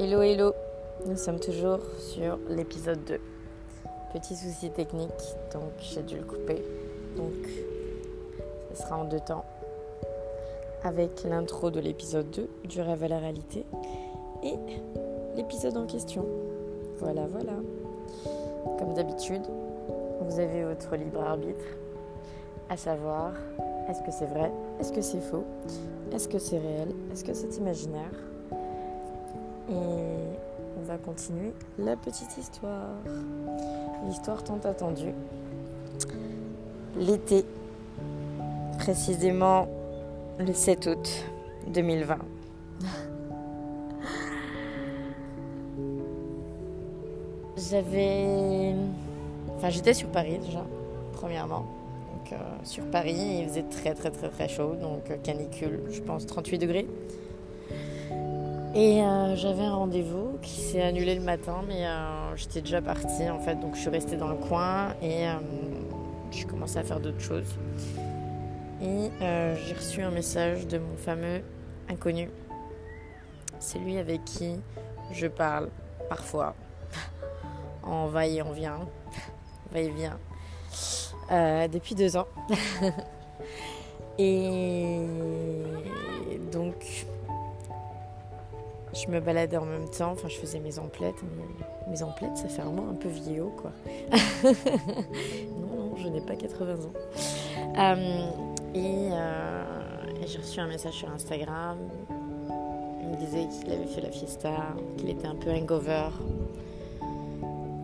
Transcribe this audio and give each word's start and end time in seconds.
Hello 0.00 0.22
hello, 0.22 0.52
nous 1.06 1.16
sommes 1.16 1.40
toujours 1.40 1.80
sur 1.98 2.38
l'épisode 2.48 3.04
2. 3.04 3.18
Petit 4.12 4.36
souci 4.36 4.70
technique, 4.70 5.10
donc 5.52 5.72
j'ai 5.80 6.04
dû 6.04 6.18
le 6.18 6.22
couper. 6.22 6.62
Donc 7.16 7.34
ce 8.70 8.80
sera 8.80 8.98
en 8.98 9.04
deux 9.06 9.18
temps. 9.18 9.44
Avec 10.84 11.24
l'intro 11.24 11.72
de 11.72 11.80
l'épisode 11.80 12.30
2, 12.30 12.48
du 12.68 12.80
rêve 12.80 13.02
à 13.02 13.08
la 13.08 13.18
réalité, 13.18 13.66
et 14.44 14.54
l'épisode 15.34 15.76
en 15.76 15.86
question. 15.86 16.24
Voilà, 17.00 17.26
voilà. 17.26 17.54
Comme 18.78 18.94
d'habitude, 18.94 19.42
vous 20.20 20.38
avez 20.38 20.62
votre 20.62 20.94
libre 20.94 21.22
arbitre, 21.22 21.66
à 22.68 22.76
savoir 22.76 23.32
est-ce 23.88 24.02
que 24.02 24.12
c'est 24.12 24.26
vrai, 24.26 24.52
est-ce 24.78 24.92
que 24.92 25.00
c'est 25.00 25.20
faux, 25.20 25.44
est-ce 26.12 26.28
que 26.28 26.38
c'est 26.38 26.58
réel, 26.58 26.90
est-ce 27.10 27.24
que 27.24 27.34
c'est 27.34 27.56
imaginaire? 27.56 28.27
Et 29.70 29.74
on 29.74 30.82
va 30.86 30.96
continuer 30.98 31.52
la 31.78 31.96
petite 31.96 32.36
histoire. 32.38 32.90
L'histoire 34.06 34.42
tant 34.44 34.60
attendue. 34.64 35.12
L'été, 36.96 37.44
précisément 38.78 39.68
le 40.38 40.52
7 40.52 40.86
août 40.86 41.24
2020. 41.68 42.18
J'avais. 47.56 48.74
Enfin, 49.56 49.70
j'étais 49.70 49.94
sur 49.94 50.08
Paris 50.08 50.38
déjà, 50.38 50.64
premièrement. 51.12 51.66
Donc, 52.14 52.32
euh, 52.32 52.36
sur 52.62 52.84
Paris, 52.84 53.40
il 53.40 53.48
faisait 53.48 53.64
très 53.64 53.94
très 53.94 54.10
très 54.10 54.28
très 54.28 54.48
chaud, 54.48 54.74
donc 54.80 55.10
euh, 55.10 55.16
canicule, 55.16 55.82
je 55.90 56.00
pense 56.00 56.26
38 56.26 56.58
degrés. 56.58 56.86
Et 58.74 59.02
euh, 59.02 59.34
j'avais 59.34 59.64
un 59.64 59.74
rendez-vous 59.74 60.38
qui 60.42 60.60
s'est 60.60 60.82
annulé 60.82 61.14
le 61.14 61.22
matin, 61.22 61.62
mais 61.66 61.86
euh, 61.86 62.36
j'étais 62.36 62.60
déjà 62.60 62.82
partie 62.82 63.28
en 63.28 63.40
fait, 63.40 63.56
donc 63.56 63.74
je 63.74 63.80
suis 63.80 63.90
restée 63.90 64.16
dans 64.16 64.28
le 64.28 64.36
coin 64.36 64.94
et 65.00 65.26
euh, 65.26 65.32
je 66.30 66.46
commençais 66.46 66.78
à 66.78 66.82
faire 66.82 67.00
d'autres 67.00 67.20
choses. 67.20 67.56
Et 68.82 69.10
j'ai 69.20 69.74
reçu 69.74 70.02
un 70.02 70.10
message 70.10 70.66
de 70.66 70.78
mon 70.78 70.96
fameux 70.96 71.42
inconnu. 71.88 72.30
C'est 73.58 73.78
lui 73.78 73.98
avec 73.98 74.24
qui 74.24 74.56
je 75.12 75.26
parle 75.26 75.70
parfois, 76.08 76.54
en 77.82 78.06
va 78.06 78.26
et 78.26 78.42
en 78.42 78.52
vient, 78.52 78.80
va 79.72 79.80
et 79.80 79.88
vient, 79.88 80.18
depuis 81.68 81.94
deux 81.94 82.16
ans. 82.16 82.28
et 84.18 85.00
je 88.98 89.10
me 89.10 89.20
baladais 89.20 89.56
en 89.56 89.64
même 89.64 89.88
temps, 89.88 90.12
enfin 90.12 90.28
je 90.28 90.36
faisais 90.36 90.60
mes 90.60 90.78
emplettes. 90.78 91.22
Mes 91.88 92.02
emplettes, 92.02 92.36
ça 92.36 92.48
fait 92.48 92.62
vraiment 92.62 92.88
un 92.90 92.94
peu 92.94 93.08
vieillot 93.08 93.52
quoi. 93.56 93.72
non, 94.44 95.76
non, 95.76 95.96
je 95.96 96.08
n'ai 96.08 96.20
pas 96.20 96.34
80 96.34 96.74
ans. 96.74 96.92
Euh, 97.78 98.30
euh, 98.76 99.64
et, 100.22 100.26
j'ai 100.26 100.38
reçu 100.38 100.60
un 100.60 100.66
message 100.66 100.94
sur 100.94 101.10
Instagram. 101.10 101.78
Il 103.02 103.08
me 103.08 103.16
disait 103.16 103.46
qu'il 103.48 103.72
avait 103.72 103.86
fait 103.86 104.00
la 104.00 104.10
fiesta, 104.10 104.74
qu'il 104.96 105.08
était 105.08 105.26
un 105.26 105.36
peu 105.36 105.50
hangover. 105.50 106.08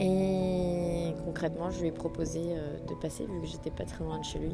Et 0.00 1.14
concrètement, 1.24 1.70
je 1.70 1.80
lui 1.80 1.88
ai 1.88 1.92
proposé 1.92 2.40
euh, 2.50 2.76
de 2.88 2.94
passer 2.94 3.24
vu 3.24 3.40
que 3.40 3.46
j'étais 3.46 3.70
pas 3.70 3.84
très 3.84 4.04
loin 4.04 4.18
de 4.18 4.24
chez 4.24 4.40
lui 4.40 4.52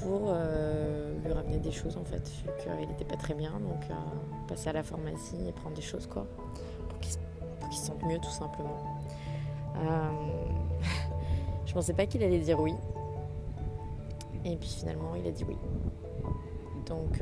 pour 0.00 0.28
euh, 0.28 1.14
lui 1.24 1.32
ramener 1.32 1.58
des 1.58 1.72
choses 1.72 1.96
en 1.96 2.04
fait, 2.04 2.28
vu 2.44 2.50
qu'il 2.62 2.88
n'était 2.88 3.04
pas 3.04 3.16
très 3.16 3.34
bien. 3.34 3.52
Donc 3.60 3.84
euh, 3.90 3.94
passer 4.46 4.70
à 4.70 4.72
la 4.72 4.82
pharmacie 4.82 5.36
et 5.46 5.52
prendre 5.52 5.76
des 5.76 5.82
choses 5.82 6.06
quoi, 6.06 6.26
pour 6.88 6.98
qu'il 7.00 7.12
se 7.12 7.86
sente 7.86 8.02
mieux 8.04 8.18
tout 8.18 8.30
simplement. 8.30 9.00
Euh, 9.76 10.10
je 11.66 11.72
pensais 11.72 11.94
pas 11.94 12.06
qu'il 12.06 12.22
allait 12.22 12.38
dire 12.38 12.60
oui. 12.60 12.74
Et 14.44 14.56
puis 14.56 14.68
finalement 14.68 15.14
il 15.16 15.26
a 15.26 15.30
dit 15.30 15.44
oui. 15.46 15.56
Donc 16.86 17.20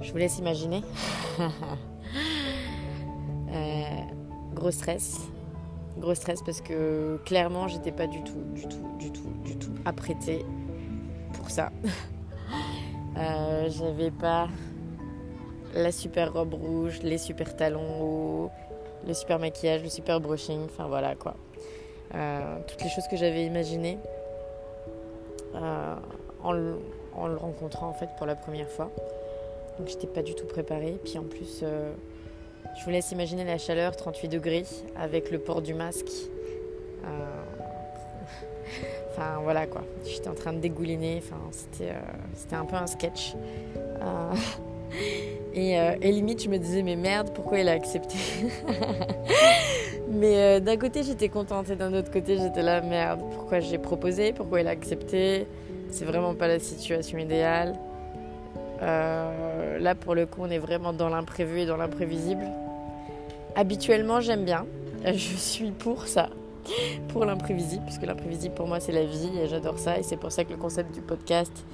je 0.00 0.10
vous 0.10 0.18
laisse 0.18 0.38
imaginer. 0.38 0.82
gros 4.54 4.70
stress 4.70 5.20
gros 5.98 6.14
stress 6.14 6.42
parce 6.42 6.60
que 6.60 7.18
clairement 7.24 7.68
j'étais 7.68 7.92
pas 7.92 8.06
du 8.06 8.22
tout, 8.22 8.42
du 8.54 8.66
tout, 8.66 8.88
du 8.98 9.10
tout, 9.10 9.32
du 9.44 9.56
tout 9.56 9.72
apprêtée 9.84 10.44
pour 11.34 11.50
ça. 11.50 11.70
euh, 13.16 13.68
J'avais 13.70 14.10
pas 14.10 14.48
la 15.74 15.92
super 15.92 16.32
robe 16.32 16.54
rouge, 16.54 17.00
les 17.02 17.18
super 17.18 17.56
talons 17.56 18.00
hauts, 18.00 18.50
le 19.06 19.14
super 19.14 19.38
maquillage, 19.38 19.82
le 19.82 19.88
super 19.88 20.20
brushing, 20.20 20.64
enfin 20.64 20.86
voilà 20.86 21.14
quoi. 21.14 21.34
Euh, 22.14 22.58
toutes 22.66 22.82
les 22.82 22.90
choses 22.90 23.08
que 23.08 23.16
j'avais 23.16 23.44
imaginées 23.44 23.98
euh, 25.56 25.94
en, 26.42 26.52
le, 26.52 26.76
en, 27.16 27.26
le, 27.26 27.36
rencontrant 27.36 27.88
en 27.88 27.92
fait 27.92 28.08
pour 28.16 28.26
la 28.26 28.36
première 28.36 28.68
fois. 28.68 28.90
Donc 29.78 29.88
j'étais 29.88 30.06
pas 30.06 30.22
du 30.22 30.34
tout 30.34 30.46
préparée. 30.46 30.96
Puis 31.02 31.18
en 31.18 31.24
plus, 31.24 31.64
je 32.78 32.84
vous 32.84 32.90
laisse 32.90 33.12
imaginer 33.12 33.44
la 33.44 33.58
chaleur, 33.58 33.96
38 33.96 34.28
degrés, 34.28 34.64
avec 34.96 35.30
le 35.30 35.38
port 35.38 35.62
du 35.62 35.74
masque. 35.74 36.10
Euh... 37.04 37.08
Enfin 39.10 39.38
voilà 39.42 39.66
quoi, 39.66 39.84
j'étais 40.04 40.28
en 40.28 40.34
train 40.34 40.52
de 40.52 40.58
dégouliner, 40.58 41.22
enfin, 41.24 41.40
c'était, 41.52 41.92
euh, 41.92 42.56
un 42.56 42.64
peu 42.64 42.76
un 42.76 42.86
sketch. 42.86 43.34
Euh... 45.56 45.94
Et, 46.00 46.12
limite 46.12 46.42
je 46.42 46.48
me 46.48 46.56
disais 46.56 46.82
mais 46.82 46.94
merde 46.94 47.30
pourquoi 47.34 47.58
il 47.58 47.68
a 47.68 47.72
accepté? 47.72 48.16
Mais 50.08 50.60
d'un 50.60 50.76
côté 50.76 51.02
j'étais 51.02 51.28
contente 51.28 51.70
et 51.70 51.76
d'un 51.76 51.92
autre 51.94 52.12
côté 52.12 52.36
j'étais 52.38 52.62
là 52.62 52.80
merde 52.80 53.20
pourquoi 53.32 53.58
j'ai 53.60 53.78
proposé, 53.78 54.32
pourquoi 54.32 54.60
il 54.60 54.68
a 54.68 54.70
accepté? 54.70 55.46
C'est 55.90 56.04
vraiment 56.04 56.34
pas 56.34 56.48
la 56.48 56.58
situation 56.58 57.18
idéale. 57.18 57.74
Euh, 58.84 59.78
là, 59.78 59.94
pour 59.94 60.14
le 60.14 60.26
coup, 60.26 60.42
on 60.42 60.50
est 60.50 60.58
vraiment 60.58 60.92
dans 60.92 61.08
l'imprévu 61.08 61.60
et 61.60 61.66
dans 61.66 61.76
l'imprévisible. 61.76 62.46
Habituellement, 63.56 64.20
j'aime 64.20 64.44
bien. 64.44 64.66
Je 65.04 65.36
suis 65.36 65.70
pour 65.70 66.06
ça, 66.06 66.30
pour 67.08 67.24
l'imprévisible, 67.24 67.84
puisque 67.84 68.02
l'imprévisible 68.02 68.54
pour 68.54 68.66
moi, 68.66 68.80
c'est 68.80 68.92
la 68.92 69.04
vie 69.04 69.30
et 69.42 69.48
j'adore 69.48 69.78
ça. 69.78 69.98
Et 69.98 70.02
c'est 70.02 70.16
pour 70.16 70.32
ça 70.32 70.44
que 70.44 70.50
le 70.50 70.58
concept 70.58 70.94
du 70.94 71.00
podcast, 71.00 71.64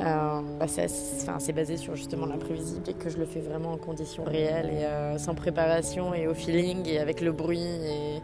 euh, 0.00 0.40
bah, 0.58 0.66
c'est 0.66 1.52
basé 1.52 1.76
sur 1.76 1.94
justement 1.94 2.26
l'imprévisible 2.26 2.88
et 2.88 2.94
que 2.94 3.10
je 3.10 3.18
le 3.18 3.26
fais 3.26 3.40
vraiment 3.40 3.72
en 3.72 3.76
conditions 3.76 4.24
réelles 4.24 4.70
et 4.72 4.84
euh, 4.84 5.18
sans 5.18 5.34
préparation 5.34 6.14
et 6.14 6.26
au 6.26 6.32
feeling 6.32 6.88
et 6.88 6.98
avec 6.98 7.20
le 7.20 7.32
bruit 7.32 7.60
et 7.60 8.22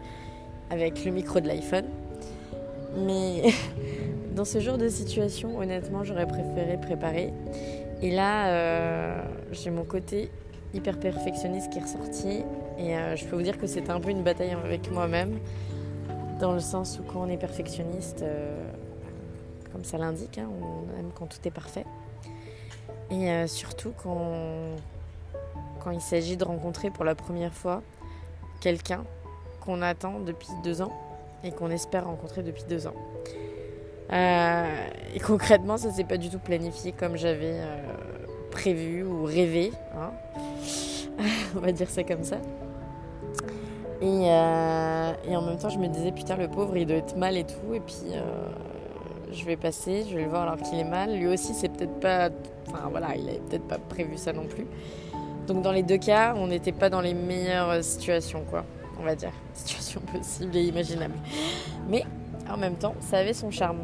avec 0.71 1.05
le 1.05 1.11
micro 1.11 1.41
de 1.41 1.49
l'iPhone. 1.49 1.85
Mais 3.05 3.43
dans 4.35 4.47
ce 4.47 4.59
genre 4.59 4.79
de 4.79 4.89
situation, 4.89 5.59
honnêtement, 5.59 6.03
j'aurais 6.03 6.27
préféré 6.27 6.79
préparer. 6.81 7.33
Et 8.03 8.11
là, 8.11 8.49
euh, 8.49 9.23
j'ai 9.53 9.71
mon 9.71 9.85
côté 9.85 10.31
hyper 10.75 10.99
perfectionniste 10.99 11.71
qui 11.71 11.79
est 11.79 11.83
ressorti. 11.83 12.45
Et 12.79 12.97
euh, 12.97 13.17
je 13.17 13.25
peux 13.25 13.37
vous 13.37 13.43
dire 13.43 13.59
que 13.59 13.67
c'était 13.67 13.91
un 13.91 14.01
peu 14.01 14.11
une 14.11 14.23
bataille 14.23 14.53
avec 14.53 14.91
moi-même, 14.91 15.39
dans 16.39 16.53
le 16.53 16.61
sens 16.61 16.99
où 17.01 17.03
quand 17.03 17.23
on 17.23 17.29
est 17.29 17.39
perfectionniste, 17.39 18.23
euh, 18.23 18.55
comme 19.73 19.85
ça 19.85 19.97
l'indique, 19.97 20.39
hein, 20.39 20.49
on 20.61 20.99
aime 20.99 21.11
quand 21.15 21.27
tout 21.27 21.39
est 21.45 21.51
parfait. 21.51 21.87
Et 23.11 23.47
surtout 23.47 23.93
quand, 24.03 24.75
quand 25.79 25.93
il 25.93 26.01
s'agit 26.01 26.37
de 26.37 26.43
rencontrer 26.43 26.91
pour 26.91 27.05
la 27.05 27.15
première 27.15 27.55
fois 27.55 27.83
quelqu'un 28.61 29.05
qu'on 29.61 29.81
attend 29.81 30.19
depuis 30.19 30.49
deux 30.65 30.83
ans 30.83 30.91
et 31.45 31.53
qu'on 31.53 31.71
espère 31.71 32.07
rencontrer 32.07 32.43
depuis 32.43 32.65
deux 32.69 32.89
ans. 32.89 32.95
Euh, 34.13 34.87
et 35.15 35.21
concrètement, 35.21 35.77
ça 35.77 35.91
s'est 35.91 36.05
pas 36.05 36.17
du 36.17 36.31
tout 36.31 36.39
planifié 36.39 36.93
comme 36.93 37.17
j'avais 37.17 37.55
euh, 37.55 37.77
prévu 38.51 39.05
ou 39.05 39.25
rêvé. 39.25 39.73
Hein 39.97 40.13
On 41.57 41.61
va 41.61 41.73
dire 41.73 41.91
ça 41.91 42.05
comme 42.05 42.25
ça. 42.25 42.37
Et, 44.01 44.31
euh, 44.31 45.13
et, 45.29 45.37
en 45.37 45.43
même 45.43 45.57
temps, 45.57 45.71
je 45.71 45.79
me 45.79 45.89
disais, 45.89 46.13
putain, 46.13 46.37
le 46.37 46.49
pauvre, 46.49 46.77
il 46.77 46.87
doit 46.87 46.99
être 46.99 47.17
mal 47.17 47.37
et 47.37 47.45
tout. 47.45 47.75
Et 47.75 47.81
puis, 47.81 48.13
je 49.33 49.45
vais 49.45 49.57
passer, 49.57 50.05
je 50.09 50.15
vais 50.15 50.25
le 50.25 50.29
voir 50.29 50.43
alors 50.43 50.59
qu'il 50.59 50.79
est 50.79 50.85
mal. 50.85 51.17
Lui 51.17 51.27
aussi, 51.27 51.55
c'est 51.55 51.71
peut-être 51.71 51.99
pas. 52.01 52.29
Enfin, 52.69 52.89
voilà, 52.91 53.17
il 53.17 53.29
avait 53.29 53.39
peut-être 53.39 53.67
pas 53.67 53.79
prévu 53.79 54.19
ça 54.19 54.33
non 54.33 54.45
plus. 54.45 54.67
Donc, 55.47 55.63
dans 55.63 55.73
les 55.73 55.83
deux 55.83 55.99
cas, 55.99 56.35
on 56.37 56.49
n'était 56.49 56.73
pas 56.73 56.91
dans 56.91 57.01
les 57.01 57.15
meilleures 57.15 57.83
situations, 57.83 58.45
quoi. 58.51 58.65
On 59.01 59.03
va 59.03 59.15
dire. 59.15 59.33
Situation 59.55 60.01
possible 60.01 60.57
et 60.57 60.65
imaginable. 60.65 61.15
Mais 61.89 62.05
en 62.51 62.57
même 62.57 62.77
temps, 62.77 62.95
ça 63.01 63.19
avait 63.19 63.35
son 63.35 63.51
charme, 63.51 63.81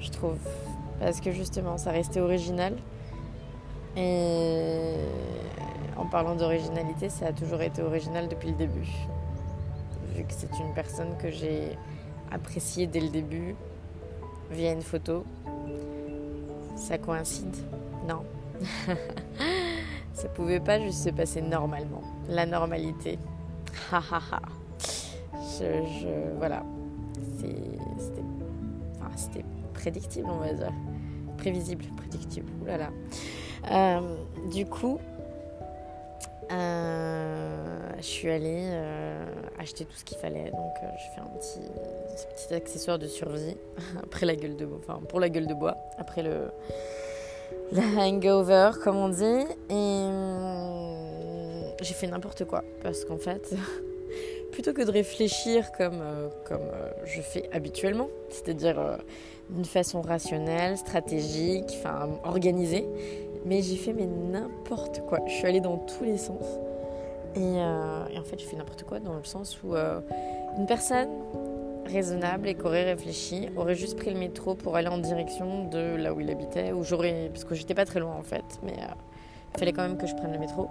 je 0.00 0.10
trouve. 0.10 0.38
Parce 1.00 1.20
que 1.20 1.32
justement, 1.32 1.78
ça 1.78 1.90
restait 1.90 2.20
original. 2.20 2.76
Et 3.96 4.94
en 5.96 6.06
parlant 6.06 6.34
d'originalité, 6.34 7.08
ça 7.08 7.26
a 7.26 7.32
toujours 7.32 7.62
été 7.62 7.82
original 7.82 8.28
depuis 8.28 8.50
le 8.50 8.56
début. 8.56 8.88
Vu 10.14 10.24
que 10.24 10.32
c'est 10.32 10.58
une 10.58 10.72
personne 10.74 11.16
que 11.18 11.30
j'ai 11.30 11.76
appréciée 12.30 12.86
dès 12.86 13.00
le 13.00 13.08
début, 13.08 13.54
via 14.50 14.72
une 14.72 14.82
photo. 14.82 15.24
Ça 16.76 16.98
coïncide 16.98 17.56
Non. 18.08 18.24
Ça 20.14 20.28
pouvait 20.28 20.60
pas 20.60 20.78
juste 20.78 21.04
se 21.04 21.10
passer 21.10 21.40
normalement. 21.40 22.02
La 22.28 22.46
normalité. 22.46 23.18
Ha 23.90 23.98
ha 23.98 24.20
ha. 24.30 24.40
Je, 25.58 26.36
voilà. 26.38 26.62
C'était 29.16 29.44
prédictible, 29.74 30.28
on 30.30 30.38
va 30.38 30.52
dire. 30.52 30.72
Prévisible, 31.38 31.84
prédictible. 31.96 32.50
Là. 32.66 32.90
Euh, 33.70 34.16
du 34.50 34.66
coup, 34.66 34.98
euh, 36.50 37.90
je 37.98 38.02
suis 38.02 38.30
allée 38.30 38.68
euh, 38.70 39.24
acheter 39.58 39.84
tout 39.84 39.96
ce 39.96 40.04
qu'il 40.04 40.18
fallait. 40.18 40.50
Donc, 40.50 40.74
je 40.80 41.14
fais 41.14 41.20
un 41.20 41.30
petit, 41.36 42.54
accessoire 42.54 42.98
de 42.98 43.06
survie 43.06 43.56
après 44.02 44.26
la 44.26 44.36
gueule 44.36 44.56
de 44.56 44.66
bois, 44.66 44.78
enfin 44.86 45.00
pour 45.08 45.20
la 45.20 45.28
gueule 45.28 45.46
de 45.46 45.54
bois, 45.54 45.76
après 45.98 46.22
le, 46.22 46.50
le 47.72 47.98
hangover, 47.98 48.72
comme 48.82 48.96
on 48.96 49.08
dit. 49.08 49.46
Et 49.70 50.06
j'ai 51.82 51.94
fait 51.94 52.06
n'importe 52.06 52.44
quoi 52.44 52.62
parce 52.82 53.04
qu'en 53.04 53.18
fait, 53.18 53.54
plutôt 54.52 54.72
que 54.72 54.82
de 54.82 54.90
réfléchir 54.90 55.72
comme, 55.72 56.02
comme 56.44 56.68
je 57.04 57.20
fais 57.20 57.48
habituellement, 57.52 58.08
c'est-à-dire 58.28 58.98
d'une 59.50 59.64
façon 59.64 60.00
rationnelle, 60.00 60.76
stratégique, 60.76 61.76
enfin 61.78 62.08
organisée, 62.24 62.86
mais 63.44 63.62
j'ai 63.62 63.76
fait 63.76 63.92
mais 63.92 64.06
n'importe 64.06 65.00
quoi. 65.06 65.20
Je 65.26 65.32
suis 65.32 65.46
allée 65.46 65.60
dans 65.60 65.78
tous 65.78 66.04
les 66.04 66.18
sens. 66.18 66.44
Et, 67.34 67.40
euh, 67.40 68.04
en 68.18 68.24
fait, 68.24 68.38
j'ai 68.38 68.46
fait 68.46 68.56
n'importe 68.56 68.84
quoi 68.84 69.00
dans 69.00 69.14
le 69.14 69.24
sens 69.24 69.58
où 69.62 69.74
euh, 69.74 70.00
une 70.58 70.66
personne 70.66 71.08
raisonnable 71.86 72.48
et 72.48 72.54
qui 72.54 72.62
aurait 72.62 72.84
réfléchi 72.84 73.48
aurait 73.56 73.74
juste 73.74 73.96
pris 73.96 74.10
le 74.12 74.18
métro 74.18 74.54
pour 74.54 74.76
aller 74.76 74.88
en 74.88 74.98
direction 74.98 75.64
de 75.64 75.96
là 75.96 76.12
où 76.12 76.20
il 76.20 76.30
habitait, 76.30 76.72
où 76.72 76.82
j'aurais. 76.82 77.30
Parce 77.32 77.44
que 77.44 77.54
j'étais 77.54 77.74
pas 77.74 77.86
très 77.86 78.00
loin 78.00 78.14
en 78.14 78.22
fait, 78.22 78.44
mais 78.62 78.72
euh, 78.72 78.94
il 79.54 79.58
fallait 79.58 79.72
quand 79.72 79.82
même 79.82 79.96
que 79.96 80.06
je 80.06 80.14
prenne 80.14 80.32
le 80.32 80.38
métro. 80.38 80.68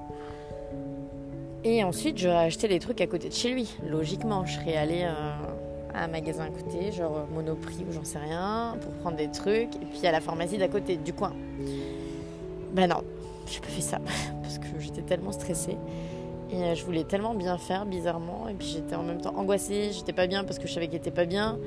Et 1.63 1.83
ensuite, 1.83 2.17
j'aurais 2.17 2.45
acheté 2.45 2.67
des 2.67 2.79
trucs 2.79 3.01
à 3.01 3.07
côté 3.07 3.29
de 3.29 3.33
chez 3.33 3.51
lui. 3.51 3.75
Logiquement, 3.87 4.45
je 4.45 4.55
serais 4.59 4.75
allée 4.75 5.03
à 5.03 5.37
un 5.93 6.07
magasin 6.07 6.45
à 6.45 6.49
côté, 6.49 6.91
genre 6.91 7.27
Monoprix 7.33 7.85
ou 7.87 7.91
j'en 7.91 8.03
sais 8.03 8.19
rien, 8.19 8.77
pour 8.81 8.91
prendre 8.93 9.17
des 9.17 9.29
trucs, 9.29 9.75
et 9.75 9.85
puis 9.91 10.05
à 10.07 10.11
la 10.11 10.21
pharmacie 10.21 10.57
d'à 10.57 10.67
côté, 10.67 10.97
du 10.97 11.13
coin. 11.13 11.33
Ben 12.73 12.87
non, 12.87 13.03
j'ai 13.45 13.59
pas 13.59 13.67
fait 13.67 13.81
ça 13.81 13.99
parce 14.41 14.57
que 14.57 14.79
j'étais 14.79 15.01
tellement 15.01 15.31
stressée 15.31 15.77
et 16.51 16.63
euh, 16.63 16.75
je 16.75 16.83
voulais 16.83 17.03
tellement 17.03 17.33
bien 17.33 17.57
faire 17.57 17.85
bizarrement 17.85 18.47
et 18.49 18.53
puis 18.53 18.67
j'étais 18.67 18.95
en 18.95 19.03
même 19.03 19.21
temps 19.21 19.33
angoissée, 19.35 19.91
j'étais 19.93 20.13
pas 20.13 20.27
bien 20.27 20.43
parce 20.43 20.59
que 20.59 20.67
je 20.67 20.73
savais 20.73 20.87
qu'il 20.87 20.97
était 20.97 21.11
pas 21.11 21.25
bien 21.25 21.57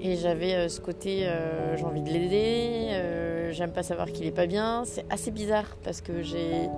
et 0.00 0.16
j'avais 0.16 0.54
euh, 0.54 0.68
ce 0.68 0.80
côté 0.80 1.26
euh, 1.26 1.76
j'ai 1.76 1.84
envie 1.84 2.02
de 2.02 2.10
l'aider, 2.10 3.52
j'aime 3.52 3.72
pas 3.72 3.82
savoir 3.82 4.10
qu'il 4.12 4.26
est 4.26 4.32
pas 4.32 4.46
bien, 4.46 4.82
c'est 4.84 5.04
assez 5.10 5.30
bizarre 5.30 5.76
parce 5.82 6.00
que 6.00 6.22
j'ai 6.22 6.68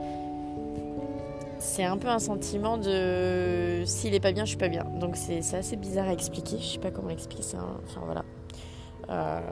c'est 1.61 1.85
un 1.85 1.97
peu 1.97 2.09
un 2.09 2.19
sentiment 2.19 2.79
de 2.79 3.83
s'il 3.85 4.15
est 4.15 4.21
pas 4.21 4.33
bien, 4.33 4.45
je 4.45 4.51
suis 4.51 4.59
pas 4.59 4.69
bien. 4.69 4.85
Donc 4.99 5.17
c'est 5.17 5.39
assez 5.55 5.77
bizarre 5.77 6.09
à 6.09 6.13
expliquer, 6.13 6.59
je 6.59 6.65
sais 6.65 6.79
pas 6.79 6.91
comment 6.91 7.11
expliquer 7.11 7.43
ça, 7.43 7.59
enfin 7.87 8.01
voilà. 8.05 9.43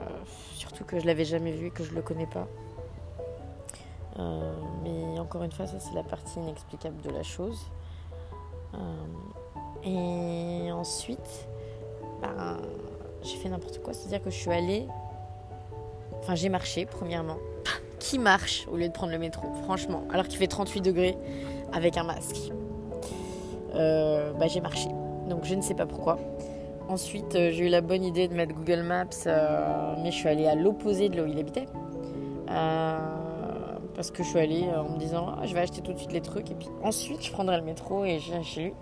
surtout 0.55 0.83
que 0.83 0.99
je 0.99 1.05
l'avais 1.05 1.25
jamais 1.25 1.51
vu 1.51 1.67
et 1.67 1.71
que 1.71 1.83
je 1.83 1.93
le 1.93 2.01
connais 2.01 2.27
pas. 2.27 2.47
Euh, 4.19 4.53
mais 4.83 5.19
encore 5.19 5.43
une 5.43 5.51
fois, 5.51 5.65
ça 5.65 5.79
c'est 5.79 5.93
la 5.93 6.03
partie 6.03 6.39
inexplicable 6.39 7.01
de 7.01 7.09
la 7.09 7.23
chose. 7.23 7.59
Euh, 8.73 8.77
et 9.83 10.71
ensuite, 10.71 11.47
ben, 12.21 12.57
j'ai 13.21 13.37
fait 13.37 13.49
n'importe 13.49 13.81
quoi, 13.81 13.93
c'est-à-dire 13.93 14.21
que 14.21 14.29
je 14.29 14.35
suis 14.35 14.51
allée. 14.51 14.87
Enfin, 16.19 16.35
j'ai 16.35 16.49
marché, 16.49 16.85
premièrement. 16.85 17.37
Qui 17.99 18.19
marche 18.19 18.67
au 18.71 18.77
lieu 18.77 18.87
de 18.87 18.93
prendre 18.93 19.11
le 19.11 19.19
métro, 19.19 19.53
franchement, 19.63 20.03
alors 20.11 20.27
qu'il 20.27 20.37
fait 20.37 20.47
38 20.47 20.81
degrés 20.81 21.17
avec 21.73 21.97
un 21.97 22.03
masque 22.03 22.51
euh, 23.75 24.33
bah, 24.33 24.47
J'ai 24.47 24.61
marché. 24.61 24.89
Donc, 25.29 25.45
je 25.45 25.55
ne 25.55 25.61
sais 25.61 25.75
pas 25.75 25.85
pourquoi. 25.85 26.17
Ensuite, 26.87 27.33
j'ai 27.33 27.67
eu 27.67 27.69
la 27.69 27.81
bonne 27.81 28.03
idée 28.03 28.27
de 28.27 28.33
mettre 28.33 28.55
Google 28.55 28.81
Maps, 28.81 29.25
mais 30.01 30.11
je 30.11 30.15
suis 30.15 30.27
allée 30.27 30.47
à 30.47 30.55
l'opposé 30.55 31.09
de 31.09 31.17
là 31.17 31.23
où 31.23 31.27
il 31.27 31.37
habitait. 31.37 31.67
Euh, 32.49 32.97
parce 33.95 34.11
que 34.11 34.23
je 34.23 34.29
suis 34.29 34.39
allée 34.39 34.63
euh, 34.63 34.81
en 34.81 34.89
me 34.89 34.97
disant 34.97 35.35
ah, 35.37 35.45
je 35.45 35.53
vais 35.53 35.59
acheter 35.59 35.81
tout 35.81 35.93
de 35.93 35.97
suite 35.97 36.13
les 36.13 36.21
trucs 36.21 36.49
et 36.49 36.55
puis 36.55 36.69
ensuite 36.83 37.23
je 37.23 37.31
prendrai 37.31 37.57
le 37.57 37.63
métro 37.63 38.05
et 38.05 38.17
viens 38.17 38.41
chez 38.41 38.61
lui. 38.63 38.73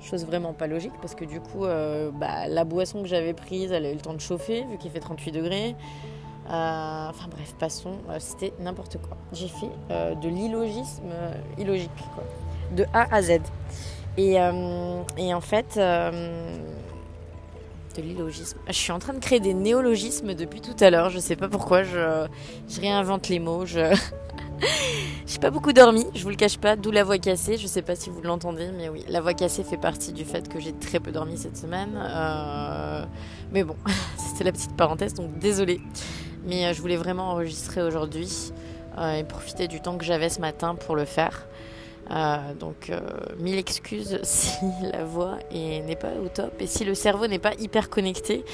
Chose 0.00 0.24
vraiment 0.26 0.52
pas 0.52 0.66
logique 0.66 0.92
parce 1.00 1.14
que 1.14 1.24
du 1.24 1.40
coup 1.40 1.64
euh, 1.64 2.10
bah, 2.12 2.48
la 2.48 2.64
boisson 2.64 3.02
que 3.02 3.08
j'avais 3.08 3.34
prise 3.34 3.72
elle 3.72 3.86
a 3.86 3.90
eu 3.90 3.94
le 3.94 4.00
temps 4.00 4.14
de 4.14 4.20
chauffer 4.20 4.64
vu 4.64 4.78
qu'il 4.78 4.90
fait 4.90 5.00
38 5.00 5.32
degrés. 5.32 5.74
Euh, 6.52 7.08
enfin 7.08 7.28
bref, 7.30 7.54
passons, 7.58 7.96
c'était 8.18 8.52
n'importe 8.60 8.98
quoi. 8.98 9.16
J'ai 9.32 9.48
fait 9.48 9.70
de 9.90 10.28
l'illogisme 10.28 11.10
illogique, 11.58 11.90
quoi. 12.14 12.24
de 12.76 12.84
A 12.92 13.14
à 13.14 13.22
Z. 13.22 13.40
Et, 14.18 14.34
et 15.16 15.34
en 15.34 15.40
fait, 15.40 15.78
de 17.96 18.02
l'illogisme. 18.02 18.58
Je 18.66 18.72
suis 18.72 18.92
en 18.92 18.98
train 18.98 19.12
de 19.12 19.18
créer 19.18 19.40
des 19.40 19.54
néologismes 19.54 20.34
depuis 20.34 20.60
tout 20.60 20.76
à 20.80 20.90
l'heure. 20.90 21.10
Je 21.10 21.18
sais 21.18 21.36
pas 21.36 21.48
pourquoi. 21.48 21.82
Je, 21.82 22.26
réinvente 22.80 23.28
les 23.28 23.38
mots. 23.38 23.66
Je, 23.66 23.94
j'ai 25.26 25.38
pas 25.38 25.50
beaucoup 25.50 25.72
dormi, 25.72 26.04
je 26.14 26.22
vous 26.22 26.30
le 26.30 26.36
cache 26.36 26.58
pas, 26.58 26.76
d'où 26.76 26.90
la 26.90 27.04
voix 27.04 27.18
cassée. 27.18 27.56
Je 27.58 27.66
sais 27.66 27.82
pas 27.82 27.96
si 27.96 28.10
vous 28.10 28.22
l'entendez, 28.22 28.70
mais 28.76 28.88
oui, 28.88 29.04
la 29.08 29.20
voix 29.20 29.34
cassée 29.34 29.64
fait 29.64 29.76
partie 29.76 30.12
du 30.12 30.24
fait 30.24 30.48
que 30.48 30.60
j'ai 30.60 30.72
très 30.72 31.00
peu 31.00 31.12
dormi 31.12 31.36
cette 31.36 31.56
semaine. 31.56 31.90
Euh, 31.96 33.04
mais 33.52 33.64
bon, 33.64 33.76
c'était 34.16 34.44
la 34.44 34.52
petite 34.52 34.76
parenthèse, 34.76 35.14
donc 35.14 35.38
désolé. 35.38 35.80
Mais 36.44 36.66
euh, 36.66 36.72
je 36.72 36.80
voulais 36.80 36.96
vraiment 36.96 37.30
enregistrer 37.30 37.82
aujourd'hui 37.82 38.52
euh, 38.98 39.14
et 39.14 39.24
profiter 39.24 39.68
du 39.68 39.80
temps 39.80 39.96
que 39.98 40.04
j'avais 40.04 40.28
ce 40.28 40.40
matin 40.40 40.74
pour 40.74 40.96
le 40.96 41.04
faire. 41.04 41.46
donc 42.60 42.92
mille 43.38 43.58
excuses 43.58 44.18
si 44.22 44.66
la 44.92 45.04
voix 45.04 45.38
n'est 45.52 45.96
pas 45.96 46.12
au 46.24 46.28
top 46.28 46.52
et 46.60 46.66
si 46.66 46.84
le 46.84 46.94
cerveau 46.94 47.26
n'est 47.26 47.38
pas 47.38 47.54
hyper 47.58 47.88
connecté 47.88 48.44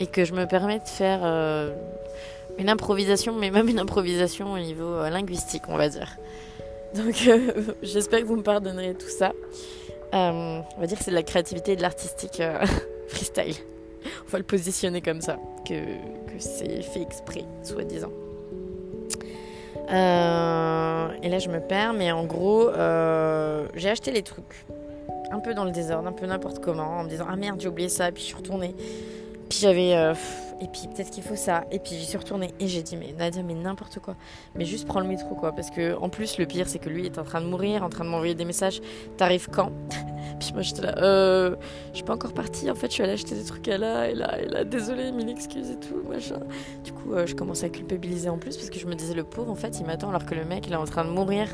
et 0.00 0.06
que 0.06 0.24
je 0.24 0.34
me 0.34 0.46
permets 0.46 0.80
de 0.80 0.88
faire 0.88 1.22
une 2.58 2.68
improvisation, 2.68 3.34
mais 3.34 3.50
même 3.50 3.68
une 3.68 3.78
improvisation 3.78 4.52
au 4.52 4.58
niveau 4.58 4.94
euh, 4.94 5.10
linguistique, 5.10 5.62
on 5.68 5.76
va 5.76 5.88
dire. 5.88 6.16
Donc 6.94 7.24
euh, 7.26 7.52
j'espère 7.82 8.20
que 8.20 8.24
vous 8.24 8.36
me 8.36 8.42
pardonnerez 8.42 8.94
tout 8.94 9.08
ça. 9.08 9.32
Euh, 10.14 10.60
on 10.76 10.80
va 10.80 10.86
dire 10.86 10.98
que 10.98 11.04
c'est 11.04 11.10
de 11.10 11.16
la 11.16 11.22
créativité 11.22 11.72
et 11.72 11.76
de 11.76 11.82
l'artistique 11.82 12.42
freestyle. 13.08 13.56
On 14.26 14.30
va 14.30 14.38
le 14.38 14.44
positionner 14.44 15.00
comme 15.00 15.20
ça, 15.20 15.38
que, 15.66 15.74
que 15.74 16.38
c'est 16.38 16.82
fait 16.82 17.02
exprès, 17.02 17.44
soi-disant. 17.62 18.12
et 19.88 21.28
là 21.28 21.38
je 21.38 21.48
me 21.48 21.60
perds, 21.60 21.92
mais 21.92 22.12
en 22.12 22.24
gros, 22.24 22.70
j'ai 23.74 23.90
acheté 23.90 24.10
les 24.12 24.22
trucs 24.22 24.66
un 25.30 25.40
peu 25.40 25.54
dans 25.54 25.64
le 25.64 25.70
désordre, 25.70 26.08
un 26.08 26.12
peu 26.12 26.26
n'importe 26.26 26.60
comment, 26.60 26.98
en 26.98 27.04
me 27.04 27.08
disant 27.08 27.26
ah 27.28 27.36
merde 27.36 27.60
j'ai 27.60 27.68
oublié 27.68 27.88
ça, 27.88 28.10
puis 28.12 28.22
je 28.22 28.28
suis 28.28 28.36
retournée. 28.36 28.74
Puis 29.48 29.60
j'avais 29.60 29.94
et 30.60 30.68
puis 30.68 30.88
peut-être 30.88 31.10
qu'il 31.10 31.22
faut 31.22 31.36
ça. 31.36 31.64
Et 31.70 31.78
puis 31.78 31.94
j'y 31.94 32.06
suis 32.06 32.16
retournée 32.16 32.50
et 32.60 32.66
j'ai 32.66 32.82
dit 32.82 32.96
mais 32.96 33.12
Nadia 33.12 33.42
mais 33.42 33.54
n'importe 33.54 33.98
quoi. 33.98 34.16
Mais 34.54 34.64
juste 34.64 34.86
prends 34.86 35.00
le 35.00 35.06
métro 35.06 35.34
quoi. 35.34 35.52
Parce 35.52 35.70
que 35.70 35.94
en 35.96 36.08
plus 36.08 36.38
le 36.38 36.46
pire 36.46 36.66
c'est 36.68 36.78
que 36.78 36.88
lui 36.88 37.04
est 37.04 37.18
en 37.18 37.24
train 37.24 37.40
de 37.40 37.46
mourir, 37.46 37.82
en 37.82 37.88
train 37.88 38.04
de 38.04 38.08
m'envoyer 38.10 38.34
des 38.34 38.44
messages. 38.44 38.80
T'arrives 39.16 39.48
quand? 39.50 39.70
Puis 40.40 40.52
moi 40.52 40.62
j'étais 40.62 40.82
là, 40.82 40.94
euh, 40.98 41.56
je 41.90 41.96
suis 41.96 42.04
pas 42.04 42.14
encore 42.14 42.32
partie. 42.32 42.70
En 42.70 42.74
fait 42.74 42.86
je 42.88 42.92
suis 42.92 43.02
allée 43.02 43.12
acheter 43.12 43.34
des 43.34 43.44
trucs 43.44 43.68
à 43.68 43.76
là 43.76 44.08
et 44.08 44.14
là 44.14 44.40
et 44.40 44.46
là. 44.46 44.64
Désolée, 44.64 45.12
mille 45.12 45.28
excuses 45.28 45.70
et 45.70 45.78
tout 45.78 46.02
machin. 46.08 46.40
Du 46.84 46.92
coup 46.92 47.12
euh, 47.12 47.26
je 47.26 47.34
commençais 47.34 47.66
à 47.66 47.70
culpabiliser 47.70 48.30
en 48.30 48.38
plus 48.38 48.56
parce 48.56 48.70
que 48.70 48.78
je 48.78 48.86
me 48.86 48.94
disais 48.94 49.14
le 49.14 49.24
pauvre 49.24 49.50
en 49.50 49.56
fait 49.56 49.78
il 49.78 49.86
m'attend 49.86 50.08
alors 50.08 50.24
que 50.24 50.34
le 50.34 50.44
mec 50.44 50.66
il 50.66 50.72
est 50.72 50.76
en 50.76 50.84
train 50.84 51.04
de 51.04 51.10
mourir 51.10 51.48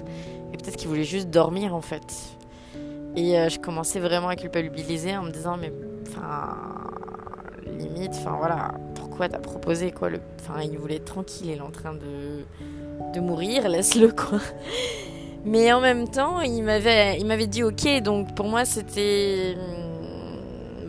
et 0.53 0.57
peut-être 0.57 0.77
qu'il 0.77 0.89
voulait 0.89 1.05
juste 1.05 1.29
dormir 1.29 1.75
en 1.75 1.83
fait. 1.83 2.37
Et 3.17 3.39
euh, 3.39 3.49
je 3.49 3.59
commençais 3.59 4.01
vraiment 4.01 4.29
à 4.29 4.37
culpabiliser 4.37 5.17
en 5.17 5.25
me 5.25 5.31
disant 5.31 5.57
mais 5.57 5.73
enfin 6.09 6.82
limite 7.79 8.13
enfin 8.15 8.37
voilà 8.39 8.75
pourquoi 8.95 9.29
t'as 9.29 9.39
proposé 9.39 9.93
quoi. 9.93 10.09
Enfin, 10.41 10.63
il 10.63 10.79
voulait 10.79 10.97
être 10.97 11.05
tranquille, 11.05 11.51
il 11.51 11.59
est 11.59 11.61
en 11.61 11.71
train 11.71 11.95
de, 11.95 12.45
de 13.15 13.21
mourir, 13.21 13.69
laisse-le 13.69 14.13
quoi. 14.13 14.39
Mais 15.45 15.73
en 15.73 15.81
même 15.81 16.09
temps, 16.09 16.41
il 16.41 16.63
m'avait, 16.63 17.47
dit 17.47 17.63
ok, 17.63 18.01
donc 18.03 18.35
pour 18.35 18.47
moi 18.47 18.65
c'était, 18.65 19.57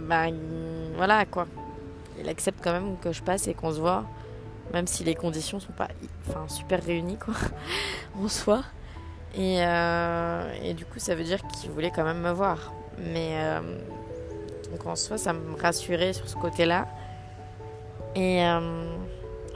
bah 0.08 0.25
voilà 0.96 1.25
quoi. 1.25 1.48
Il 2.20 2.30
accepte 2.30 2.60
quand 2.63 2.72
même 2.72 2.98
que 3.02 3.12
je 3.12 3.22
passe 3.22 3.48
et 3.48 3.54
qu'on 3.54 3.72
se 3.72 3.80
voit, 3.80 4.06
même 4.72 4.88
si 4.88 5.04
les 5.04 5.16
conditions 5.16 5.60
sont 5.60 5.74
pas, 5.74 5.90
enfin 6.28 6.48
super 6.48 6.84
réunies 6.84 7.18
quoi, 7.18 7.34
en 8.24 8.28
soi. 8.28 8.63
Et, 9.36 9.66
euh, 9.66 10.54
et 10.63 10.75
du 10.75 10.86
coup, 10.86 11.00
ça 11.00 11.16
veut 11.16 11.24
dire 11.24 11.40
qu'il 11.48 11.72
voulait 11.72 11.92
quand 11.92 12.04
même 12.04 12.22
me 12.22 12.32
voir. 12.32 12.72
Mais 13.00 13.32
euh, 13.34 13.62
donc 14.74 14.88
en 14.88 14.96
soi, 14.96 15.20
ça 15.20 15.34
me 15.34 15.56
rassurait 15.56 16.13
sur 16.13 16.27
ce 16.27 16.36
côté-là. 16.36 16.88
Et 18.15 18.44
euh, 18.44 18.60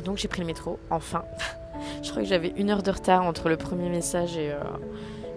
donc 0.06 0.18
j'ai 0.18 0.28
pris 0.28 0.42
le 0.42 0.48
métro, 0.48 0.80
enfin. 0.92 1.24
je 2.04 2.12
crois 2.12 2.22
que 2.22 2.28
j'avais 2.28 2.54
une 2.56 2.70
heure 2.70 2.84
de 2.84 2.92
retard 2.92 3.24
entre 3.24 3.50
le 3.50 3.58
premier 3.58 3.90
message 3.90 4.38
et, 4.38 4.52
euh, 4.52 4.60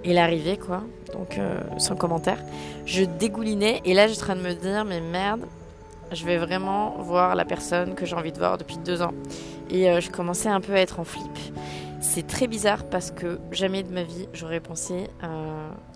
l'arrivée, 0.05 0.59
quoi. 0.59 0.83
Donc 1.15 1.39
euh, 1.39 1.59
sans 1.79 1.97
commentaire. 1.97 2.39
Je 2.85 3.05
dégoulinais 3.05 3.81
et 3.87 3.95
là 3.95 4.07
j'étais 4.07 4.21
en 4.23 4.27
train 4.27 4.37
de 4.37 4.43
me 4.43 4.53
dire, 4.53 4.85
mais 4.85 5.01
merde, 5.01 5.47
je 6.13 6.27
vais 6.27 6.37
vraiment 6.37 6.97
voir 6.99 7.35
la 7.35 7.47
personne 7.47 7.95
que 7.95 8.05
j'ai 8.05 8.17
envie 8.17 8.33
de 8.33 8.39
voir 8.39 8.59
depuis 8.59 8.77
deux 8.77 9.01
ans. 9.01 9.15
Et 9.71 10.01
je 10.01 10.11
commençais 10.11 10.49
un 10.49 10.61
peu 10.61 10.75
à 10.75 10.81
être 10.81 11.01
en 11.01 11.05
flip. 11.05 11.39
C'est 12.01 12.27
très 12.27 12.47
bizarre 12.47 12.85
parce 12.85 13.11
que 13.11 13.39
jamais 13.53 13.83
de 13.83 13.93
ma 13.93 14.03
vie 14.03 14.29
j'aurais 14.33 14.61
pensé 14.61 15.09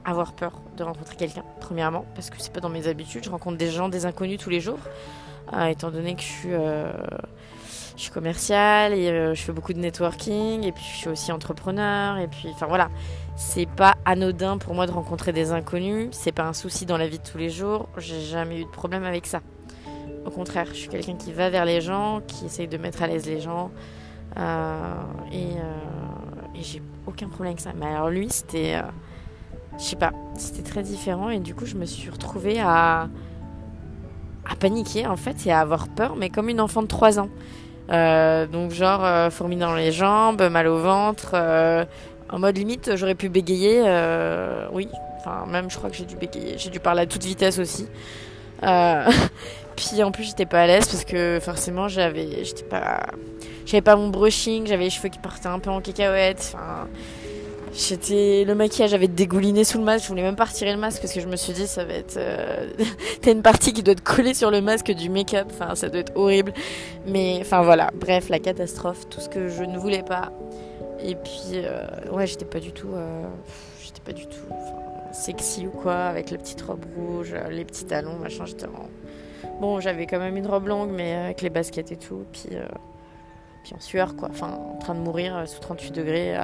avoir 0.05 0.35
peur 0.35 0.63
de 0.77 0.83
rencontrer 0.83 1.17
quelqu'un, 1.17 1.45
premièrement, 1.61 2.05
parce 2.15 2.31
que 2.31 2.37
c'est 2.39 2.53
pas 2.53 2.61
dans 2.61 2.69
mes 2.69 2.89
habitudes. 2.89 3.25
Je 3.25 3.31
rencontre 3.31 3.57
des 3.57 3.71
gens, 3.71 3.89
des 3.89 4.07
inconnus 4.07 4.39
tous 4.39 4.51
les 4.51 4.61
jours, 4.61 4.79
étant 5.69 5.91
donné 5.91 6.15
que 6.15 6.23
je 6.23 6.27
suis 6.27 6.51
je 7.97 8.03
suis 8.03 8.11
commerciale 8.11 8.93
et 8.93 9.09
euh, 9.09 9.35
je 9.35 9.43
fais 9.43 9.53
beaucoup 9.53 9.73
de 9.73 9.79
networking 9.79 10.65
et 10.65 10.73
puis 10.73 10.85
je 10.85 10.97
suis 10.97 11.09
aussi 11.09 11.33
entrepreneur 11.33 12.19
et 12.19 12.27
puis 12.27 12.49
enfin 12.53 12.67
voilà. 12.67 12.91
C'est 13.37 13.67
pas 13.67 13.95
anodin 14.05 14.59
pour 14.59 14.75
moi 14.75 14.87
de 14.87 14.93
rencontrer 14.93 15.33
des 15.33 15.53
inconnus. 15.53 16.09
C'est 16.13 16.33
pas 16.33 16.45
un 16.45 16.53
souci 16.53 16.87
dans 16.87 16.97
la 16.97 17.09
vie 17.09 17.19
de 17.19 17.25
tous 17.25 17.39
les 17.39 17.51
jours. 17.51 17.89
J'ai 17.99 18.21
jamais 18.21 18.61
eu 18.61 18.65
de 18.65 18.71
problème 18.71 19.05
avec 19.05 19.27
ça. 19.27 19.41
Au 20.25 20.31
contraire 20.31 20.67
je 20.69 20.75
suis 20.75 20.89
quelqu'un 20.89 21.15
qui 21.15 21.33
va 21.33 21.51
vers 21.51 21.65
les 21.65 21.81
gens 21.81 22.21
qui 22.27 22.47
essaye 22.47 22.69
de 22.69 22.79
mettre 22.79 23.03
à 23.03 23.07
l'aise 23.07 23.27
les 23.27 23.41
gens 23.41 23.67
euh, 23.67 24.04
et, 24.37 24.41
euh, 24.41 24.95
et 26.55 26.63
j'ai 26.63 26.83
aucun 27.07 27.29
problème 27.29 27.53
avec 27.53 27.61
ça. 27.61 27.73
Mais 27.77 27.87
alors 27.87 28.11
lui 28.11 28.29
c'était 28.31 28.81
je 29.79 29.83
sais 29.83 29.97
pas 29.97 30.13
c'était 30.37 30.63
très 30.63 30.83
différent. 30.83 31.31
Et 31.31 31.41
du 31.41 31.55
coup 31.55 31.67
je 31.67 31.77
me 31.77 31.85
suis 31.85 32.11
retrouvée 32.11 32.61
à 32.61 33.09
à 34.47 34.57
paniquer 34.57 35.07
en 35.07 35.17
fait 35.17 35.47
et 35.47 35.53
à 35.53 35.61
avoir 35.61 35.89
peur 35.89 36.17
mais 36.17 36.29
comme 36.29 36.49
une 36.49 36.61
enfant 36.61 36.83
de 36.83 36.89
3 36.89 37.19
ans. 37.19 37.29
Euh, 37.91 38.47
donc 38.47 38.71
genre 38.71 39.05
euh, 39.05 39.31
fourmis 39.31 39.57
dans 39.57 39.75
les 39.75 39.93
jambes, 39.93 40.43
mal 40.51 40.67
au 40.67 40.79
ventre, 40.79 41.33
euh, 41.35 41.85
en 42.31 42.39
mode 42.39 42.57
limite 42.57 42.97
j'aurais 42.97 43.15
pu 43.15 43.29
bégayer, 43.29 43.83
oui, 44.73 44.89
enfin 45.19 45.45
même 45.47 45.71
je 45.71 45.77
crois 45.77 45.91
que 45.91 45.97
j'ai 45.97 46.07
dû 46.07 46.17
bégayer, 46.17 46.57
j'ai 46.57 46.71
dû 46.71 46.81
parler 46.81 47.03
à 47.03 47.07
toute 47.07 47.25
vitesse 47.25 47.59
aussi. 47.59 47.87
puis 49.77 50.03
en 50.03 50.13
plus 50.13 50.25
j'étais 50.25 50.47
pas 50.47 50.63
à 50.63 50.67
l'aise 50.67 50.87
parce 50.87 51.05
que 51.05 51.39
forcément 51.43 51.89
j'avais, 51.89 52.45
j'étais 52.45 52.63
pas, 52.63 53.07
j'avais 53.67 53.83
pas 53.83 53.97
mon 53.97 54.09
brushing, 54.09 54.67
j'avais 54.67 54.85
les 54.85 54.91
cheveux 54.91 55.09
qui 55.09 55.19
partaient 55.19 55.49
un 55.49 55.59
peu 55.59 55.71
en 55.71 55.81
cacahuète, 55.81 56.53
enfin 56.55 56.89
J'étais 57.77 58.45
le 58.47 58.55
maquillage 58.55 58.95
avait 58.95 59.09
dégouliné 59.09 59.65
sous 59.65 59.79
le 59.79 59.85
masque. 59.85 60.05
Je 60.05 60.09
voulais 60.09 60.23
même 60.23 60.37
pas 60.37 60.45
retirer 60.45 60.73
le 60.73 60.79
masque 60.79 61.01
parce 61.01 61.13
que 61.13 61.21
je 61.21 61.27
me 61.27 61.35
suis 61.35 61.53
dit 61.53 61.67
ça 61.67 61.85
va 61.85 61.95
être 61.95 62.17
euh... 62.17 62.69
t'as 63.21 63.33
une 63.33 63.43
partie 63.43 63.73
qui 63.73 63.83
doit 63.83 63.93
être 63.93 64.03
collée 64.03 64.33
sur 64.33 64.53
le 64.53 64.61
masque 64.61 64.93
du 64.93 65.11
make-up. 65.11 65.49
Enfin 65.51 65.75
ça 65.75 65.89
doit 65.89 66.01
être 66.01 66.13
horrible. 66.15 66.53
Mais 67.07 67.39
enfin 67.41 67.63
voilà. 67.63 67.91
Bref 67.95 68.29
la 68.29 68.39
catastrophe. 68.39 69.09
Tout 69.09 69.21
ce 69.21 69.29
que 69.29 69.49
je 69.49 69.65
ne 69.65 69.77
voulais 69.77 70.05
pas. 70.05 70.31
Et 71.01 71.17
puis 71.17 71.55
euh... 71.55 71.85
ouais 72.13 72.29
j'étais 72.29 72.45
pas 72.45 72.61
du 72.61 72.71
tout 72.71 72.93
euh... 72.95 73.25
j'étais 73.83 74.01
pas 74.01 74.13
du 74.13 74.27
tout 74.27 74.55
sexy 75.13 75.67
ou 75.67 75.71
quoi 75.71 75.97
avec 75.97 76.31
la 76.31 76.39
petite 76.39 76.63
robe 76.63 76.85
rouge, 76.97 77.35
les 77.51 77.65
petits 77.65 77.87
talons 77.87 78.19
machin. 78.19 78.47
J'étais 78.47 78.67
bon 79.61 79.81
j'avais 79.81 80.07
quand 80.07 80.21
même 80.21 80.37
une 80.37 80.47
robe 80.47 80.69
longue 80.69 80.91
mais 80.93 81.13
avec 81.13 81.43
les 81.43 81.51
baskets 81.51 81.91
et 81.91 81.97
tout. 81.97 82.25
Puis 82.33 82.51
euh, 82.53 82.65
puis 83.65 83.75
en 83.75 83.81
sueur 83.81 84.15
quoi. 84.15 84.29
Enfin 84.31 84.53
en 84.53 84.79
train 84.79 84.95
de 84.95 85.01
mourir 85.01 85.49
sous 85.49 85.59
38 85.59 85.93
degrés. 85.93 86.37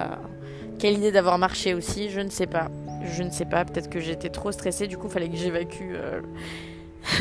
Quelle 0.81 0.95
idée 0.95 1.13
d'avoir 1.13 1.37
marché 1.37 1.75
aussi, 1.75 2.09
je 2.09 2.21
ne 2.21 2.31
sais 2.31 2.47
pas. 2.47 2.69
Je 3.05 3.23
ne 3.23 3.31
sais 3.31 3.45
pas, 3.45 3.67
peut-être 3.67 3.91
que 3.91 4.01
j'étais 4.01 4.31
trop 4.31 4.51
stressée, 4.51 4.87
du 4.87 4.97
coup, 4.97 5.09
il 5.09 5.13
fallait 5.13 5.29
que 5.29 5.37
j'évacue. 5.37 5.93
Euh, 5.95 6.21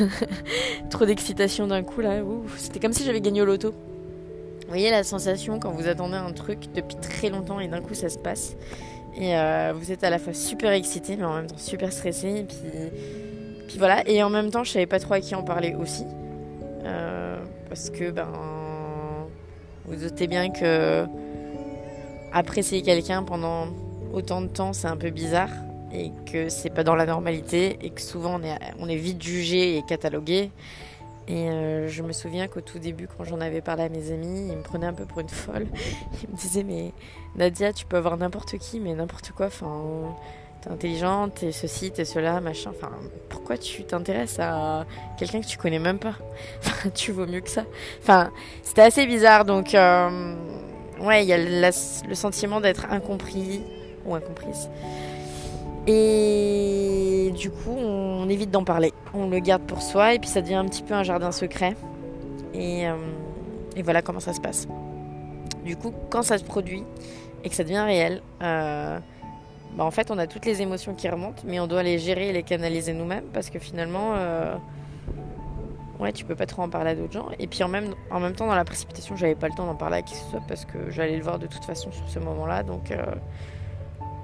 trop 0.90 1.06
d'excitation 1.06 1.68
d'un 1.68 1.84
coup 1.84 2.00
là. 2.00 2.22
C'était 2.56 2.80
comme 2.80 2.94
si 2.94 3.04
j'avais 3.04 3.20
gagné 3.20 3.42
au 3.42 3.46
loto. 3.46 3.72
Vous 3.72 4.68
voyez 4.70 4.92
la 4.92 5.04
sensation 5.04 5.60
quand 5.60 5.72
vous 5.72 5.88
attendez 5.88 6.16
un 6.16 6.32
truc 6.32 6.72
depuis 6.74 6.96
très 6.98 7.30
longtemps 7.30 7.60
et 7.60 7.68
d'un 7.68 7.82
coup 7.82 7.94
ça 7.94 8.08
se 8.08 8.18
passe. 8.18 8.56
Et 9.18 9.36
euh, 9.36 9.74
vous 9.76 9.92
êtes 9.92 10.06
à 10.06 10.10
la 10.10 10.20
fois 10.20 10.34
super 10.34 10.72
excité 10.72 11.18
mais 11.18 11.26
en 11.26 11.34
même 11.34 11.48
temps 11.48 11.58
super 11.58 11.92
stressé. 11.92 12.30
Et 12.30 12.44
puis, 13.68 13.78
voilà. 13.78 14.08
Et 14.08 14.24
en 14.24 14.30
même 14.30 14.52
temps, 14.52 14.64
je 14.64 14.72
savais 14.72 14.86
pas 14.86 15.00
trop 15.00 15.16
à 15.16 15.20
qui 15.20 15.36
en 15.36 15.44
parler 15.44 15.76
aussi. 15.76 16.06
Euh, 16.86 17.40
parce 17.68 17.90
que, 17.90 18.10
ben. 18.12 18.59
Vous 19.90 19.96
doutez 19.96 20.28
bien 20.28 20.52
que 20.52 21.06
apprécier 22.32 22.84
quelqu'un 22.84 23.24
pendant 23.24 23.68
autant 24.14 24.42
de 24.42 24.48
temps, 24.48 24.72
c'est 24.72 24.88
un 24.88 24.98
peu 24.98 25.10
bizarre 25.10 25.50
et 25.92 26.12
que 26.32 26.50
c'est 26.50 26.70
pas 26.70 26.84
dans 26.84 26.94
la 26.94 27.08
normalité 27.08 27.80
et 27.82 27.90
que 27.90 28.02
souvent 28.02 28.40
on 28.40 28.88
est, 28.88 28.96
vite 28.96 29.22
jugé 29.22 29.78
et 29.78 29.84
catalogué. 29.84 30.52
Et 31.28 31.50
euh, 31.50 31.88
je 31.88 32.02
me 32.02 32.12
souviens 32.12 32.48
qu'au 32.48 32.62
tout 32.62 32.80
début, 32.80 33.08
quand 33.08 33.24
j'en 33.24 33.40
avais 33.40 33.62
parlé 33.62 33.84
à 33.84 33.90
mes 33.90 34.12
amis, 34.12 34.50
ils 34.50 34.58
me 34.58 34.64
prenaient 34.64 34.88
un 34.88 34.94
peu 34.94 35.06
pour 35.06 35.20
une 35.20 35.30
folle. 35.30 35.68
Ils 36.24 36.30
me 36.30 36.36
disaient 36.36 36.64
Mais 36.64 36.92
Nadia, 37.36 37.72
tu 37.72 37.86
peux 37.86 37.98
avoir 37.98 38.18
n'importe 38.18 38.58
qui, 38.58 38.80
mais 38.80 38.96
n'importe 38.96 39.32
quoi. 39.32 39.46
Enfin, 39.46 40.16
t'es 40.62 40.70
intelligente, 40.70 41.36
t'es 41.40 41.52
ceci, 41.52 41.92
t'es 41.92 42.06
cela, 42.06 42.42
machin. 42.42 42.72
Pourquoi 43.30 43.58
tu 43.58 43.84
t'intéresses 43.84 44.40
à 44.40 44.86
quelqu'un 45.18 45.42
que 45.42 45.48
tu 45.48 45.58
connais 45.58 45.80
même 45.80 46.00
pas? 46.00 46.16
Tu 46.96 47.12
vaux 47.12 47.26
mieux 47.26 47.42
que 47.42 47.50
ça. 47.50 47.66
C'était 48.64 48.82
assez 48.82 49.06
bizarre. 49.06 49.46
Donc. 49.46 49.76
Euh, 49.76 50.36
ouais, 51.02 51.24
il 51.24 51.28
y 51.28 51.34
a 51.34 51.38
le 51.38 52.16
sentiment 52.16 52.62
d'être 52.62 52.86
incompris 52.92 53.62
ou 54.06 54.16
incomprise. 54.16 54.70
Et 55.88 57.34
du 57.36 57.50
coup, 57.50 57.76
on 57.76 58.30
évite 58.30 58.52
d'en 58.52 58.64
parler. 58.64 58.94
On 59.14 59.30
le 59.30 59.40
garde 59.40 59.64
pour 59.64 59.82
soi 59.82 60.14
et 60.14 60.20
puis 60.20 60.30
ça 60.30 60.42
devient 60.42 60.56
un 60.56 60.66
petit 60.66 60.84
peu 60.84 60.94
un 60.94 61.04
jardin 61.04 61.32
secret. 61.32 61.76
Et, 62.54 62.88
euh, 62.88 62.96
voilà 63.84 64.02
comment 64.02 64.20
ça 64.20 64.34
se 64.34 64.42
passe. 64.42 64.68
Du 65.64 65.78
coup, 65.78 65.94
quand 66.10 66.22
ça 66.22 66.38
se 66.38 66.44
produit 66.44 66.84
et 67.44 67.50
que 67.50 67.56
ça 67.56 67.64
devient 67.64 67.80
réel, 67.80 68.22
euh, 68.42 69.00
bah 69.80 69.86
en 69.86 69.92
fait, 69.92 70.12
on 70.12 70.18
a 70.18 70.28
toutes 70.28 70.46
les 70.46 70.62
émotions 70.62 70.94
qui 70.94 71.08
remontent, 71.08 71.44
mais 71.46 71.62
on 71.62 71.66
doit 71.66 71.84
les 71.84 72.00
gérer 72.00 72.28
et 72.28 72.34
les 72.34 72.44
canaliser 72.44 72.92
nous-mêmes 72.92 73.24
parce 73.32 73.50
que 73.50 73.60
finalement, 73.60 74.12
euh, 74.14 74.54
ouais, 76.02 76.12
tu 76.12 76.26
peux 76.26 76.36
pas 76.36 76.48
trop 76.48 76.64
en 76.64 76.70
parler 76.70 76.90
à 76.90 76.96
d'autres 76.96 77.14
gens. 77.14 77.30
Et 77.40 77.48
puis 77.48 77.64
en 77.64 77.70
même, 77.70 77.96
en 78.12 78.20
même 78.20 78.34
temps, 78.34 78.48
dans 78.48 78.56
la 78.56 78.66
précipitation, 78.66 79.16
j'avais 79.16 79.36
pas 79.36 79.48
le 79.48 79.54
temps 79.54 79.66
d'en 79.66 79.76
parler 79.76 80.00
à 80.00 80.02
qui 80.02 80.16
que 80.16 80.20
ce 80.20 80.32
soit 80.32 80.42
parce 80.50 80.66
que 80.66 80.90
j'allais 80.90 81.16
le 81.16 81.24
voir 81.24 81.40
de 81.40 81.48
toute 81.48 81.64
façon 81.64 81.94
sur 81.94 82.10
ce 82.10 82.20
moment-là. 82.20 82.64
Donc, 82.64 82.92
euh, 82.92 83.06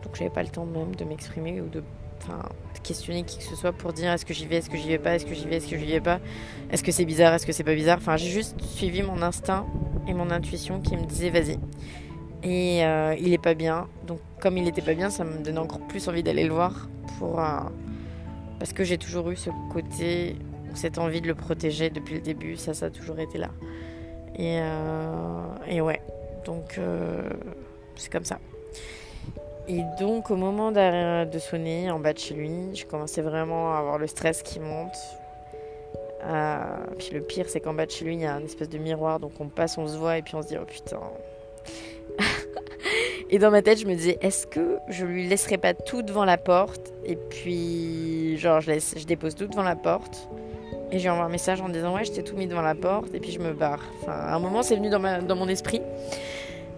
donc 0.04 0.14
j'avais 0.18 0.30
pas 0.30 0.44
le 0.44 0.50
temps 0.50 0.66
même 0.66 0.94
de 0.94 1.06
m'exprimer 1.06 1.62
ou 1.62 1.70
de, 1.70 1.80
de 1.80 2.80
questionner 2.84 3.24
qui 3.24 3.38
que 3.38 3.46
ce 3.46 3.56
soit 3.56 3.72
pour 3.72 3.94
dire 3.94 4.12
est-ce 4.12 4.26
que 4.26 4.34
j'y 4.34 4.48
vais, 4.48 4.58
est-ce 4.58 4.70
que 4.70 4.76
j'y 4.76 4.90
vais 4.90 5.00
pas, 5.00 5.16
est-ce 5.16 5.26
que 5.26 5.36
j'y 5.36 5.48
vais, 5.48 5.56
est-ce 5.56 5.70
que 5.70 5.78
j'y 5.78 5.86
vais 5.86 6.02
pas, 6.02 6.20
est-ce 6.70 6.84
que 6.84 6.92
c'est 6.92 7.06
bizarre, 7.06 7.34
est-ce 7.34 7.46
que 7.46 7.54
c'est 7.54 7.64
pas 7.64 7.76
bizarre. 7.76 8.00
Enfin, 8.00 8.18
j'ai 8.18 8.30
juste 8.30 8.60
suivi 8.60 9.04
mon 9.04 9.22
instinct 9.22 9.66
et 10.06 10.14
mon 10.14 10.32
intuition 10.32 10.82
qui 10.82 10.98
me 10.98 11.06
disait 11.06 11.30
vas-y. 11.30 11.58
Et 12.46 12.86
euh, 12.86 13.16
il 13.20 13.34
est 13.34 13.42
pas 13.42 13.56
bien. 13.56 13.88
Donc, 14.06 14.20
comme 14.40 14.58
il 14.58 14.68
était 14.68 14.82
pas 14.82 14.94
bien, 14.94 15.10
ça 15.10 15.24
me 15.24 15.44
donnait 15.44 15.60
encore 15.60 15.82
plus 15.88 16.08
envie 16.08 16.24
d'aller 16.24 16.46
le 16.46 16.54
voir 16.54 16.88
pour. 17.18 17.40
Euh, 17.40 17.60
parce 18.60 18.72
que 18.72 18.84
j'ai 18.84 18.98
toujours 18.98 19.30
eu 19.32 19.36
ce 19.36 19.50
côté 19.74 20.38
cette 20.76 20.98
envie 20.98 21.22
de 21.22 21.28
le 21.28 21.36
protéger 21.36 21.90
depuis 21.90 22.16
le 22.16 22.22
début, 22.22 22.58
ça, 22.58 22.74
ça 22.74 22.88
a 22.88 22.90
toujours 22.90 23.20
été 23.20 23.38
là. 23.38 23.50
Et, 24.38 24.60
euh, 24.60 25.42
et 25.68 25.80
ouais, 25.80 26.02
donc 26.44 26.78
c'est 27.96 28.12
comme 28.12 28.26
ça. 28.26 28.40
Et 29.70 29.82
donc 30.00 30.32
au 30.32 30.36
moment 30.36 30.72
de 30.74 31.40
sonner 31.40 31.90
en 31.90 32.00
bas 32.00 32.12
de 32.12 32.20
chez 32.20 32.34
lui, 32.34 32.76
je 32.76 32.86
commençais 32.86 33.22
vraiment 33.22 33.74
à 33.74 33.78
avoir 33.78 33.98
le 33.98 34.08
stress 34.08 34.44
qui 34.44 34.60
monte. 34.60 34.98
Euh, 36.26 36.60
puis 36.98 37.12
le 37.14 37.22
pire, 37.22 37.46
c'est 37.48 37.60
qu'en 37.60 37.74
bas 37.74 37.86
de 37.86 37.92
chez 37.92 38.06
lui, 38.06 38.16
il 38.16 38.22
y 38.22 38.26
a 38.26 38.34
un 38.34 38.44
espèce 38.44 38.70
de 38.70 38.78
miroir, 38.78 39.20
donc 39.20 39.34
on 39.40 39.48
passe, 39.48 39.78
on 39.78 39.88
se 39.88 39.98
voit, 39.98 40.18
et 40.18 40.22
puis 40.22 40.36
on 40.36 40.42
se 40.42 40.48
dit, 40.48 40.58
oh 40.60 40.66
putain. 40.66 41.00
et 43.30 43.40
dans 43.40 43.52
ma 43.52 43.62
tête, 43.62 43.80
je 43.80 43.86
me 43.86 43.96
disais, 43.96 44.18
est-ce 44.22 44.48
que 44.48 44.78
je 44.90 45.06
lui 45.06 45.28
laisserai 45.28 45.58
pas 45.58 45.74
tout 45.74 46.02
devant 46.02 46.26
la 46.26 46.38
porte 46.38 46.94
Et 47.06 47.16
puis, 47.16 48.38
genre, 48.38 48.62
je, 48.62 48.72
laisse, 48.72 48.96
je 48.98 49.06
dépose 49.06 49.36
tout 49.36 49.48
devant 49.48 49.64
la 49.64 49.76
porte. 49.76 50.30
Et 50.92 51.00
j'ai 51.00 51.10
envoyé 51.10 51.28
un 51.28 51.32
message 51.32 51.62
en 51.62 51.70
disant 51.70 51.96
ouais, 51.96 52.06
je 52.06 52.22
tout 52.22 52.36
mis 52.36 52.48
devant 52.48 52.62
la 52.62 52.76
porte 52.76 53.14
et 53.14 53.20
puis 53.20 53.32
je 53.32 53.40
me 53.40 53.54
barre. 53.54 53.82
Enfin, 54.02 54.14
à 54.14 54.36
un 54.36 54.40
moment, 54.40 54.62
c'est 54.62 54.76
venu 54.76 54.90
dans 54.90 55.36
mon 55.36 55.48
esprit. 55.48 55.82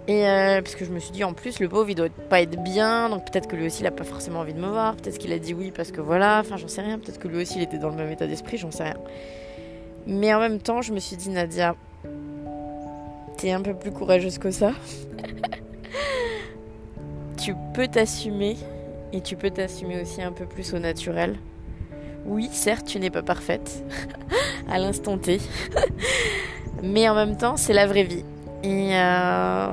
Et 0.08 0.26
euh, 0.26 0.62
parce 0.62 0.76
que 0.76 0.86
je 0.86 0.92
me 0.92 1.00
suis 1.00 1.12
dit 1.12 1.26
en 1.26 1.34
plus, 1.34 1.60
le 1.60 1.68
pauvre 1.68 1.90
il 1.90 1.96
doit 1.96 2.08
pas 2.30 2.42
être 2.42 2.64
bien, 2.64 3.10
donc 3.10 3.30
peut-être 3.30 3.48
que 3.48 3.58
lui 3.58 3.66
aussi 3.66 3.82
il 3.82 3.88
a 3.88 3.92
pas 3.92 4.06
forcément 4.06 4.40
envie 4.40 4.54
de 4.54 4.60
me 4.60 4.70
voir, 4.70 4.96
peut-être 4.96 5.18
qu'il 5.18 5.34
a 5.34 5.40
dit 5.40 5.54
oui 5.54 5.72
parce 5.76 5.92
que 5.92 6.00
voilà, 6.00 6.40
enfin 6.40 6.56
j'en 6.56 6.70
sais 6.70 6.82
rien, 6.82 6.98
peut-être 6.98 7.20
que 7.20 7.28
lui 7.28 7.42
aussi 7.42 7.58
il 7.58 7.64
était 7.64 7.78
dans 7.78 7.90
le 7.90 7.98
même 7.98 8.10
état 8.10 8.26
d'esprit, 8.26 8.58
j'en 8.58 8.72
sais 8.72 8.84
rien. 8.84 8.98
Mais 10.06 10.34
en 10.34 10.40
même 10.40 10.62
temps, 10.62 10.82
je 10.82 10.94
me 10.94 11.00
suis 11.00 11.18
dit 11.18 11.30
Nadia, 11.30 11.76
t'es 13.38 13.52
un 13.52 13.62
peu 13.62 13.74
plus 13.74 13.92
courageuse 13.92 14.38
que 14.38 14.52
ça. 14.52 14.72
tu 17.38 17.56
peux 17.74 17.88
t'assumer 17.88 18.58
et 19.14 19.22
tu 19.22 19.36
peux 19.36 19.52
t'assumer 19.52 20.02
aussi 20.02 20.22
un 20.22 20.32
peu 20.32 20.46
plus 20.46 20.74
au 20.74 20.80
naturel 20.80 21.38
oui, 22.28 22.50
certes, 22.52 22.86
tu 22.86 23.00
n'es 23.00 23.10
pas 23.10 23.24
parfaite 23.24 23.84
à 24.70 24.80
l'instant 24.80 25.18
T, 25.18 25.40
mais 26.84 27.08
en 27.08 27.16
même 27.16 27.38
temps, 27.38 27.56
c'est 27.56 27.74
la 27.74 27.88
vraie 27.88 28.04
vie. 28.04 28.26
Et 28.64 28.90
euh, 28.96 29.68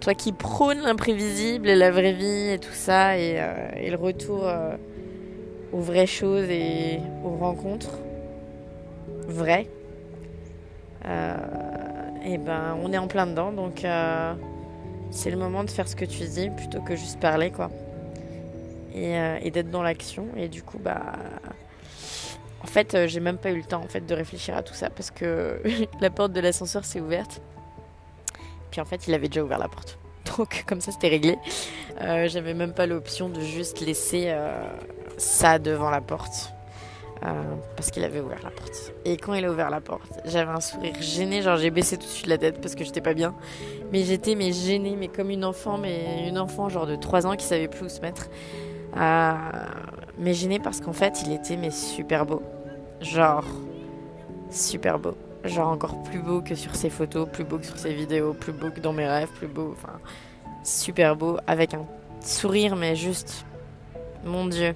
toi 0.00 0.14
qui 0.14 0.32
prônes 0.32 0.80
l'imprévisible 0.80 1.68
et 1.68 1.76
la 1.76 1.92
vraie 1.92 2.12
vie 2.12 2.50
et 2.50 2.58
tout 2.58 2.72
ça, 2.72 3.16
et, 3.16 3.36
euh, 3.38 3.90
le 3.90 3.96
retour 3.96 4.48
euh, 4.48 4.74
aux 5.72 5.80
vraies 5.80 6.06
choses 6.06 6.50
et 6.50 6.98
aux 7.24 7.36
rencontres 7.36 8.00
vraies, 9.28 9.68
et 12.24 12.38
ben 12.38 12.76
on 12.82 12.92
est 12.92 12.98
en 12.98 13.08
plein 13.08 13.26
dedans, 13.26 13.52
donc 13.52 13.86
c'est 15.10 15.30
le 15.30 15.36
moment 15.36 15.64
de 15.64 15.70
faire 15.70 15.88
ce 15.88 15.96
que 15.96 16.04
tu 16.04 16.24
dis 16.24 16.50
plutôt 16.50 16.80
que 16.80 16.96
juste 16.96 17.20
parler, 17.20 17.50
quoi. 17.50 17.70
Et, 18.94 19.14
et 19.42 19.50
d'être 19.50 19.70
dans 19.70 19.82
l'action. 19.82 20.26
Et 20.36 20.48
du 20.48 20.62
coup, 20.62 20.78
bah 20.78 21.12
en 22.62 22.66
fait, 22.66 22.94
euh, 22.94 23.06
j'ai 23.06 23.20
même 23.20 23.38
pas 23.38 23.50
eu 23.50 23.56
le 23.56 23.64
temps 23.64 23.82
en 23.82 23.88
fait 23.88 24.04
de 24.04 24.14
réfléchir 24.14 24.56
à 24.56 24.62
tout 24.62 24.74
ça 24.74 24.90
parce 24.90 25.10
que 25.10 25.62
la 26.00 26.10
porte 26.10 26.32
de 26.32 26.40
l'ascenseur 26.40 26.84
s'est 26.84 27.00
ouverte. 27.00 27.40
Puis 28.70 28.80
en 28.80 28.84
fait, 28.84 29.06
il 29.06 29.14
avait 29.14 29.28
déjà 29.28 29.44
ouvert 29.44 29.58
la 29.58 29.68
porte. 29.68 29.98
Donc 30.36 30.64
comme 30.66 30.80
ça 30.80 30.92
c'était 30.92 31.08
réglé. 31.08 31.38
Euh, 32.00 32.28
j'avais 32.28 32.54
même 32.54 32.72
pas 32.72 32.86
l'option 32.86 33.28
de 33.28 33.40
juste 33.40 33.80
laisser 33.80 34.24
euh, 34.26 34.62
ça 35.16 35.58
devant 35.58 35.90
la 35.90 36.00
porte. 36.00 36.52
Parce 37.20 37.90
qu'il 37.90 38.04
avait 38.04 38.20
ouvert 38.20 38.40
la 38.42 38.50
porte. 38.50 38.92
Et 39.04 39.16
quand 39.16 39.34
il 39.34 39.44
a 39.44 39.50
ouvert 39.50 39.70
la 39.70 39.80
porte, 39.80 40.20
j'avais 40.24 40.50
un 40.50 40.60
sourire 40.60 40.94
gêné, 41.00 41.42
genre 41.42 41.56
j'ai 41.56 41.70
baissé 41.70 41.96
tout 41.96 42.06
de 42.06 42.10
suite 42.10 42.26
la 42.26 42.38
tête 42.38 42.60
parce 42.60 42.74
que 42.74 42.84
j'étais 42.84 43.00
pas 43.00 43.14
bien. 43.14 43.34
Mais 43.92 44.02
j'étais 44.02 44.34
mais 44.34 44.52
gênée, 44.52 44.96
mais 44.96 45.08
comme 45.08 45.30
une 45.30 45.44
enfant, 45.44 45.78
mais 45.78 46.28
une 46.28 46.38
enfant 46.38 46.68
genre 46.68 46.86
de 46.86 46.96
3 46.96 47.26
ans 47.26 47.36
qui 47.36 47.44
savait 47.44 47.68
plus 47.68 47.86
où 47.86 47.88
se 47.88 48.00
mettre. 48.00 48.28
mais 50.18 50.34
gênée 50.34 50.60
parce 50.60 50.80
qu'en 50.80 50.92
fait 50.92 51.22
il 51.24 51.32
était 51.32 51.56
mais 51.56 51.70
super 51.70 52.26
beau. 52.26 52.42
Genre 53.00 53.44
super 54.50 54.98
beau 54.98 55.14
genre 55.44 55.68
encore 55.68 56.02
plus 56.02 56.20
beau 56.20 56.40
que 56.40 56.54
sur 56.54 56.74
ses 56.74 56.90
photos, 56.90 57.28
plus 57.28 57.44
beau 57.44 57.58
que 57.58 57.66
sur 57.66 57.78
ses 57.78 57.92
vidéos, 57.92 58.34
plus 58.34 58.52
beau 58.52 58.70
que 58.70 58.80
dans 58.80 58.92
mes 58.92 59.06
rêves, 59.06 59.30
plus 59.36 59.46
beau, 59.46 59.74
enfin 59.76 59.98
super 60.64 61.16
beau, 61.16 61.38
avec 61.46 61.74
un 61.74 61.86
sourire 62.20 62.76
mais 62.76 62.96
juste, 62.96 63.44
mon 64.24 64.46
Dieu, 64.46 64.74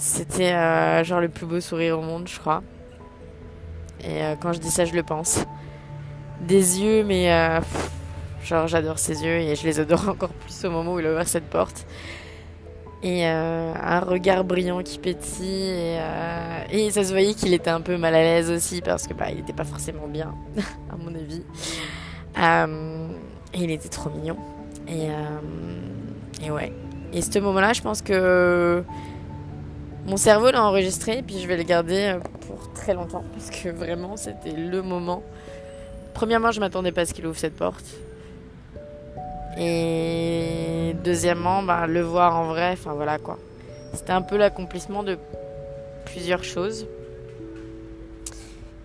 c'était 0.00 0.54
euh, 0.54 1.04
genre 1.04 1.20
le 1.20 1.28
plus 1.28 1.44
beau 1.44 1.60
sourire 1.60 1.98
au 1.98 2.02
monde, 2.02 2.26
je 2.26 2.38
crois. 2.38 2.62
Et 4.02 4.22
euh, 4.22 4.34
quand 4.40 4.54
je 4.54 4.58
dis 4.58 4.70
ça, 4.70 4.86
je 4.86 4.94
le 4.94 5.02
pense. 5.02 5.44
Des 6.40 6.80
yeux, 6.80 7.04
mais 7.04 7.30
euh, 7.30 7.60
genre 8.42 8.66
j'adore 8.66 8.98
ses 8.98 9.22
yeux 9.22 9.36
et 9.36 9.54
je 9.54 9.66
les 9.66 9.78
adore 9.78 10.08
encore 10.08 10.30
plus 10.30 10.64
au 10.64 10.70
moment 10.70 10.94
où 10.94 11.00
il 11.00 11.06
a 11.06 11.12
ouvert 11.12 11.28
cette 11.28 11.50
porte 11.50 11.86
et 13.02 13.26
un 13.26 14.00
regard 14.00 14.44
brillant 14.44 14.82
qui 14.82 14.98
pétille 14.98 15.98
et, 16.70 16.90
ça 16.90 17.02
se 17.02 17.12
voyait 17.12 17.32
qu'il 17.32 17.54
était 17.54 17.70
un 17.70 17.80
peu 17.80 17.96
mal 17.96 18.14
à 18.14 18.20
l'aise 18.20 18.50
aussi 18.50 18.82
parce 18.82 19.06
que 19.06 19.14
bah 19.14 19.30
il 19.30 19.36
n'était 19.36 19.54
pas 19.54 19.64
forcément 19.64 20.06
bien 20.06 20.34
à 20.90 20.96
mon 20.98 21.14
avis 21.14 21.42
et 23.54 23.58
il 23.58 23.70
était 23.70 23.88
trop 23.88 24.10
mignon 24.10 24.36
et, 24.86 25.08
et 26.44 26.50
ouais 26.50 26.74
et 27.14 27.22
ce 27.22 27.38
moment 27.38 27.60
là 27.60 27.72
je 27.72 27.80
pense 27.80 28.02
que 28.02 28.84
mon 30.06 30.16
cerveau 30.16 30.50
l'a 30.50 30.64
enregistré 30.64 31.18
et 31.18 31.22
puis 31.22 31.40
je 31.40 31.46
vais 31.46 31.56
le 31.56 31.62
garder 31.62 32.18
pour 32.46 32.72
très 32.72 32.94
longtemps 32.94 33.24
parce 33.32 33.50
que 33.50 33.68
vraiment 33.68 34.16
c'était 34.16 34.52
le 34.52 34.82
moment 34.82 35.22
premièrement 36.14 36.50
je 36.50 36.60
m'attendais 36.60 36.92
pas 36.92 37.02
à 37.02 37.06
ce 37.06 37.14
qu'il 37.14 37.26
ouvre 37.26 37.38
cette 37.38 37.56
porte 37.56 37.84
et 39.58 40.94
deuxièmement, 41.04 41.62
bah, 41.62 41.86
le 41.86 42.00
voir 42.00 42.36
en 42.36 42.46
vrai, 42.46 42.70
enfin 42.72 42.92
voilà 42.94 43.18
quoi. 43.18 43.38
C'était 43.92 44.12
un 44.12 44.22
peu 44.22 44.36
l'accomplissement 44.36 45.02
de 45.02 45.18
plusieurs 46.04 46.44
choses. 46.44 46.86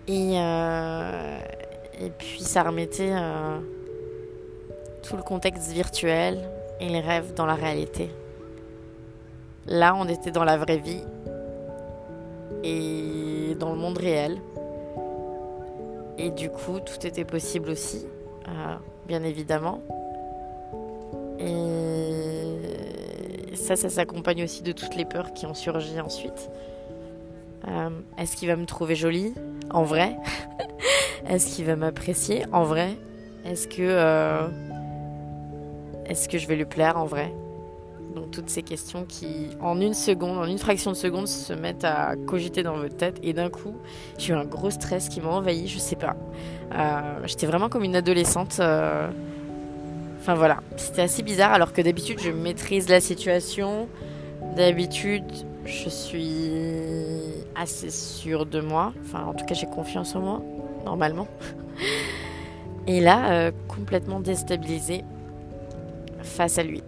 Et, 0.08 0.34
euh, 0.36 1.38
et 2.02 2.10
puis 2.10 2.42
ça 2.42 2.64
remettait 2.64 3.12
euh, 3.12 3.58
tout 5.04 5.16
le 5.16 5.24
contexte 5.24 5.72
virtuel 5.72 6.40
et 6.80 6.90
les 6.90 7.00
rêves 7.00 7.34
dans 7.36 7.46
la 7.46 7.56
réalité. 7.56 8.10
Là, 9.68 9.96
on 9.98 10.08
était 10.08 10.32
dans 10.32 10.44
la 10.44 10.58
vraie 10.58 10.78
vie 10.78 11.02
et 12.64 13.56
dans 13.60 13.72
le 13.72 13.78
monde 13.78 13.98
réel. 13.98 14.38
Et 16.18 16.30
du 16.30 16.50
coup, 16.50 16.80
tout 16.80 17.06
était 17.06 17.26
possible 17.26 17.70
aussi, 17.70 18.06
euh, 18.48 18.76
bien 19.08 19.24
évidemment. 19.24 19.82
Et 21.40 22.56
ça, 23.56 23.76
ça 23.76 23.90
s'accompagne 23.90 24.44
aussi 24.44 24.62
de 24.62 24.72
toutes 24.72 24.96
les 24.96 25.06
peurs 25.06 25.34
qui 25.34 25.46
ont 25.46 25.54
surgi 25.54 26.00
ensuite. 26.00 26.50
Euh, 27.68 27.90
est-ce 28.18 28.36
qu'il 28.36 28.48
va 28.48 28.56
me 28.56 28.66
trouver 28.66 28.96
jolie 28.96 29.34
En 29.72 29.84
vrai? 29.84 30.16
Est-ce 31.28 31.56
qu'il 31.56 31.66
va 31.66 31.76
m'apprécier 31.76 32.46
En 32.52 32.64
vrai? 32.64 32.96
Est-ce 33.46 33.68
que... 33.68 33.82
Euh, 33.82 34.48
est-ce 36.06 36.30
que 36.30 36.38
je 36.38 36.48
vais 36.48 36.56
lui 36.56 36.66
plaire 36.66 36.98
en 36.98 37.06
vrai? 37.06 37.34
Donc 38.16 38.32
toutes 38.32 38.50
ces 38.50 38.64
questions 38.64 39.06
qui, 39.08 39.50
en 39.62 39.80
une 39.80 39.94
seconde, 39.94 40.38
en 40.38 40.46
une 40.46 40.58
fraction 40.58 40.92
de 40.92 40.96
seconde, 40.96 41.28
se 41.28 41.54
mettent 41.54 41.84
à 41.84 42.16
cogiter 42.28 42.64
dans 42.64 42.78
votre 42.78 42.96
tête. 42.96 43.20
Et 43.22 43.34
d'un 43.34 43.50
coup, 43.50 43.76
j'ai 44.18 44.34
eu 44.34 44.36
un 44.36 44.46
gros 44.46 44.70
stress 44.70 45.10
qui 45.10 45.22
m'a 45.22 45.30
envahi, 45.30 45.68
je 45.68 45.78
sais 45.78 45.96
pas. 45.96 46.16
Euh, 46.74 47.20
j'étais 47.26 47.46
vraiment 47.46 47.70
comme 47.70 47.84
une 47.84 47.96
adolescente. 47.96 48.60
Enfin 50.20 50.34
voilà, 50.34 50.62
c'était 50.78 51.04
assez 51.04 51.22
bizarre 51.22 51.54
alors 51.54 51.72
que 51.72 51.84
d'habitude 51.84 52.20
je 52.20 52.32
maîtrise 52.32 52.90
la 52.90 53.00
situation. 53.00 53.88
D'habitude 54.56 55.24
je 55.66 55.90
suis 55.90 57.44
assez 57.56 57.92
sûre 57.92 58.46
de 58.46 58.60
moi. 58.60 58.94
Enfin 59.04 59.26
en 59.26 59.34
tout 59.34 59.46
cas 59.46 59.54
j'ai 59.54 59.68
confiance 59.68 60.16
en 60.16 60.22
moi, 60.22 60.42
normalement. 60.84 61.28
Et 62.88 63.02
là, 63.02 63.32
euh, 63.32 63.52
complètement 63.68 64.20
déstabilisée 64.20 65.04
face 66.22 66.58
à 66.58 66.64
lui. 66.64 66.84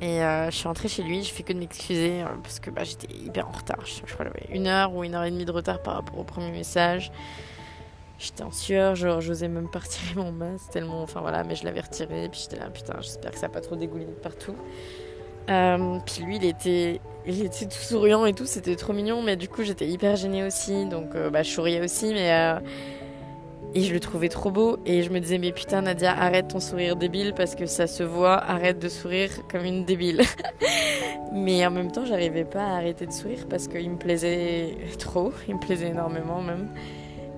Et 0.00 0.22
euh, 0.22 0.50
je 0.50 0.56
suis 0.56 0.68
rentrée 0.68 0.88
chez 0.88 1.02
lui, 1.02 1.22
je 1.22 1.32
fais 1.32 1.42
que 1.42 1.52
de 1.52 1.58
m'excuser 1.58 2.22
euh, 2.22 2.26
parce 2.42 2.60
que 2.60 2.70
bah, 2.70 2.84
j'étais 2.84 3.12
hyper 3.14 3.48
en 3.48 3.52
retard. 3.52 3.78
Je, 3.84 4.12
crois 4.12 4.26
une 4.50 4.66
heure 4.66 4.94
ou 4.94 5.04
une 5.04 5.14
heure 5.14 5.24
et 5.24 5.30
demie 5.30 5.46
de 5.46 5.52
retard 5.52 5.82
par 5.82 5.94
rapport 5.94 6.18
au 6.18 6.24
premier 6.24 6.50
message. 6.50 7.10
J'étais 8.18 8.42
en 8.42 8.50
sueur, 8.50 8.94
genre 8.94 9.20
j'osais 9.20 9.48
même 9.48 9.68
pas 9.68 9.78
retirer 9.84 10.14
mon 10.16 10.32
masque 10.32 10.70
tellement, 10.70 11.02
enfin 11.02 11.20
voilà, 11.20 11.44
mais 11.44 11.54
je 11.54 11.64
l'avais 11.64 11.80
retiré, 11.80 12.28
puis 12.30 12.40
j'étais 12.42 12.56
là, 12.62 12.70
putain, 12.70 12.94
j'espère 13.00 13.30
que 13.30 13.38
ça 13.38 13.46
n'a 13.46 13.52
pas 13.52 13.60
trop 13.60 13.76
dégouliné 13.76 14.12
de 14.12 14.16
partout. 14.16 14.54
Euh, 15.48 15.98
puis 16.04 16.24
lui, 16.24 16.36
il 16.36 16.44
était, 16.44 17.00
il 17.26 17.44
était 17.44 17.66
tout 17.66 17.78
souriant 17.78 18.26
et 18.26 18.32
tout, 18.32 18.46
c'était 18.46 18.74
trop 18.76 18.92
mignon, 18.92 19.22
mais 19.22 19.36
du 19.36 19.48
coup 19.48 19.62
j'étais 19.62 19.86
hyper 19.86 20.16
gênée 20.16 20.44
aussi, 20.44 20.86
donc 20.86 21.16
bah, 21.30 21.42
je 21.42 21.50
souriais 21.50 21.82
aussi, 21.82 22.12
mais 22.12 22.58
et 23.74 23.82
je 23.82 23.92
le 23.92 24.00
trouvais 24.00 24.28
trop 24.28 24.50
beau, 24.50 24.78
et 24.86 25.02
je 25.02 25.10
me 25.10 25.20
disais 25.20 25.38
mais 25.38 25.52
putain 25.52 25.82
Nadia, 25.82 26.12
arrête 26.12 26.48
ton 26.48 26.60
sourire 26.60 26.96
débile 26.96 27.34
parce 27.34 27.54
que 27.54 27.66
ça 27.66 27.86
se 27.86 28.02
voit, 28.02 28.38
arrête 28.38 28.78
de 28.78 28.88
sourire 28.88 29.30
comme 29.50 29.64
une 29.64 29.84
débile. 29.84 30.22
mais 31.32 31.66
en 31.66 31.70
même 31.70 31.90
temps, 31.90 32.04
j'arrivais 32.04 32.44
pas 32.44 32.62
à 32.62 32.76
arrêter 32.76 33.06
de 33.06 33.12
sourire 33.12 33.46
parce 33.48 33.68
qu'il 33.68 33.90
me 33.90 33.98
plaisait 33.98 34.76
trop, 34.98 35.32
il 35.48 35.56
me 35.56 35.60
plaisait 35.60 35.88
énormément 35.88 36.40
même. 36.40 36.68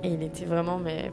Et 0.02 0.08
il 0.08 0.22
était 0.22 0.44
vraiment, 0.44 0.78
mais. 0.78 1.10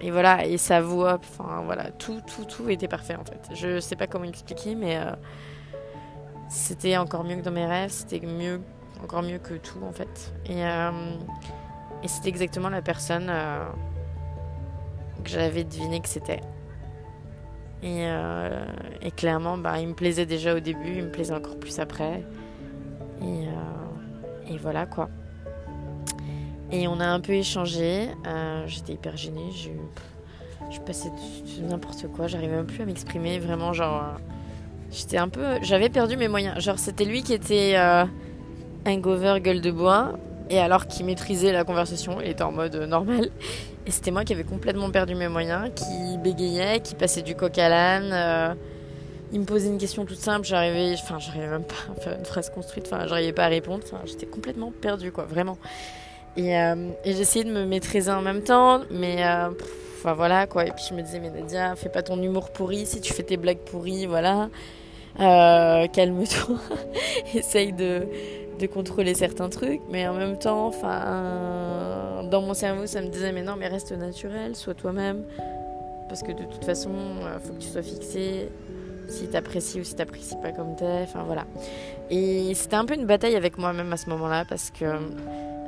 Et 0.00 0.10
voilà, 0.10 0.46
et 0.46 0.56
sa 0.56 0.80
voix, 0.80 1.18
enfin 1.18 1.62
voilà, 1.66 1.90
tout, 1.90 2.20
tout, 2.26 2.44
tout 2.44 2.70
était 2.70 2.88
parfait 2.88 3.16
en 3.16 3.24
fait. 3.24 3.54
Je 3.54 3.80
sais 3.80 3.96
pas 3.96 4.06
comment 4.06 4.24
expliquer, 4.24 4.74
mais 4.74 4.96
euh, 4.96 5.12
c'était 6.48 6.96
encore 6.96 7.22
mieux 7.22 7.36
que 7.36 7.42
dans 7.42 7.50
mes 7.50 7.66
rêves, 7.66 7.90
c'était 7.90 8.24
mieux, 8.26 8.62
encore 9.02 9.22
mieux 9.22 9.38
que 9.38 9.54
tout 9.54 9.82
en 9.82 9.92
fait. 9.92 10.32
Et, 10.46 10.64
euh, 10.64 10.90
et 12.02 12.08
c'était 12.08 12.30
exactement 12.30 12.70
la 12.70 12.80
personne 12.80 13.26
euh, 13.28 13.62
que 15.20 15.30
j'avais 15.30 15.64
deviné 15.64 16.00
que 16.00 16.08
c'était. 16.08 16.40
Et, 17.82 18.04
et, 19.00 19.10
clairement, 19.10 19.56
bah, 19.56 19.80
il 19.80 19.88
me 19.88 19.94
plaisait 19.94 20.26
déjà 20.26 20.54
au 20.54 20.60
début, 20.60 20.96
il 20.96 21.04
me 21.04 21.10
plaisait 21.10 21.34
encore 21.34 21.58
plus 21.58 21.78
après. 21.78 22.22
Et, 23.22 23.46
et 24.52 24.58
voilà 24.58 24.84
quoi. 24.84 25.08
Et 26.72 26.86
on 26.86 27.00
a 27.00 27.06
un 27.06 27.20
peu 27.20 27.32
échangé. 27.32 28.08
Euh, 28.26 28.64
j'étais 28.66 28.92
hyper 28.92 29.16
gênée. 29.16 29.50
Je, 29.52 29.70
je 30.70 30.80
passais 30.80 31.10
n'importe 31.68 32.06
quoi. 32.14 32.26
J'arrivais 32.28 32.56
même 32.56 32.66
plus 32.66 32.82
à 32.82 32.86
m'exprimer. 32.86 33.38
Vraiment, 33.38 33.72
genre. 33.72 34.02
Euh, 34.02 34.18
j'étais 34.92 35.18
un 35.18 35.28
peu. 35.28 35.58
J'avais 35.62 35.88
perdu 35.88 36.16
mes 36.16 36.28
moyens. 36.28 36.62
Genre, 36.62 36.78
c'était 36.78 37.04
lui 37.04 37.22
qui 37.22 37.32
était 37.32 37.74
euh, 37.76 38.04
hangover, 38.86 39.40
gueule 39.40 39.60
de 39.60 39.70
bois. 39.70 40.12
Et 40.48 40.58
alors 40.58 40.86
qu'il 40.86 41.06
maîtrisait 41.06 41.52
la 41.52 41.64
conversation, 41.64 42.20
il 42.20 42.28
était 42.30 42.42
en 42.42 42.52
mode 42.52 42.74
normal. 42.76 43.30
Et 43.90 43.92
c'était 43.92 44.12
moi 44.12 44.24
qui 44.24 44.32
avais 44.32 44.44
complètement 44.44 44.88
perdu 44.88 45.16
mes 45.16 45.26
moyens, 45.26 45.68
qui 45.74 46.16
bégayait, 46.18 46.78
qui 46.78 46.94
passait 46.94 47.22
du 47.22 47.34
coq 47.34 47.58
à 47.58 47.68
l'âne. 47.68 48.56
il 49.32 49.40
me 49.40 49.44
posait 49.44 49.66
une 49.66 49.78
question 49.78 50.04
toute 50.04 50.20
simple, 50.20 50.46
j'arrivais, 50.46 50.94
enfin, 50.94 51.18
j'arrivais 51.18 51.48
même 51.48 51.64
pas 51.64 51.74
à 51.90 52.00
faire 52.00 52.16
une 52.16 52.24
phrase 52.24 52.50
construite, 52.50 52.86
enfin, 52.86 53.08
j'arrivais 53.08 53.32
pas 53.32 53.46
à 53.46 53.48
répondre, 53.48 53.82
enfin, 53.84 54.00
j'étais 54.04 54.26
complètement 54.26 54.70
perdue, 54.70 55.10
quoi, 55.10 55.24
vraiment. 55.24 55.58
Et, 56.36 56.56
euh, 56.56 56.90
j'essayais 57.04 57.44
de 57.44 57.50
me 57.50 57.64
maîtriser 57.64 58.12
en 58.12 58.22
même 58.22 58.42
temps, 58.42 58.82
mais 58.92 59.26
euh, 59.26 59.50
voilà 60.04 60.46
quoi. 60.46 60.66
Et 60.66 60.70
puis 60.70 60.84
je 60.88 60.94
me 60.94 61.02
disais, 61.02 61.18
mais 61.18 61.30
Nadia, 61.30 61.74
fais 61.74 61.88
pas 61.88 62.04
ton 62.04 62.22
humour 62.22 62.52
pourri, 62.52 62.86
si 62.86 63.00
tu 63.00 63.12
fais 63.12 63.24
tes 63.24 63.38
blagues 63.38 63.58
pourries, 63.58 64.06
voilà. 64.06 64.50
Euh, 65.18 65.86
calme-toi, 65.88 66.56
essaye 67.34 67.72
de, 67.72 68.06
de 68.60 68.66
contrôler 68.66 69.14
certains 69.14 69.48
trucs, 69.48 69.80
mais 69.90 70.06
en 70.06 70.14
même 70.14 70.38
temps, 70.38 70.66
enfin, 70.66 72.22
dans 72.30 72.42
mon 72.42 72.54
cerveau, 72.54 72.86
ça 72.86 73.02
me 73.02 73.08
disait, 73.08 73.32
mais 73.32 73.42
non, 73.42 73.56
mais 73.58 73.66
reste 73.66 73.92
naturel, 73.92 74.54
sois 74.54 74.74
toi-même, 74.74 75.24
parce 76.08 76.22
que 76.22 76.32
de 76.32 76.44
toute 76.44 76.64
façon, 76.64 76.90
faut 77.42 77.52
que 77.52 77.58
tu 77.58 77.68
sois 77.68 77.82
fixé, 77.82 78.48
si 79.08 79.26
t'apprécies 79.26 79.80
ou 79.80 79.84
si 79.84 79.94
t'apprécies 79.94 80.36
pas 80.40 80.52
comme 80.52 80.76
t'es, 80.76 81.02
enfin 81.02 81.24
voilà. 81.24 81.44
Et 82.10 82.54
c'était 82.54 82.76
un 82.76 82.84
peu 82.84 82.94
une 82.94 83.06
bataille 83.06 83.36
avec 83.36 83.58
moi-même 83.58 83.92
à 83.92 83.96
ce 83.96 84.08
moment-là, 84.10 84.44
parce 84.48 84.70
que 84.70 84.86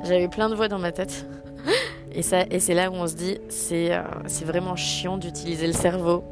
j'avais 0.03 0.27
plein 0.29 0.49
de 0.49 0.55
voix 0.55 0.67
dans 0.67 0.79
ma 0.79 0.91
tête. 0.91 1.25
Et, 2.15 2.21
ça, 2.21 2.43
et 2.51 2.59
c'est 2.59 2.75
là 2.75 2.91
où 2.91 2.93
on 2.93 3.07
se 3.07 3.15
dit, 3.15 3.39
c'est 3.49 3.91
euh, 3.91 4.03
c'est 4.27 4.45
vraiment 4.45 4.75
chiant 4.75 5.17
d'utiliser 5.17 5.65
le 5.65 5.73
cerveau 5.73 6.23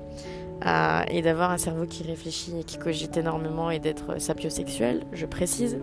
et 0.63 1.21
d'avoir 1.21 1.51
un 1.51 1.57
cerveau 1.57 1.85
qui 1.85 2.03
réfléchit 2.03 2.53
et 2.59 2.63
qui 2.63 2.77
cogite 2.77 3.17
énormément 3.17 3.71
et 3.71 3.79
d'être 3.79 4.19
sapiosexuel, 4.19 5.03
je 5.11 5.25
précise. 5.25 5.77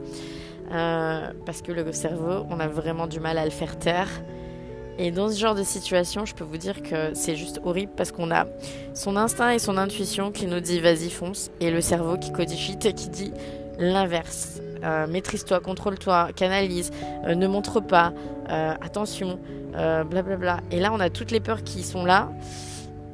Euh, 0.71 1.29
parce 1.47 1.62
que 1.62 1.73
le 1.73 1.93
cerveau, 1.93 2.47
on 2.51 2.61
a 2.61 2.69
vraiment 2.69 3.07
du 3.07 3.21
mal 3.21 3.38
à 3.38 3.45
le 3.45 3.51
faire 3.51 3.79
taire. 3.79 4.09
Et 4.99 5.11
dans 5.11 5.29
ce 5.29 5.38
genre 5.38 5.55
de 5.55 5.62
situation, 5.62 6.25
je 6.27 6.35
peux 6.35 6.45
vous 6.45 6.57
dire 6.57 6.83
que 6.83 7.14
c'est 7.14 7.37
juste 7.37 7.61
horrible 7.64 7.93
parce 7.97 8.11
qu'on 8.11 8.31
a 8.33 8.47
son 8.95 9.17
instinct 9.17 9.51
et 9.51 9.59
son 9.59 9.79
intuition 9.79 10.33
qui 10.33 10.47
nous 10.47 10.61
dit 10.61 10.81
vas-y 10.81 11.09
fonce 11.09 11.51
et 11.61 11.71
le 11.71 11.81
cerveau 11.81 12.19
qui 12.19 12.33
codifie 12.33 12.77
et 12.85 12.93
qui 12.93 13.09
dit 13.09 13.33
l'inverse. 13.79 14.61
Euh, 14.85 15.07
maîtrise-toi, 15.07 15.61
contrôle-toi, 15.61 16.31
canalise, 16.35 16.91
euh, 17.27 17.35
ne 17.35 17.47
montre 17.47 17.81
pas, 17.81 18.12
attention, 18.49 19.38
blablabla. 19.73 20.61
Et 20.73 20.81
là, 20.81 20.91
on 20.95 21.01
a 21.01 21.11
toutes 21.11 21.31
les 21.31 21.41
peurs 21.41 21.62
qui 21.62 21.83
sont 21.83 22.05
là. 22.05 22.31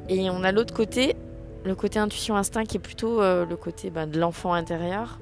Et 0.07 0.29
on 0.29 0.45
a 0.45 0.53
l'autre 0.53 0.73
côté, 0.73 1.17
le 1.65 1.75
côté 1.75 1.99
intuition-instinct 1.99 2.65
qui 2.65 2.77
est 2.77 2.79
plutôt 2.79 3.21
le 3.21 3.55
côté 3.55 3.89
bah, 3.89 4.05
de 4.05 4.19
l'enfant 4.19 4.53
intérieur 4.53 5.19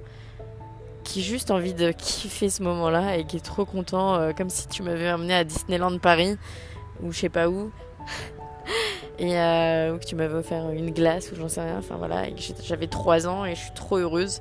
qui 1.03 1.21
juste 1.21 1.51
envie 1.51 1.73
de 1.73 1.91
kiffer 1.91 2.49
ce 2.49 2.63
moment-là 2.63 3.17
et 3.17 3.25
qui 3.25 3.37
est 3.37 3.45
trop 3.45 3.65
content, 3.65 4.33
comme 4.37 4.49
si 4.49 4.67
tu 4.67 4.83
m'avais 4.83 5.11
emmené 5.11 5.33
à 5.33 5.43
Disneyland 5.43 5.97
Paris 5.97 6.37
ou 7.01 7.11
je 7.11 7.19
sais 7.19 7.29
pas 7.29 7.49
où. 7.49 7.71
et 9.19 9.33
ou 9.33 9.97
que 9.97 10.05
tu 10.05 10.15
m'avais 10.15 10.35
offert 10.35 10.69
une 10.71 10.91
glace 10.91 11.31
ou 11.31 11.35
j'en 11.35 11.49
sais 11.49 11.61
rien. 11.61 11.77
Enfin 11.77 11.95
voilà, 11.97 12.23
j'avais 12.63 12.87
3 12.87 13.27
ans 13.27 13.45
et 13.45 13.55
je 13.55 13.61
suis 13.61 13.73
trop 13.73 13.97
heureuse. 13.97 14.39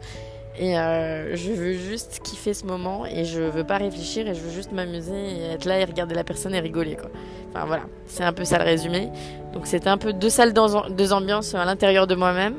Et 0.59 0.79
euh, 0.79 1.35
je 1.35 1.51
veux 1.51 1.73
juste 1.73 2.21
kiffer 2.23 2.53
ce 2.53 2.67
moment 2.67 3.07
et 3.07 3.25
je 3.25 3.41
veux 3.41 3.65
pas 3.65 3.79
réfléchir 3.79 4.29
et 4.29 4.35
je 4.35 4.41
veux 4.41 4.51
juste 4.51 4.73
m'amuser 4.73 5.15
et 5.15 5.43
être 5.53 5.65
là 5.65 5.81
et 5.81 5.85
regarder 5.85 6.15
la 6.15 6.25
personne 6.25 6.55
et 6.55 6.61
rigoler 6.61 6.97
quoi. 6.97 7.09
Enfin 7.49 7.65
voilà, 7.65 7.85
c'est 8.07 8.23
un 8.23 8.35
peu 8.35 8.45
ça 8.45 8.59
le 8.59 8.65
résumé. 8.65 9.09
Donc 9.55 9.67
c'était 9.67 9.89
un 9.89 9.97
peu 9.97 10.13
deux 10.13 10.29
salles, 10.29 10.53
deux 10.53 11.13
ambiances 11.13 11.55
à 11.55 11.65
l'intérieur 11.65 12.07
de 12.07 12.15
moi-même. 12.15 12.57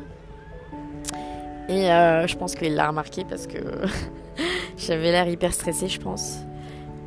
Et 1.69 1.91
euh, 1.91 2.25
je 2.25 2.35
pense 2.35 2.55
qu'il 2.55 2.73
l'a 2.73 2.87
remarqué 2.87 3.25
parce 3.29 3.45
que 3.45 3.57
j'avais 4.77 5.11
l'air 5.11 5.27
hyper 5.27 5.53
stressée 5.53 5.87
je 5.87 5.99
pense. 5.99 6.39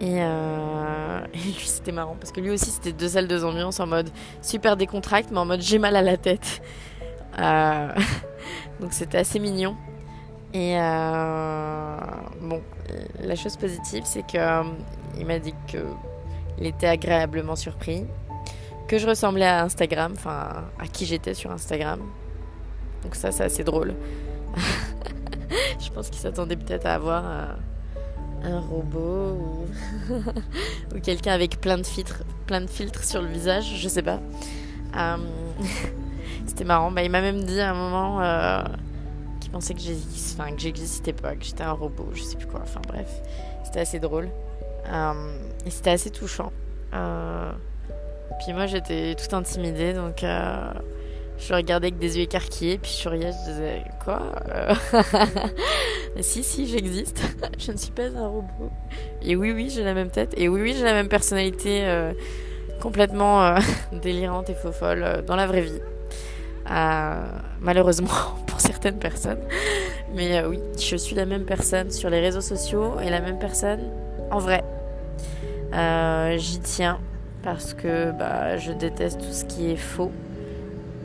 Et, 0.00 0.20
euh, 0.20 1.20
et 1.34 1.38
lui 1.38 1.64
c'était 1.64 1.92
marrant 1.92 2.16
parce 2.20 2.30
que 2.30 2.40
lui 2.40 2.50
aussi 2.50 2.70
c'était 2.70 2.92
deux 2.92 3.08
salles, 3.08 3.26
deux 3.26 3.44
ambiances 3.44 3.80
en 3.80 3.86
mode 3.88 4.10
super 4.40 4.76
décontracte 4.76 5.30
mais 5.32 5.38
en 5.38 5.46
mode 5.46 5.62
j'ai 5.62 5.78
mal 5.78 5.96
à 5.96 6.02
la 6.02 6.16
tête. 6.16 6.62
donc 8.80 8.92
c'était 8.92 9.18
assez 9.18 9.40
mignon. 9.40 9.76
Et 10.54 10.78
euh, 10.78 11.96
bon, 12.40 12.62
la 13.20 13.36
chose 13.36 13.56
positive, 13.56 14.04
c'est 14.06 14.24
qu'il 14.24 14.40
euh, 14.40 14.62
m'a 15.24 15.38
dit 15.38 15.54
qu'il 15.66 16.66
était 16.66 16.86
agréablement 16.86 17.56
surpris, 17.56 18.06
que 18.88 18.98
je 18.98 19.06
ressemblais 19.06 19.46
à 19.46 19.64
Instagram, 19.64 20.12
enfin 20.16 20.64
à 20.78 20.86
qui 20.86 21.06
j'étais 21.06 21.34
sur 21.34 21.50
Instagram. 21.50 22.00
Donc 23.02 23.14
ça, 23.14 23.32
c'est 23.32 23.44
assez 23.44 23.64
drôle. 23.64 23.94
je 25.80 25.90
pense 25.90 26.08
qu'il 26.08 26.20
s'attendait 26.20 26.56
peut-être 26.56 26.86
à 26.86 26.94
avoir 26.94 27.24
euh, 27.26 27.52
un 28.44 28.60
robot 28.60 29.66
ou, 30.94 31.00
quelqu'un 31.00 31.32
avec 31.32 31.60
plein 31.60 31.76
de 31.76 31.86
filtres, 31.86 32.22
plein 32.46 32.60
de 32.60 32.68
filtres 32.68 33.04
sur 33.04 33.20
le 33.20 33.28
visage, 33.28 33.76
je 33.76 33.88
sais 33.88 34.02
pas. 34.02 34.20
C'était 36.46 36.64
marrant. 36.64 36.90
Bah, 36.90 37.02
il 37.02 37.10
m'a 37.10 37.20
même 37.20 37.44
dit 37.44 37.60
à 37.60 37.72
un 37.72 37.74
moment 37.74 38.20
pensais 39.50 39.74
que 39.74 39.80
j'existais 39.80 41.12
pas, 41.12 41.34
que 41.34 41.44
j'étais 41.44 41.62
un 41.62 41.72
robot, 41.72 42.08
je 42.12 42.22
sais 42.22 42.36
plus 42.36 42.46
quoi. 42.46 42.60
Enfin 42.62 42.80
bref, 42.86 43.08
c'était 43.64 43.80
assez 43.80 43.98
drôle. 43.98 44.28
Euh, 44.92 45.38
et 45.64 45.70
c'était 45.70 45.90
assez 45.90 46.10
touchant. 46.10 46.52
Euh, 46.94 47.50
puis 48.40 48.52
moi 48.52 48.66
j'étais 48.66 49.14
tout 49.14 49.34
intimidée, 49.34 49.92
donc 49.92 50.22
euh, 50.22 50.72
je 51.38 51.52
regardais 51.52 51.88
avec 51.88 51.98
des 51.98 52.18
yeux 52.18 52.24
écarquillés, 52.24 52.78
puis 52.78 52.90
je 52.90 52.96
souriais, 52.96 53.32
je 53.32 53.50
disais 53.50 53.84
quoi 54.04 54.22
Mais 56.14 56.22
si, 56.22 56.42
si, 56.42 56.66
j'existe. 56.66 57.20
je 57.58 57.72
ne 57.72 57.76
suis 57.76 57.92
pas 57.92 58.06
un 58.06 58.28
robot. 58.28 58.70
Et 59.22 59.36
oui, 59.36 59.52
oui, 59.52 59.70
j'ai 59.70 59.82
la 59.82 59.94
même 59.94 60.10
tête. 60.10 60.34
Et 60.36 60.48
oui, 60.48 60.60
oui, 60.60 60.74
j'ai 60.76 60.84
la 60.84 60.92
même 60.92 61.08
personnalité 61.08 61.86
complètement 62.80 63.54
délirante 63.92 64.50
et 64.50 64.54
faux 64.54 64.72
folle 64.72 65.24
dans 65.26 65.36
la 65.36 65.46
vraie 65.46 65.62
vie. 65.62 65.80
Malheureusement 67.60 68.08
certaines 68.58 68.98
personnes. 68.98 69.40
Mais 70.14 70.38
euh, 70.38 70.48
oui, 70.48 70.60
je 70.78 70.96
suis 70.96 71.14
la 71.14 71.26
même 71.26 71.44
personne 71.44 71.90
sur 71.90 72.10
les 72.10 72.20
réseaux 72.20 72.40
sociaux 72.40 73.00
et 73.00 73.10
la 73.10 73.20
même 73.20 73.38
personne 73.38 73.80
en 74.30 74.38
vrai. 74.38 74.64
Euh, 75.72 76.36
j'y 76.38 76.60
tiens 76.60 76.98
parce 77.42 77.74
que 77.74 78.12
bah, 78.12 78.56
je 78.56 78.72
déteste 78.72 79.20
tout 79.20 79.32
ce 79.32 79.44
qui 79.44 79.70
est 79.70 79.76
faux. 79.76 80.12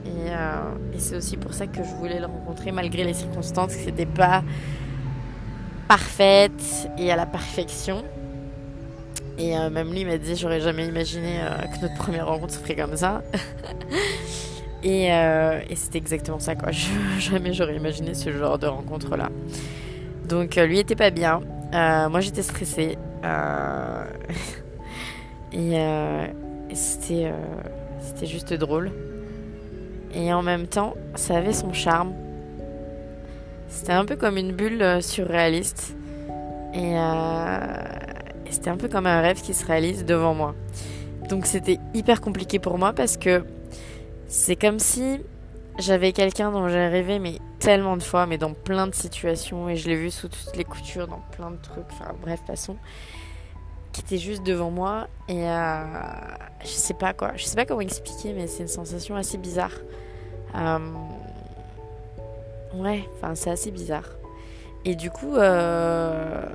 Et, 0.06 0.30
euh, 0.30 0.93
et 0.93 1.00
c'est 1.00 1.15
aussi 1.15 1.38
pour 1.38 1.54
ça 1.54 1.67
que 1.67 1.84
je 1.84 1.95
voulais 1.95 2.19
le 2.19 2.26
rencontrer 2.26 2.71
malgré 2.71 3.04
les 3.04 3.13
circonstances, 3.13 3.76
que 3.76 3.82
c'était 3.82 4.06
pas 4.06 4.43
parfaite 5.88 6.89
et 6.97 7.12
à 7.12 7.15
la 7.15 7.26
perfection. 7.26 8.04
Et 9.38 9.56
même 9.71 9.91
lui 9.91 10.06
m'a 10.06 10.17
dit 10.17 10.36
j'aurais 10.36 10.62
jamais 10.62 10.86
imaginé 10.86 11.39
que 11.74 11.82
notre 11.82 11.95
première 11.95 12.28
rencontre 12.28 12.54
se 12.54 12.60
ferait 12.60 12.76
comme 12.76 12.95
ça. 12.95 13.24
Euh, 14.84 15.62
et, 15.70 15.76
c'était 15.76 15.98
exactement 15.98 16.39
ça, 16.39 16.56
quoi. 16.56 16.72
jamais 17.20 17.54
j'aurais 17.54 17.76
imaginé 17.76 18.13
ce 18.13 18.32
genre 18.32 18.58
de 18.58 18.67
rencontre-là. 18.67 19.30
Donc 20.28 20.58
euh, 20.58 20.65
lui 20.65 20.80
était 20.80 20.96
pas 20.96 21.12
bien. 21.12 21.41
Euh, 21.74 22.10
moi 22.10 22.22
j'étais 22.22 22.41
stressée. 22.41 22.98
et, 25.54 25.78
c'était, 26.74 27.32
c'était 28.00 28.26
juste 28.26 28.54
drôle. 28.54 28.91
Et 30.13 30.34
en 30.34 30.41
même 30.41 30.67
temps, 30.67 30.96
ça 31.15 31.38
avait 31.38 31.54
son 31.54 31.74
charme. 31.74 32.13
C'était 33.67 33.94
un 33.94 34.06
peu 34.06 34.15
comme 34.15 34.38
une 34.38 34.52
bulle 34.52 35.02
surréaliste. 35.02 35.96
Et, 36.74 36.94
et 36.94 38.52
c'était 38.52 38.70
un 38.70 38.78
peu 38.78 38.88
comme 38.88 39.06
un 39.06 39.22
rêve 39.22 39.41
qui 39.41 39.54
se 39.54 39.65
réalise 39.65 40.06
devant 40.06 40.34
moi. 40.34 40.56
Donc 41.30 41.46
c'était 41.46 41.78
hyper 41.94 42.20
compliqué 42.20 42.60
pour 42.60 42.78
moi 42.78 42.94
parce 42.94 43.17
que 43.17 43.44
c'est 44.32 44.56
comme 44.56 44.80
si 44.80 45.20
j'avais 45.78 46.13
quelqu'un 46.13 46.52
dont 46.52 46.70
j'ai 46.70 46.88
rêvé, 46.88 47.20
mais 47.20 47.39
tellement 47.60 47.98
de 47.98 48.02
fois, 48.02 48.26
mais 48.26 48.38
dans 48.38 48.54
plein 48.54 48.88
de 48.88 48.96
situations, 48.96 49.67
et 49.67 49.76
je 49.76 49.89
l'ai 49.89 49.98
vu 49.98 50.10
sous 50.10 50.30
toutes 50.30 50.56
les 50.56 50.63
coutures, 50.63 51.06
dans 51.06 51.22
plein 51.34 51.52
de 51.52 51.58
trucs, 51.58 51.86
enfin 51.91 52.13
bref, 52.22 52.39
façon, 52.48 52.78
qui 53.91 54.00
était 54.00 54.17
juste 54.17 54.44
devant 54.44 54.72
moi, 54.72 55.10
et 55.28 55.50
euh, 55.50 55.84
je 56.62 56.67
sais 56.70 56.94
pas 56.94 57.12
quoi, 57.13 57.34
je 57.36 57.44
sais 57.44 57.58
pas 57.58 57.65
comment 57.65 57.82
expliquer, 57.82 58.32
mais 58.32 58.48
c'est 58.48 58.63
une 58.63 58.70
sensation 58.70 59.17
assez 59.17 59.38
bizarre. 59.38 59.76
Euh, 60.56 60.80
ouais, 62.76 63.04
enfin 63.15 63.36
c'est 63.36 63.50
assez 63.50 63.72
bizarre. 63.72 64.08
Et 64.86 64.96
du 64.96 65.12
coup, 65.12 65.36
euh, 65.36 66.46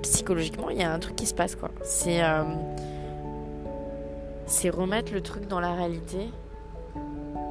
psychologiquement, 0.00 0.70
il 0.70 0.78
y 0.78 0.82
a 0.82 0.90
un 0.90 0.98
truc 0.98 1.16
qui 1.16 1.26
se 1.26 1.34
passe, 1.34 1.54
quoi. 1.54 1.70
C'est 1.84 2.22
c'est 4.52 4.70
remettre 4.70 5.12
le 5.12 5.22
truc 5.22 5.48
dans 5.48 5.60
la 5.60 5.72
réalité. 5.74 6.28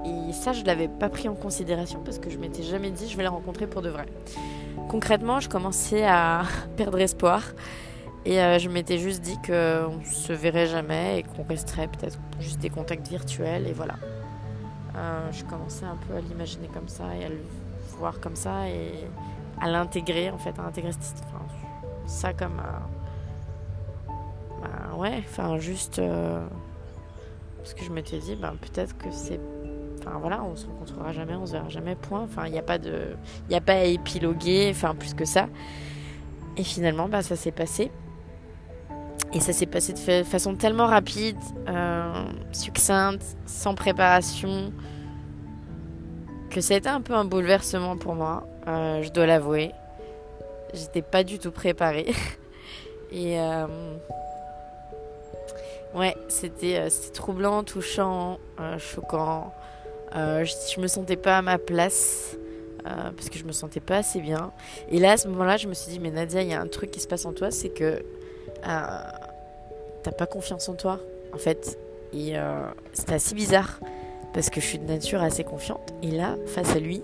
Et 0.06 0.34
ça, 0.34 0.54
je 0.54 0.64
l'avais 0.64 0.88
pas 0.88 1.10
pris 1.10 1.28
en 1.28 1.36
considération 1.36 2.00
parce 2.04 2.20
que 2.20 2.30
je 2.30 2.38
m'étais 2.38 2.64
jamais 2.64 2.92
dit 2.92 3.10
je 3.10 3.18
vais 3.18 3.24
la 3.24 3.30
rencontrer 3.30 3.68
pour 3.68 3.82
de 3.82 3.90
vrai. 3.90 4.06
Concrètement, 4.88 5.40
je 5.40 5.50
commençais 5.50 6.06
à 6.06 6.44
perdre 6.78 7.00
espoir 7.00 7.44
et 8.26 8.40
euh, 8.40 8.60
je 8.60 8.70
m'étais 8.70 9.00
juste 9.00 9.22
dit 9.22 9.38
qu'on 9.38 10.04
se 10.06 10.32
verrait 10.32 10.68
jamais 10.68 11.20
et 11.20 11.24
qu'on 11.24 11.44
resterait 11.44 11.88
peut-être 11.88 12.20
juste 12.40 12.60
des 12.60 12.70
contacts 12.70 13.08
virtuels 13.08 13.68
et 13.68 13.74
voilà. 13.74 13.96
Euh, 14.96 15.32
je 15.32 15.44
commençais 15.46 15.86
un 15.86 15.98
peu 16.08 16.16
à 16.16 16.22
l'imaginer 16.22 16.68
comme 16.68 16.88
ça 16.88 17.06
et 17.20 17.26
à 17.26 17.30
le 17.30 17.40
voir 17.98 18.20
comme 18.20 18.36
ça 18.36 18.68
et 18.68 19.08
à 19.60 19.70
l'intégrer 19.70 20.30
en 20.30 20.38
fait, 20.38 20.54
à 20.60 20.64
intégrer 20.64 20.92
ça 22.06 22.34
comme. 22.34 22.62
Bah, 24.62 24.96
ouais, 24.98 25.24
enfin 25.28 25.58
juste. 25.58 25.98
Euh, 26.00 26.46
parce 27.62 27.74
que 27.74 27.84
je 27.84 27.92
m'étais 27.92 28.18
dit, 28.18 28.36
ben, 28.36 28.56
peut-être 28.60 28.98
que 28.98 29.12
c'est. 29.12 29.40
Enfin 30.00 30.18
voilà, 30.20 30.44
on 30.44 30.56
se 30.56 30.66
rencontrera 30.66 31.12
jamais, 31.12 31.36
on 31.36 31.46
se 31.46 31.52
verra 31.52 31.70
jamais, 31.70 31.96
point. 31.96 32.22
Enfin, 32.22 32.48
il 32.48 32.52
n'y 32.52 32.60
a 32.60 32.64
pas 32.64 32.78
de. 32.78 33.16
Il 33.50 33.56
a 33.56 33.62
pas 33.62 33.74
à 33.74 33.84
épiloguer, 33.84 34.70
enfin, 34.72 34.96
plus 34.96 35.14
que 35.14 35.26
ça. 35.26 35.48
Et 36.58 36.64
finalement, 36.64 37.08
ben, 37.08 37.22
ça 37.22 37.36
s'est 37.36 37.52
passé. 37.52 37.92
Et 39.34 39.40
ça 39.40 39.54
s'est 39.54 39.68
passé 39.68 39.94
de 39.94 40.24
façon 40.24 40.56
tellement 40.56 40.88
rapide, 40.88 41.38
euh, 41.70 42.26
succincte, 42.52 43.38
sans 43.46 43.76
préparation, 43.76 44.74
que 46.50 46.60
ça 46.60 46.74
a 46.74 46.78
été 46.78 46.90
un 46.90 47.00
peu 47.00 47.14
un 47.14 47.24
bouleversement 47.24 47.96
pour 47.96 48.14
moi, 48.16 48.46
euh, 48.68 49.02
je 49.04 49.12
dois 49.12 49.26
l'avouer. 49.26 49.72
J'étais 50.74 51.02
pas 51.02 51.24
du 51.24 51.40
tout 51.40 51.52
préparée. 51.52 52.12
Et. 53.12 53.40
Euh, 53.40 53.68
Ouais, 55.94 56.16
c'était 56.30 56.78
euh, 56.78 56.90
troublant, 57.14 57.64
touchant, 57.64 58.40
euh, 58.60 58.78
choquant. 58.80 59.54
Euh, 60.16 60.46
je, 60.46 60.54
je, 60.74 60.80
me 60.80 60.88
sentais 60.88 61.18
pas 61.18 61.38
à 61.38 61.42
ma 61.42 61.58
place 61.58 62.38
parce 62.84 63.30
que 63.30 63.38
je 63.38 63.44
me 63.44 63.52
sentais 63.52 63.80
pas 63.80 63.98
assez 63.98 64.20
bien. 64.20 64.52
Et 64.90 64.98
là, 64.98 65.12
à 65.12 65.18
ce 65.18 65.28
moment-là, 65.28 65.58
je 65.58 65.68
me 65.68 65.76
suis 65.76 65.92
dit, 65.92 66.00
mais 66.00 66.10
Nadia, 66.10 66.42
il 66.42 66.50
y 66.50 66.54
a 66.54 66.60
un 66.60 66.68
truc 66.68 66.90
qui 66.90 67.00
se 67.00 67.08
passe 67.08 67.26
en 67.26 67.32
toi, 67.32 67.52
c'est 67.52 67.70
que 67.70 68.04
t'as 68.64 70.12
pas 70.18 70.26
confiance 70.26 70.68
en 70.68 70.74
toi, 70.74 71.00
en 71.32 71.38
fait. 71.38 71.78
Et 72.12 72.34
c'était 72.92 73.14
assez 73.14 73.36
bizarre 73.36 73.80
parce 74.34 74.50
que 74.50 74.60
je 74.60 74.66
suis 74.66 74.80
de 74.80 74.88
nature 74.88 75.22
assez 75.22 75.44
confiante. 75.44 75.94
Et 76.02 76.10
là, 76.10 76.38
face 76.48 76.76
à 76.76 76.80
lui, 76.80 77.04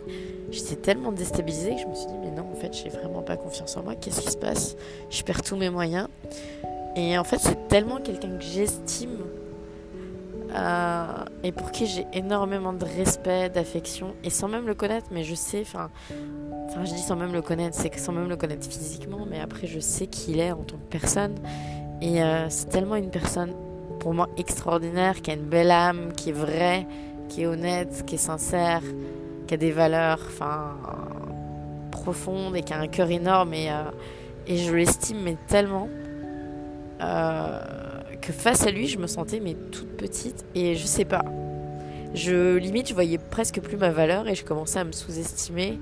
j'étais 0.50 0.78
tellement 0.78 1.12
déstabilisée 1.12 1.76
que 1.76 1.82
je 1.82 1.86
me 1.86 1.94
suis 1.94 2.08
dit, 2.08 2.18
mais 2.24 2.32
non, 2.32 2.48
en 2.52 2.56
fait, 2.56 2.74
j'ai 2.74 2.90
vraiment 2.90 3.22
pas 3.22 3.38
confiance 3.38 3.78
en 3.78 3.84
moi. 3.84 3.94
Qu'est-ce 3.94 4.22
qui 4.22 4.32
se 4.32 4.38
passe? 4.38 4.76
Je 5.12 5.22
perds 5.22 5.44
tous 5.44 5.58
mes 5.58 5.70
moyens. 5.70 6.08
Et 6.98 7.18
en 7.18 7.24
fait, 7.24 7.38
c'est 7.40 7.68
tellement 7.68 7.98
quelqu'un 7.98 8.38
que 8.38 8.44
j'estime 8.44 9.20
euh, 10.56 11.06
et 11.44 11.52
pour 11.52 11.72
qui 11.72 11.86
j'ai 11.86 12.08
énormément 12.12 12.74
de 12.74 12.84
respect, 12.84 13.50
d'affection, 13.50 14.16
et 14.24 14.32
sans 14.32 14.48
même 14.48 14.66
le 14.66 14.74
connaître, 14.74 15.06
mais 15.12 15.24
je 15.24 15.36
sais, 15.36 15.62
enfin, 15.62 15.90
je 16.84 16.92
dis 16.92 17.02
sans 17.02 17.16
même 17.16 17.34
le 17.34 17.44
connaître, 17.44 17.76
c'est 17.76 17.92
que 17.92 18.00
sans 18.00 18.14
même 18.14 18.28
le 18.28 18.36
connaître 18.36 18.68
physiquement, 18.68 19.28
mais 19.30 19.40
après 19.40 19.68
je 19.68 19.80
sais 19.80 20.08
qui 20.08 20.32
il 20.32 20.40
est 20.40 20.52
en 20.52 20.64
tant 20.64 20.78
que 20.78 20.90
personne. 20.90 21.36
Et 22.02 22.24
euh, 22.24 22.50
c'est 22.50 22.70
tellement 22.70 22.96
une 22.96 23.12
personne 23.12 23.54
pour 24.00 24.16
moi 24.16 24.30
extraordinaire, 24.38 25.22
qui 25.22 25.30
a 25.30 25.36
une 25.36 25.46
belle 25.46 25.72
âme, 25.72 26.14
qui 26.14 26.30
est 26.30 26.34
vraie, 26.34 26.88
qui 27.30 27.44
est 27.44 27.46
honnête, 27.46 28.04
qui 28.08 28.16
est 28.16 28.20
sincère, 28.20 28.82
qui 29.46 29.54
a 29.54 29.58
des 29.58 29.72
valeurs, 29.72 30.20
enfin, 30.26 30.76
profondes 31.92 32.56
et 32.56 32.64
qui 32.64 32.74
a 32.74 32.80
un 32.80 32.88
cœur 32.88 33.12
énorme 33.12 33.54
et, 33.54 33.70
euh, 33.70 33.92
et 34.48 34.58
je 34.58 34.74
l'estime 34.74 35.20
mais 35.24 35.36
tellement 35.48 35.90
euh, 37.02 37.60
que 38.22 38.32
face 38.34 38.66
à 38.66 38.72
lui 38.72 38.88
je 38.88 38.98
me 38.98 39.08
sentais 39.08 39.40
mais 39.40 39.56
toute 39.72 39.98
petite 39.98 40.46
et 40.56 40.76
je 40.76 40.86
sais 40.86 41.06
pas. 41.06 41.24
Je 42.14 42.56
limite 42.56 42.90
je 42.90 42.94
voyais 42.94 43.18
presque 43.18 43.60
plus 43.62 43.78
ma 43.78 43.90
valeur 43.90 44.28
et 44.28 44.36
je 44.36 44.44
commençais 44.44 44.80
à 44.80 44.84
me 44.84 44.92
sous-estimer 44.92 45.80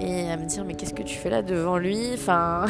et 0.00 0.30
à 0.30 0.36
me 0.36 0.46
dire 0.46 0.64
mais 0.64 0.74
qu'est-ce 0.74 0.94
que 0.94 1.02
tu 1.02 1.16
fais 1.16 1.30
là 1.30 1.42
devant 1.42 1.78
lui? 1.78 2.10
Enfin, 2.14 2.66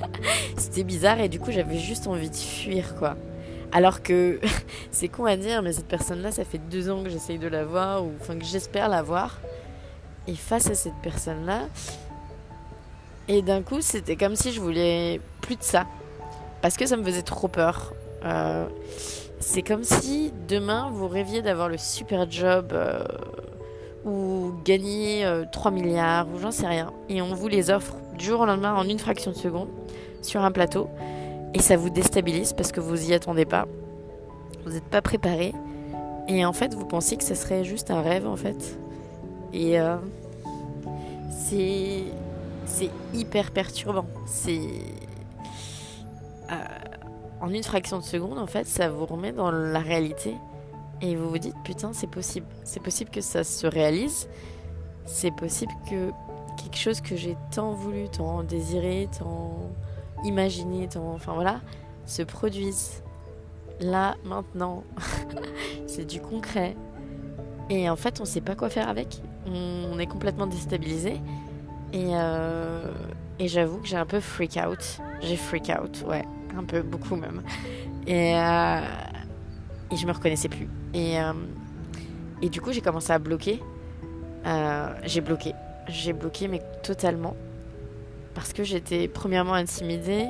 c'était 0.56 0.84
bizarre 0.84 1.20
et 1.20 1.28
du 1.28 1.40
coup 1.40 1.50
j'avais 1.50 1.78
juste 1.78 2.06
envie 2.06 2.30
de 2.30 2.36
fuir 2.36 2.94
quoi. 2.96 3.16
Alors 3.72 4.02
que 4.02 4.40
c'est 4.90 5.08
con 5.08 5.24
à 5.26 5.36
dire, 5.36 5.62
mais 5.62 5.72
cette 5.72 5.88
personne-là, 5.88 6.30
ça 6.30 6.44
fait 6.44 6.58
deux 6.58 6.88
ans 6.88 7.02
que 7.02 7.10
j'essaye 7.10 7.38
de 7.38 7.48
la 7.48 7.64
voir, 7.64 8.04
ou 8.04 8.12
enfin 8.20 8.38
que 8.38 8.44
j'espère 8.44 8.88
la 8.88 9.02
voir. 9.02 9.38
Et 10.26 10.34
face 10.34 10.70
à 10.70 10.74
cette 10.74 10.94
personne-là, 11.02 11.68
et 13.28 13.42
d'un 13.42 13.62
coup, 13.62 13.80
c'était 13.80 14.16
comme 14.16 14.36
si 14.36 14.52
je 14.52 14.60
voulais 14.60 15.20
plus 15.40 15.56
de 15.56 15.62
ça. 15.62 15.86
Parce 16.66 16.76
que 16.76 16.86
ça 16.86 16.96
me 16.96 17.04
faisait 17.04 17.22
trop 17.22 17.46
peur. 17.46 17.94
Euh, 18.24 18.66
c'est 19.38 19.62
comme 19.62 19.84
si 19.84 20.32
demain, 20.48 20.90
vous 20.92 21.06
rêviez 21.06 21.40
d'avoir 21.40 21.68
le 21.68 21.78
super 21.78 22.28
job 22.28 22.72
euh, 22.72 23.04
ou 24.04 24.50
gagner 24.64 25.24
3 25.52 25.70
euh, 25.70 25.74
milliards 25.76 26.26
ou 26.26 26.40
j'en 26.40 26.50
sais 26.50 26.66
rien. 26.66 26.92
Et 27.08 27.22
on 27.22 27.34
vous 27.34 27.46
les 27.46 27.70
offre 27.70 27.94
du 28.18 28.24
jour 28.24 28.40
au 28.40 28.46
lendemain 28.46 28.74
en 28.74 28.82
une 28.82 28.98
fraction 28.98 29.30
de 29.30 29.36
seconde 29.36 29.68
sur 30.22 30.40
un 30.40 30.50
plateau. 30.50 30.90
Et 31.54 31.60
ça 31.60 31.76
vous 31.76 31.88
déstabilise 31.88 32.52
parce 32.52 32.72
que 32.72 32.80
vous 32.80 33.10
y 33.10 33.14
attendez 33.14 33.44
pas. 33.44 33.68
Vous 34.64 34.72
n'êtes 34.72 34.90
pas 34.90 35.02
préparé. 35.02 35.52
Et 36.26 36.44
en 36.44 36.52
fait, 36.52 36.74
vous 36.74 36.84
pensiez 36.84 37.16
que 37.16 37.22
ce 37.22 37.36
serait 37.36 37.62
juste 37.62 37.92
un 37.92 38.02
rêve 38.02 38.26
en 38.26 38.34
fait. 38.34 38.76
Et 39.52 39.76
c'est 41.30 42.02
c'est 42.64 42.90
hyper 43.14 43.52
perturbant. 43.52 44.06
C'est. 44.26 44.58
Euh, 46.50 46.64
en 47.40 47.50
une 47.50 47.62
fraction 47.62 47.98
de 47.98 48.02
seconde, 48.02 48.38
en 48.38 48.46
fait, 48.46 48.66
ça 48.66 48.88
vous 48.88 49.06
remet 49.06 49.32
dans 49.32 49.50
la 49.50 49.80
réalité. 49.80 50.34
Et 51.02 51.14
vous 51.14 51.28
vous 51.28 51.38
dites, 51.38 51.56
putain, 51.64 51.92
c'est 51.92 52.06
possible. 52.06 52.46
C'est 52.64 52.82
possible 52.82 53.10
que 53.10 53.20
ça 53.20 53.44
se 53.44 53.66
réalise. 53.66 54.28
C'est 55.04 55.30
possible 55.30 55.72
que 55.88 56.10
quelque 56.56 56.78
chose 56.78 57.00
que 57.00 57.16
j'ai 57.16 57.36
tant 57.50 57.72
voulu, 57.72 58.08
tant 58.08 58.42
désiré, 58.42 59.08
tant 59.18 59.70
imaginé, 60.24 60.88
tant. 60.88 61.12
Enfin 61.14 61.34
voilà, 61.34 61.60
se 62.06 62.22
produise. 62.22 63.02
Là, 63.80 64.14
maintenant. 64.24 64.84
c'est 65.86 66.06
du 66.06 66.20
concret. 66.20 66.74
Et 67.68 67.90
en 67.90 67.96
fait, 67.96 68.20
on 68.20 68.24
sait 68.24 68.40
pas 68.40 68.54
quoi 68.54 68.70
faire 68.70 68.88
avec. 68.88 69.20
On 69.46 69.98
est 69.98 70.06
complètement 70.06 70.46
déstabilisé. 70.46 71.20
Et, 71.92 72.08
euh, 72.12 72.90
et 73.38 73.48
j'avoue 73.48 73.78
que 73.78 73.86
j'ai 73.86 73.96
un 73.96 74.06
peu 74.06 74.20
freak 74.20 74.58
out. 74.66 74.98
J'ai 75.20 75.36
freak 75.36 75.70
out, 75.70 76.04
ouais, 76.08 76.24
un 76.56 76.64
peu, 76.64 76.82
beaucoup 76.82 77.16
même. 77.16 77.42
Et, 78.06 78.34
euh, 78.36 78.80
et 79.90 79.96
je 79.96 80.06
me 80.06 80.12
reconnaissais 80.12 80.48
plus. 80.48 80.68
Et, 80.94 81.18
euh, 81.20 81.32
et 82.42 82.48
du 82.48 82.60
coup, 82.60 82.72
j'ai 82.72 82.80
commencé 82.80 83.12
à 83.12 83.18
bloquer. 83.18 83.60
j'ai 85.04 85.20
bloqué. 85.20 85.54
J'ai 85.88 86.12
bloqué, 86.12 86.48
mais 86.48 86.62
totalement. 86.82 87.36
Parce 88.34 88.52
que 88.52 88.64
j'étais 88.64 89.08
premièrement 89.08 89.54
intimidée. 89.54 90.26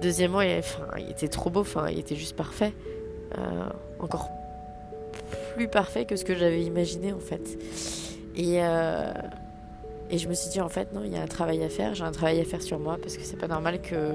Deuxièmement, 0.00 0.40
il, 0.40 0.60
il 0.98 1.10
était 1.10 1.28
trop 1.28 1.50
beau, 1.50 1.60
enfin, 1.60 1.88
il 1.90 1.98
était 1.98 2.16
juste 2.16 2.36
parfait. 2.36 2.72
encore 4.00 4.30
plus 5.54 5.68
parfait 5.68 6.04
que 6.04 6.16
ce 6.16 6.24
que 6.24 6.34
j'avais 6.34 6.62
imaginé 6.62 7.12
en 7.12 7.20
fait. 7.20 7.58
Et, 8.36 8.60
et 10.10 10.18
je 10.18 10.28
me 10.28 10.34
suis 10.34 10.50
dit, 10.50 10.60
en 10.60 10.68
fait, 10.68 10.92
non, 10.92 11.02
il 11.04 11.12
y 11.12 11.16
a 11.16 11.22
un 11.22 11.26
travail 11.26 11.62
à 11.64 11.68
faire. 11.68 11.94
J'ai 11.94 12.04
un 12.04 12.12
travail 12.12 12.40
à 12.40 12.44
faire 12.44 12.62
sur 12.62 12.78
moi 12.78 12.98
parce 13.00 13.16
que 13.16 13.22
c'est 13.22 13.36
pas 13.36 13.48
normal 13.48 13.80
que 13.80 14.14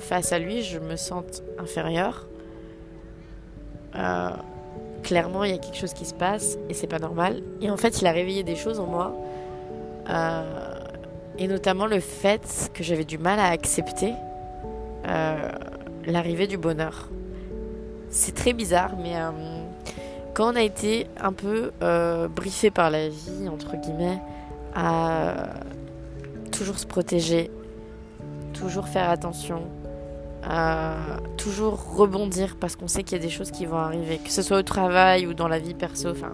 face 0.00 0.32
à 0.32 0.38
lui, 0.38 0.62
je 0.62 0.78
me 0.78 0.96
sente 0.96 1.42
inférieure. 1.58 2.26
Euh, 3.94 4.30
clairement, 5.02 5.44
il 5.44 5.50
y 5.50 5.54
a 5.54 5.58
quelque 5.58 5.76
chose 5.76 5.92
qui 5.92 6.04
se 6.04 6.14
passe 6.14 6.58
et 6.68 6.74
c'est 6.74 6.86
pas 6.86 6.98
normal. 6.98 7.42
Et 7.60 7.70
en 7.70 7.76
fait, 7.76 8.00
il 8.00 8.06
a 8.06 8.12
réveillé 8.12 8.42
des 8.42 8.56
choses 8.56 8.80
en 8.80 8.86
moi. 8.86 9.14
Euh, 10.08 10.74
et 11.38 11.46
notamment 11.46 11.86
le 11.86 12.00
fait 12.00 12.70
que 12.74 12.82
j'avais 12.82 13.04
du 13.04 13.18
mal 13.18 13.38
à 13.38 13.46
accepter 13.46 14.12
euh, 15.06 15.48
l'arrivée 16.06 16.46
du 16.46 16.58
bonheur. 16.58 17.08
C'est 18.10 18.34
très 18.34 18.52
bizarre, 18.52 18.96
mais 19.00 19.14
quand 20.34 20.52
on 20.52 20.56
a 20.56 20.62
été 20.62 21.06
un 21.20 21.32
peu 21.32 21.70
briefé 22.34 22.72
par 22.72 22.90
la 22.90 23.08
vie, 23.08 23.48
entre 23.48 23.76
guillemets, 23.76 24.18
à 24.74 25.50
toujours 26.50 26.76
se 26.76 26.86
protéger, 26.86 27.52
toujours 28.52 28.88
faire 28.88 29.08
attention, 29.08 29.62
toujours 31.36 31.96
rebondir 31.96 32.56
parce 32.58 32.76
qu'on 32.76 32.88
sait 32.88 33.02
qu'il 33.02 33.18
y 33.18 33.20
a 33.20 33.22
des 33.22 33.30
choses 33.30 33.50
qui 33.50 33.66
vont 33.66 33.76
arriver, 33.78 34.18
que 34.18 34.30
ce 34.30 34.42
soit 34.42 34.58
au 34.58 34.62
travail 34.62 35.26
ou 35.26 35.34
dans 35.34 35.48
la 35.48 35.58
vie 35.58 35.74
perso, 35.74 36.10
enfin, 36.10 36.32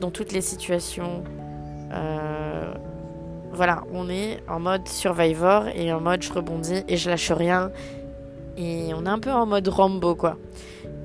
dans 0.00 0.10
toutes 0.10 0.32
les 0.32 0.40
situations. 0.40 1.24
Euh, 1.92 2.72
voilà, 3.52 3.84
on 3.92 4.08
est 4.08 4.42
en 4.48 4.60
mode 4.60 4.88
survivor 4.88 5.66
et 5.74 5.92
en 5.92 6.00
mode 6.00 6.22
je 6.22 6.32
rebondis 6.32 6.84
et 6.88 6.96
je 6.96 7.10
lâche 7.10 7.30
rien. 7.30 7.70
Et 8.56 8.92
on 8.94 9.06
est 9.06 9.08
un 9.08 9.18
peu 9.18 9.32
en 9.32 9.46
mode 9.46 9.68
Rambo, 9.68 10.14
quoi. 10.14 10.36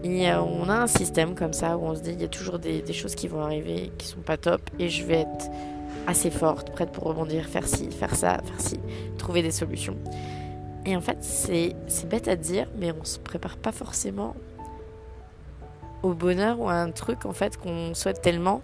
Et 0.04 0.30
euh, 0.30 0.42
on 0.42 0.70
a 0.70 0.76
un 0.76 0.88
système 0.88 1.34
comme 1.34 1.54
ça 1.54 1.78
où 1.78 1.84
on 1.84 1.96
se 1.96 2.02
dit 2.02 2.12
il 2.12 2.22
y 2.22 2.26
a 2.26 2.30
toujours 2.30 2.60
des, 2.60 2.82
des 2.82 2.94
choses 2.94 3.16
qui 3.16 3.28
vont 3.28 3.42
arriver 3.42 3.92
qui 3.98 4.08
sont 4.08 4.22
pas 4.22 4.38
top 4.38 4.62
et 4.80 4.90
je 4.90 5.04
vais 5.04 5.22
être 5.22 5.50
assez 6.08 6.30
forte, 6.30 6.72
prête 6.72 6.92
pour 6.92 7.04
rebondir, 7.06 7.46
faire 7.46 7.68
ci, 7.68 7.92
faire 7.92 8.16
ça, 8.16 8.38
faire 8.44 8.60
ci, 8.62 8.80
trouver 9.18 9.42
des 9.42 9.52
solutions. 9.52 9.98
Et 10.88 10.96
en 10.96 11.02
fait, 11.02 11.18
c'est 11.22 11.76
bête 12.08 12.30
à 12.30 12.38
dire, 12.38 12.66
mais 12.78 12.94
on 12.94 13.04
se 13.04 13.20
prépare 13.20 13.58
pas 13.58 13.74
forcément 13.74 14.36
au 16.02 16.14
bonheur 16.14 16.62
ou 16.62 16.70
à 16.70 16.76
un 16.76 16.92
truc 16.92 17.26
en 17.26 17.34
fait 17.34 17.58
qu'on 17.58 17.94
souhaite 17.94 18.22
tellement 18.22 18.62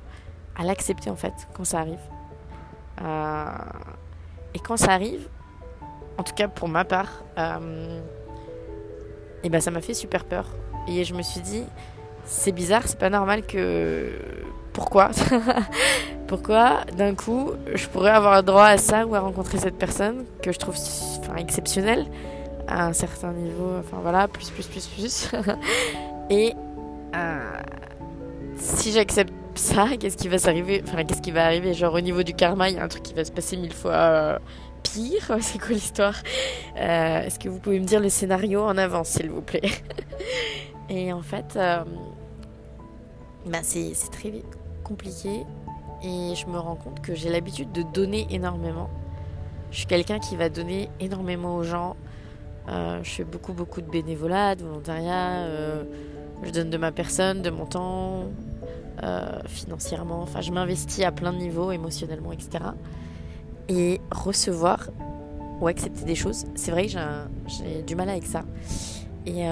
à 0.56 0.64
l'accepter 0.64 1.10
en 1.10 1.18
fait 1.18 1.34
quand 1.54 1.66
ça 1.66 1.80
arrive. 1.80 2.00
Euh, 3.02 3.46
et 4.54 4.60
quand 4.60 4.78
ça 4.78 4.94
arrive, 4.94 5.28
en 6.18 6.24
tout 6.24 6.34
cas 6.34 6.48
pour 6.48 6.70
ma 6.70 6.86
part, 6.86 7.10
et 7.36 7.40
euh, 7.40 8.02
eh 9.44 9.50
ben 9.50 9.60
ça 9.60 9.72
m'a 9.72 9.82
fait 9.82 9.94
super 9.94 10.24
peur. 10.24 10.46
Et 10.88 11.04
je 11.04 11.14
me 11.14 11.24
suis 11.24 11.42
dit, 11.42 11.66
c'est 12.24 12.54
bizarre, 12.54 12.84
c'est 12.86 13.00
pas 13.00 13.10
normal 13.10 13.46
que 13.46 14.18
pourquoi? 14.72 15.12
Pourquoi 16.34 16.80
d'un 16.98 17.14
coup 17.14 17.52
je 17.76 17.88
pourrais 17.90 18.10
avoir 18.10 18.42
droit 18.42 18.66
à 18.66 18.80
ça 18.80 19.06
ou 19.06 19.14
à 19.14 19.20
rencontrer 19.20 19.60
cette 19.60 19.78
personne 19.78 20.26
que 20.42 20.52
je 20.52 20.58
trouve 20.58 20.76
exceptionnelle 21.38 22.08
à 22.68 22.88
un 22.88 22.94
certain 22.94 23.34
niveau, 23.34 23.78
enfin 23.78 24.00
voilà, 24.02 24.28
plus, 24.28 24.50
plus, 24.50 24.66
plus, 24.66 24.88
plus. 24.88 25.32
Et 26.32 26.56
euh, 27.16 27.62
si 28.58 28.92
j'accepte 28.92 29.32
ça, 29.54 29.90
qu'est-ce 30.00 30.18
qui 30.18 30.28
va 30.28 30.40
s'arriver 30.40 30.84
Enfin, 30.88 31.04
qu'est-ce 31.04 31.22
qui 31.22 31.30
va 31.30 31.46
arriver? 31.46 31.76
Genre 31.76 31.94
au 31.94 32.02
niveau 32.02 32.24
du 32.24 32.34
karma, 32.34 32.68
il 32.72 32.78
y 32.78 32.80
a 32.80 32.84
un 32.84 32.88
truc 32.88 33.04
qui 33.04 33.14
va 33.14 33.24
se 33.24 33.32
passer 33.32 33.56
mille 33.56 33.72
fois 33.72 33.92
euh, 33.92 34.40
pire? 34.82 35.38
C'est 35.40 35.60
quoi 35.60 35.70
l'histoire? 35.70 36.16
Euh, 36.80 37.22
Est-ce 37.22 37.38
que 37.38 37.48
vous 37.48 37.60
pouvez 37.60 37.80
me 37.80 37.86
dire 37.86 38.00
le 38.00 38.10
scénario 38.10 38.64
en 38.64 38.80
avance, 38.80 39.10
s'il 39.10 39.30
vous 39.30 39.44
plaît? 39.44 39.62
Et 40.90 41.14
en 41.14 41.22
fait, 41.22 41.60
bah, 43.46 43.60
c'est 43.62 43.94
très 44.12 44.34
compliqué 44.84 45.46
et 46.04 46.36
je 46.36 46.48
me 46.48 46.60
rends 46.60 46.76
compte 46.76 47.02
que 47.02 47.16
j'ai 47.16 47.30
l'habitude 47.30 47.72
de 47.72 47.82
donner 47.82 48.28
énormément. 48.30 48.90
Je 49.72 49.78
suis 49.78 49.88
quelqu'un 49.88 50.20
qui 50.20 50.36
va 50.36 50.50
donner 50.50 50.90
énormément 51.00 51.56
aux 51.56 51.64
gens. 51.64 51.96
Euh, 52.68 53.00
je 53.04 53.10
fais 53.10 53.24
beaucoup 53.24 53.54
beaucoup 53.54 53.82
de 53.82 53.90
bénévolat, 53.90 54.56
de 54.56 54.64
volontariat. 54.64 55.46
Euh, 55.46 55.84
je 56.44 56.52
donne 56.52 56.70
de 56.70 56.78
ma 56.78 56.92
personne, 56.92 57.42
de 57.42 57.50
mon 57.50 57.66
temps, 57.66 58.26
euh, 59.02 59.40
financièrement. 59.48 60.22
Enfin, 60.22 60.42
je 60.42 60.52
m'investis 60.52 61.04
à 61.06 61.12
plein 61.12 61.32
de 61.32 61.38
niveaux, 61.38 61.72
émotionnellement, 61.72 62.34
etc. 62.34 62.66
Et 63.70 64.02
recevoir 64.12 64.90
ou 65.62 65.68
accepter 65.68 66.04
des 66.04 66.16
choses, 66.16 66.46
c'est 66.56 66.72
vrai 66.72 66.88
que 66.88 66.98
j'ai 67.48 67.82
du 67.84 67.96
mal 67.96 68.10
avec 68.10 68.26
ça. 68.26 68.44
Et, 69.26 69.44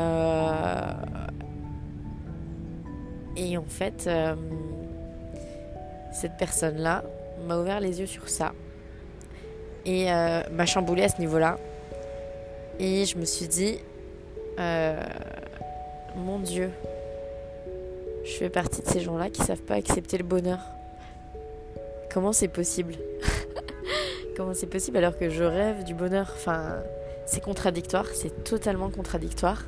et 3.38 3.58
en 3.58 3.64
fait, 3.64 4.10
cette 6.12 6.38
personne-là 6.38 7.04
m'a 7.48 7.58
ouvert 7.58 7.80
les 7.80 8.00
yeux 8.00 8.06
sur 8.06 8.30
ça 8.30 8.54
et 9.86 10.12
euh, 10.12 10.42
m'a 10.52 10.66
chamboulé 10.66 11.04
à 11.04 11.10
ce 11.10 11.20
niveau-là. 11.20 11.58
Et 12.80 13.06
je 13.06 13.18
me 13.18 13.26
suis 13.26 13.48
dit, 13.48 13.80
mon 16.16 16.40
Dieu, 16.40 16.72
je 18.24 18.32
fais 18.32 18.50
partie 18.50 18.82
de 18.82 18.88
ces 18.88 19.00
gens-là 19.00 19.30
qui 19.30 19.42
savent 19.42 19.62
pas 19.62 19.76
accepter 19.76 20.18
le 20.18 20.24
bonheur. 20.24 20.60
Comment 22.14 22.34
c'est 22.34 22.48
possible? 22.48 22.96
Comment 24.38 24.54
c'est 24.54 24.68
possible 24.68 24.98
alors 24.98 25.18
que 25.18 25.30
je 25.30 25.44
rêve 25.44 25.84
du 25.84 25.94
bonheur? 25.94 26.32
Enfin, 26.36 26.78
c'est 27.26 27.42
contradictoire, 27.42 28.06
c'est 28.14 28.44
totalement 28.44 28.90
contradictoire. 28.90 29.64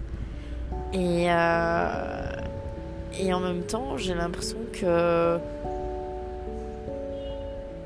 Et, 0.93 1.25
euh, 1.29 2.31
et 3.19 3.33
en 3.33 3.39
même 3.39 3.63
temps, 3.63 3.97
j'ai 3.97 4.13
l'impression 4.13 4.57
que 4.73 5.39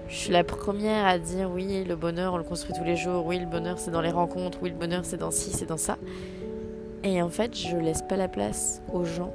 je 0.09 0.15
suis 0.15 0.31
la 0.31 0.43
première 0.43 1.05
à 1.05 1.19
dire 1.19 1.49
oui, 1.51 1.83
le 1.83 1.95
bonheur, 1.95 2.33
on 2.33 2.37
le 2.37 2.43
construit 2.43 2.73
tous 2.73 2.85
les 2.85 2.95
jours. 2.95 3.25
Oui, 3.25 3.39
le 3.39 3.45
bonheur, 3.45 3.77
c'est 3.77 3.91
dans 3.91 4.01
les 4.01 4.11
rencontres. 4.11 4.59
Oui, 4.61 4.69
le 4.69 4.75
bonheur, 4.75 5.03
c'est 5.03 5.17
dans 5.17 5.31
ci, 5.31 5.51
c'est 5.51 5.65
dans 5.65 5.77
ça. 5.77 5.97
Et 7.03 7.21
en 7.21 7.29
fait, 7.29 7.55
je 7.57 7.75
laisse 7.75 8.01
pas 8.01 8.15
la 8.15 8.29
place 8.29 8.81
aux 8.93 9.03
gens. 9.03 9.33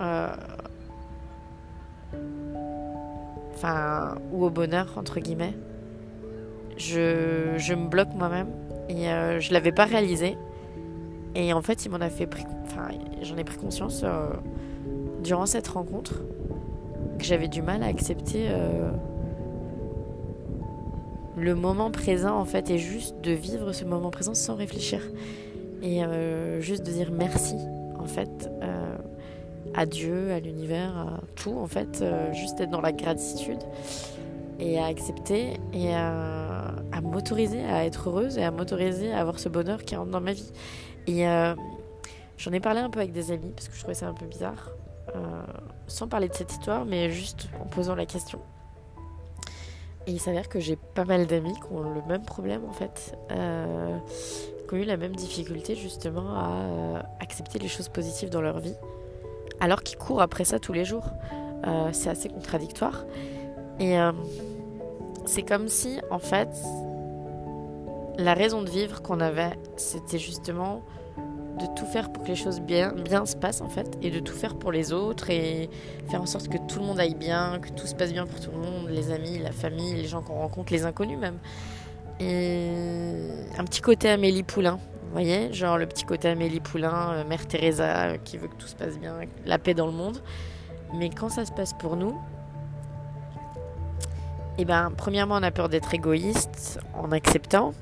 Euh, 0.00 0.34
enfin, 3.54 4.16
ou 4.32 4.44
au 4.44 4.50
bonheur, 4.50 4.92
entre 4.96 5.20
guillemets. 5.20 5.54
Je, 6.76 7.54
je 7.56 7.74
me 7.74 7.86
bloque 7.86 8.12
moi-même. 8.14 8.48
Et 8.88 9.08
euh, 9.08 9.38
je 9.38 9.52
l'avais 9.52 9.72
pas 9.72 9.84
réalisé. 9.84 10.36
Et 11.36 11.52
en 11.52 11.62
fait, 11.62 11.84
il 11.84 11.90
m'en 11.90 12.00
a 12.00 12.10
fait 12.10 12.26
pris. 12.26 12.44
Enfin, 12.64 12.88
j'en 13.22 13.36
ai 13.36 13.44
pris 13.44 13.56
conscience 13.56 14.02
euh, 14.02 14.30
durant 15.22 15.46
cette 15.46 15.68
rencontre 15.68 16.14
que 17.18 17.24
j'avais 17.24 17.48
du 17.48 17.62
mal 17.62 17.84
à 17.84 17.86
accepter 17.86 18.48
le 21.36 21.54
moment 21.54 21.90
présent 21.90 22.38
en 22.38 22.44
fait 22.44 22.70
et 22.70 22.78
juste 22.78 23.20
de 23.22 23.32
vivre 23.32 23.72
ce 23.72 23.84
moment 23.84 24.10
présent 24.10 24.34
sans 24.34 24.54
réfléchir 24.54 25.00
et 25.82 26.04
euh, 26.04 26.60
juste 26.60 26.86
de 26.86 26.92
dire 26.92 27.10
merci 27.12 27.56
en 27.98 28.06
fait 28.06 28.50
euh, 28.62 28.96
à 29.74 29.86
Dieu, 29.86 30.32
à 30.32 30.38
l'univers, 30.38 30.96
à 30.96 31.20
tout 31.34 31.56
en 31.58 31.66
fait, 31.66 32.02
euh, 32.02 32.32
juste 32.32 32.60
être 32.60 32.70
dans 32.70 32.80
la 32.80 32.92
gratitude 32.92 33.60
et 34.58 34.78
à 34.78 34.86
accepter 34.86 35.54
et 35.72 35.94
à, 35.94 36.74
m'autoriser 37.02 37.64
à 37.64 37.84
être 37.84 38.08
heureuse 38.08 38.38
et 38.38 38.44
à 38.44 38.50
m'autoriser 38.50 39.12
à 39.12 39.20
avoir 39.20 39.38
ce 39.40 39.48
bonheur 39.48 39.82
qui 39.82 39.96
rentre 39.96 40.10
dans 40.10 40.20
ma 40.20 40.32
vie. 40.32 40.52
Et 41.08 41.24
j'en 42.38 42.52
ai 42.52 42.60
parlé 42.60 42.80
un 42.80 42.90
peu 42.90 43.00
avec 43.00 43.12
des 43.12 43.32
amis 43.32 43.50
parce 43.56 43.66
que 43.66 43.74
je 43.74 43.80
trouvais 43.80 43.94
ça 43.94 44.06
un 44.06 44.14
peu 44.14 44.26
bizarre, 44.26 44.70
sans 45.88 46.06
parler 46.06 46.28
de 46.28 46.34
cette 46.34 46.52
histoire, 46.52 46.84
mais 46.84 47.10
juste 47.10 47.48
en 47.60 47.66
posant 47.66 47.96
la 47.96 48.06
question. 48.06 48.38
Et 50.06 50.12
il 50.12 50.20
s'avère 50.20 50.48
que 50.48 50.58
j'ai 50.58 50.76
pas 50.76 51.04
mal 51.04 51.26
d'amis 51.26 51.54
qui 51.54 51.72
ont 51.72 51.80
le 51.80 52.02
même 52.08 52.24
problème 52.24 52.62
en 52.68 52.72
fait, 52.72 53.16
euh, 53.30 53.96
qui 54.68 54.74
ont 54.74 54.78
eu 54.78 54.84
la 54.84 54.96
même 54.96 55.14
difficulté 55.14 55.76
justement 55.76 56.34
à 56.34 56.50
euh, 56.50 57.02
accepter 57.20 57.58
les 57.58 57.68
choses 57.68 57.88
positives 57.88 58.30
dans 58.30 58.40
leur 58.40 58.58
vie, 58.58 58.74
alors 59.60 59.82
qu'ils 59.82 59.98
courent 59.98 60.22
après 60.22 60.44
ça 60.44 60.58
tous 60.58 60.72
les 60.72 60.84
jours. 60.84 61.04
Euh, 61.66 61.90
c'est 61.92 62.10
assez 62.10 62.28
contradictoire. 62.28 63.04
Et 63.78 63.96
c'est 65.24 65.42
comme 65.42 65.68
si 65.68 65.98
en 66.10 66.18
fait, 66.18 66.48
la 68.18 68.34
raison 68.34 68.62
de 68.62 68.70
vivre 68.70 69.02
qu'on 69.02 69.20
avait, 69.20 69.58
c'était 69.76 70.18
justement 70.18 70.82
de 71.58 71.66
tout 71.76 71.86
faire 71.86 72.10
pour 72.10 72.22
que 72.22 72.28
les 72.28 72.34
choses 72.34 72.60
bien, 72.60 72.92
bien 72.92 73.26
se 73.26 73.36
passent 73.36 73.60
en 73.60 73.68
fait, 73.68 73.98
et 74.02 74.10
de 74.10 74.20
tout 74.20 74.34
faire 74.34 74.56
pour 74.56 74.72
les 74.72 74.92
autres, 74.92 75.30
et 75.30 75.68
faire 76.08 76.22
en 76.22 76.26
sorte 76.26 76.48
que 76.48 76.58
tout 76.58 76.80
le 76.80 76.86
monde 76.86 77.00
aille 77.00 77.14
bien, 77.14 77.58
que 77.60 77.68
tout 77.70 77.86
se 77.86 77.94
passe 77.94 78.12
bien 78.12 78.26
pour 78.26 78.40
tout 78.40 78.50
le 78.50 78.58
monde, 78.58 78.88
les 78.88 79.10
amis, 79.10 79.38
la 79.38 79.52
famille, 79.52 79.94
les 79.94 80.06
gens 80.06 80.22
qu'on 80.22 80.34
rencontre, 80.34 80.72
les 80.72 80.84
inconnus 80.84 81.18
même. 81.18 81.38
Et 82.20 83.28
un 83.58 83.64
petit 83.64 83.80
côté 83.80 84.08
Amélie 84.08 84.42
Poulain, 84.42 84.78
vous 85.04 85.12
voyez, 85.12 85.52
genre 85.52 85.76
le 85.76 85.86
petit 85.86 86.04
côté 86.04 86.28
Amélie 86.28 86.60
Poulain, 86.60 87.12
euh, 87.12 87.24
Mère 87.24 87.46
Teresa, 87.46 88.04
euh, 88.04 88.16
qui 88.16 88.38
veut 88.38 88.48
que 88.48 88.56
tout 88.56 88.68
se 88.68 88.76
passe 88.76 88.98
bien, 88.98 89.16
la 89.44 89.58
paix 89.58 89.74
dans 89.74 89.86
le 89.86 89.92
monde. 89.92 90.18
Mais 90.94 91.10
quand 91.10 91.28
ça 91.28 91.44
se 91.44 91.52
passe 91.52 91.74
pour 91.74 91.96
nous, 91.96 92.18
eh 94.58 94.64
ben, 94.64 94.92
premièrement, 94.96 95.36
on 95.36 95.42
a 95.42 95.50
peur 95.50 95.68
d'être 95.68 95.94
égoïste 95.94 96.78
en 96.94 97.10
acceptant. 97.12 97.72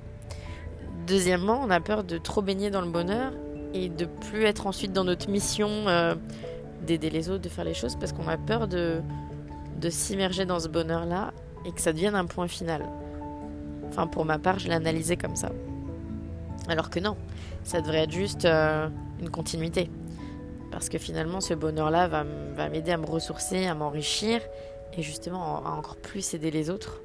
Deuxièmement, 1.06 1.60
on 1.62 1.70
a 1.70 1.80
peur 1.80 2.04
de 2.04 2.18
trop 2.18 2.42
baigner 2.42 2.70
dans 2.70 2.80
le 2.80 2.90
bonheur 2.90 3.32
et 3.74 3.88
de 3.88 4.06
plus 4.06 4.44
être 4.44 4.66
ensuite 4.66 4.92
dans 4.92 5.04
notre 5.04 5.30
mission 5.30 5.68
euh, 5.68 6.14
d'aider 6.86 7.10
les 7.10 7.30
autres, 7.30 7.42
de 7.42 7.48
faire 7.48 7.64
les 7.64 7.74
choses, 7.74 7.96
parce 7.96 8.12
qu'on 8.12 8.26
a 8.28 8.36
peur 8.36 8.68
de, 8.68 9.00
de 9.80 9.90
s'immerger 9.90 10.44
dans 10.44 10.60
ce 10.60 10.68
bonheur-là 10.68 11.32
et 11.66 11.72
que 11.72 11.80
ça 11.80 11.92
devienne 11.92 12.14
un 12.14 12.26
point 12.26 12.48
final. 12.48 12.86
Enfin, 13.88 14.06
pour 14.06 14.24
ma 14.24 14.38
part, 14.38 14.58
je 14.58 14.68
l'ai 14.68 14.74
analysé 14.74 15.16
comme 15.16 15.36
ça. 15.36 15.50
Alors 16.68 16.90
que 16.90 17.00
non, 17.00 17.16
ça 17.64 17.80
devrait 17.80 18.04
être 18.04 18.12
juste 18.12 18.44
euh, 18.44 18.88
une 19.20 19.30
continuité. 19.30 19.90
Parce 20.70 20.88
que 20.88 20.98
finalement, 20.98 21.40
ce 21.40 21.54
bonheur-là 21.54 22.06
va, 22.06 22.68
m'aider 22.68 22.92
à 22.92 22.96
me 22.96 23.06
ressourcer, 23.06 23.66
à 23.66 23.74
m'enrichir, 23.74 24.40
et 24.96 25.02
justement 25.02 25.64
à 25.66 25.70
encore 25.70 25.96
plus 25.96 26.34
aider 26.34 26.50
les 26.50 26.70
autres, 26.70 27.00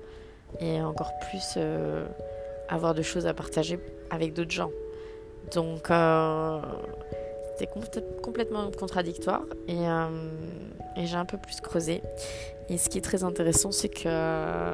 et 0.59 0.81
encore 0.81 1.11
plus 1.29 1.55
euh, 1.57 2.05
avoir 2.69 2.93
de 2.93 3.01
choses 3.01 3.25
à 3.25 3.33
partager 3.33 3.79
avec 4.11 4.33
d'autres 4.33 4.51
gens. 4.51 4.69
Donc, 5.53 5.91
euh, 5.91 6.59
c'était 7.57 7.69
complètement 8.21 8.69
contradictoire 8.77 9.43
euh, 9.69 10.07
et, 10.97 11.05
j'ai 11.05 11.15
un 11.15 11.25
peu 11.25 11.37
plus 11.37 11.61
creusé. 11.61 12.01
Et 12.69 12.77
ce 12.77 12.89
qui 12.89 12.97
est 12.97 13.01
très 13.01 13.23
intéressant, 13.23 13.71
c'est 13.71 13.89
que 13.89 14.73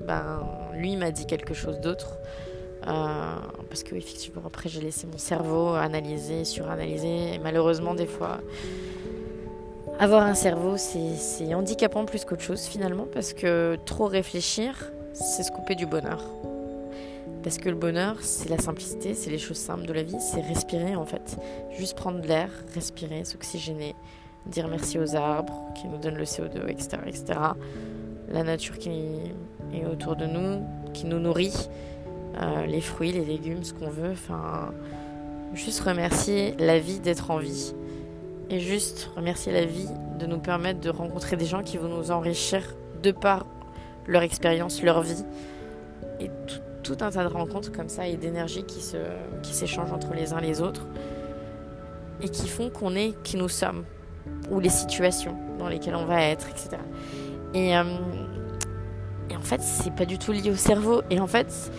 ben, 0.00 0.46
lui 0.74 0.96
m'a 0.96 1.10
dit 1.10 1.26
quelque 1.26 1.54
chose 1.54 1.80
d'autre. 1.80 2.18
Euh, 2.86 3.36
parce 3.68 3.84
que 3.84 3.94
effectivement 3.94 4.42
après 4.44 4.68
j'ai 4.68 4.80
laissé 4.80 5.06
mon 5.06 5.16
cerveau 5.16 5.74
analyser, 5.74 6.44
suranalyser 6.44 7.34
et 7.34 7.38
malheureusement 7.38 7.94
des 7.94 8.08
fois 8.08 8.38
avoir 10.00 10.24
un 10.24 10.34
cerveau 10.34 10.76
c'est 10.76 11.54
handicapant 11.54 12.04
plus 12.06 12.24
qu'autre 12.24 12.42
chose 12.42 12.62
finalement 12.62 13.06
parce 13.14 13.34
que 13.34 13.78
trop 13.86 14.06
réfléchir 14.06 14.90
c'est 15.12 15.44
se 15.44 15.52
couper 15.52 15.76
du 15.76 15.86
bonheur. 15.86 16.24
Parce 17.42 17.58
que 17.58 17.68
le 17.68 17.74
bonheur, 17.74 18.16
c'est 18.20 18.48
la 18.48 18.58
simplicité, 18.58 19.14
c'est 19.14 19.30
les 19.30 19.38
choses 19.38 19.56
simples 19.56 19.84
de 19.84 19.92
la 19.92 20.02
vie, 20.02 20.20
c'est 20.20 20.40
respirer 20.40 20.94
en 20.94 21.04
fait. 21.04 21.36
Juste 21.76 21.96
prendre 21.96 22.20
de 22.20 22.28
l'air, 22.28 22.48
respirer, 22.74 23.24
s'oxygéner, 23.24 23.96
dire 24.46 24.68
merci 24.68 24.98
aux 24.98 25.16
arbres 25.16 25.72
qui 25.74 25.88
nous 25.88 25.98
donnent 25.98 26.16
le 26.16 26.24
CO2, 26.24 26.68
etc. 26.68 26.98
etc. 27.06 27.24
La 28.28 28.44
nature 28.44 28.78
qui 28.78 28.90
est 29.74 29.84
autour 29.84 30.14
de 30.16 30.26
nous, 30.26 30.64
qui 30.92 31.06
nous 31.06 31.18
nourrit, 31.18 31.68
euh, 32.40 32.66
les 32.66 32.80
fruits, 32.80 33.12
les 33.12 33.24
légumes, 33.24 33.64
ce 33.64 33.74
qu'on 33.74 33.90
veut. 33.90 34.12
Enfin, 34.12 34.72
juste 35.54 35.80
remercier 35.80 36.54
la 36.58 36.78
vie 36.78 37.00
d'être 37.00 37.30
en 37.30 37.38
vie. 37.38 37.74
Et 38.50 38.60
juste 38.60 39.10
remercier 39.16 39.52
la 39.52 39.64
vie 39.64 39.88
de 40.18 40.26
nous 40.26 40.38
permettre 40.38 40.80
de 40.80 40.90
rencontrer 40.90 41.36
des 41.36 41.46
gens 41.46 41.62
qui 41.62 41.76
vont 41.76 41.88
nous 41.88 42.10
enrichir 42.10 42.62
de 43.02 43.10
par 43.10 43.46
leur 44.06 44.22
expérience, 44.22 44.82
leur 44.82 45.02
vie. 45.02 45.24
Et 46.20 46.28
tout, 46.46 46.60
tout 46.82 46.96
un 47.00 47.10
tas 47.10 47.22
de 47.22 47.32
rencontres 47.32 47.72
comme 47.72 47.88
ça 47.88 48.06
et 48.06 48.16
d'énergie 48.16 48.64
qui 48.64 48.80
se 48.80 48.96
qui 49.42 49.54
s'échangent 49.54 49.92
entre 49.92 50.14
les 50.14 50.32
uns 50.32 50.40
les 50.40 50.60
autres 50.60 50.86
et 52.20 52.28
qui 52.28 52.48
font 52.48 52.70
qu'on 52.70 52.94
est 52.94 53.14
qui 53.22 53.36
nous 53.36 53.48
sommes 53.48 53.84
ou 54.50 54.60
les 54.60 54.68
situations 54.68 55.36
dans 55.58 55.68
lesquelles 55.68 55.94
on 55.94 56.04
va 56.04 56.22
être, 56.22 56.48
etc. 56.48 56.78
Et, 57.54 57.76
euh, 57.76 57.84
et 59.30 59.36
en 59.36 59.40
fait, 59.40 59.60
c'est 59.60 59.94
pas 59.94 60.04
du 60.04 60.18
tout 60.18 60.32
lié 60.32 60.50
au 60.50 60.56
cerveau. 60.56 61.02
Et 61.10 61.20
en 61.20 61.26
fait, 61.26 61.72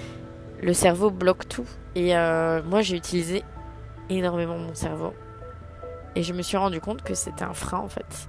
le 0.61 0.73
cerveau 0.73 1.09
bloque 1.09 1.47
tout. 1.47 1.67
Et 1.95 2.15
euh, 2.15 2.61
moi, 2.63 2.81
j'ai 2.81 2.95
utilisé 2.95 3.43
énormément 4.09 4.57
mon 4.57 4.73
cerveau. 4.73 5.13
Et 6.15 6.23
je 6.23 6.33
me 6.33 6.41
suis 6.41 6.57
rendu 6.57 6.79
compte 6.79 7.01
que 7.01 7.15
c'était 7.15 7.43
un 7.43 7.53
frein, 7.53 7.79
en 7.79 7.87
fait. 7.87 8.27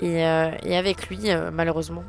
Et, 0.00 0.24
euh, 0.24 0.50
et 0.62 0.76
avec 0.76 1.08
lui, 1.08 1.28
malheureusement, 1.52 2.04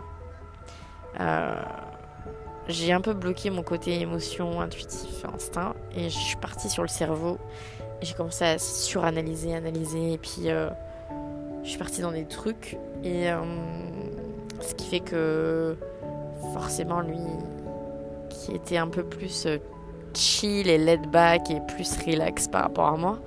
j'ai 2.70 2.92
un 2.92 3.02
peu 3.02 3.14
bloqué 3.14 3.50
mon 3.50 3.64
côté 3.64 4.00
émotion, 4.02 4.60
intuitif, 4.60 5.24
instinct, 5.34 5.74
et 5.96 6.10
je 6.10 6.18
suis 6.18 6.36
partie 6.36 6.70
sur 6.70 6.84
le 6.84 6.90
cerveau. 6.90 7.38
J'ai 8.02 8.14
commencé 8.14 8.46
à 8.46 8.60
suranalyser, 8.60 9.56
analyser, 9.56 10.14
et 10.14 10.18
puis 10.18 10.50
euh, 10.50 10.70
je 11.64 11.70
suis 11.70 11.78
partie 11.78 12.02
dans 12.02 12.12
des 12.12 12.26
trucs, 12.26 12.78
et 13.04 13.32
euh, 13.32 13.40
ce 14.62 14.76
qui 14.76 14.88
fait 14.88 15.00
que 15.00 15.78
forcément 16.54 17.02
lui, 17.02 17.18
qui 18.30 18.54
était 18.54 18.78
un 18.78 18.88
peu 18.88 19.04
plus 19.04 19.46
euh, 19.46 19.58
chill 20.14 20.68
et 20.68 20.78
laid 20.78 21.08
back 21.08 21.50
et 21.50 21.62
plus 21.68 21.98
relax 22.06 22.48
par 22.48 22.64
rapport 22.64 22.88
à 22.88 22.98
moi, 22.98 23.20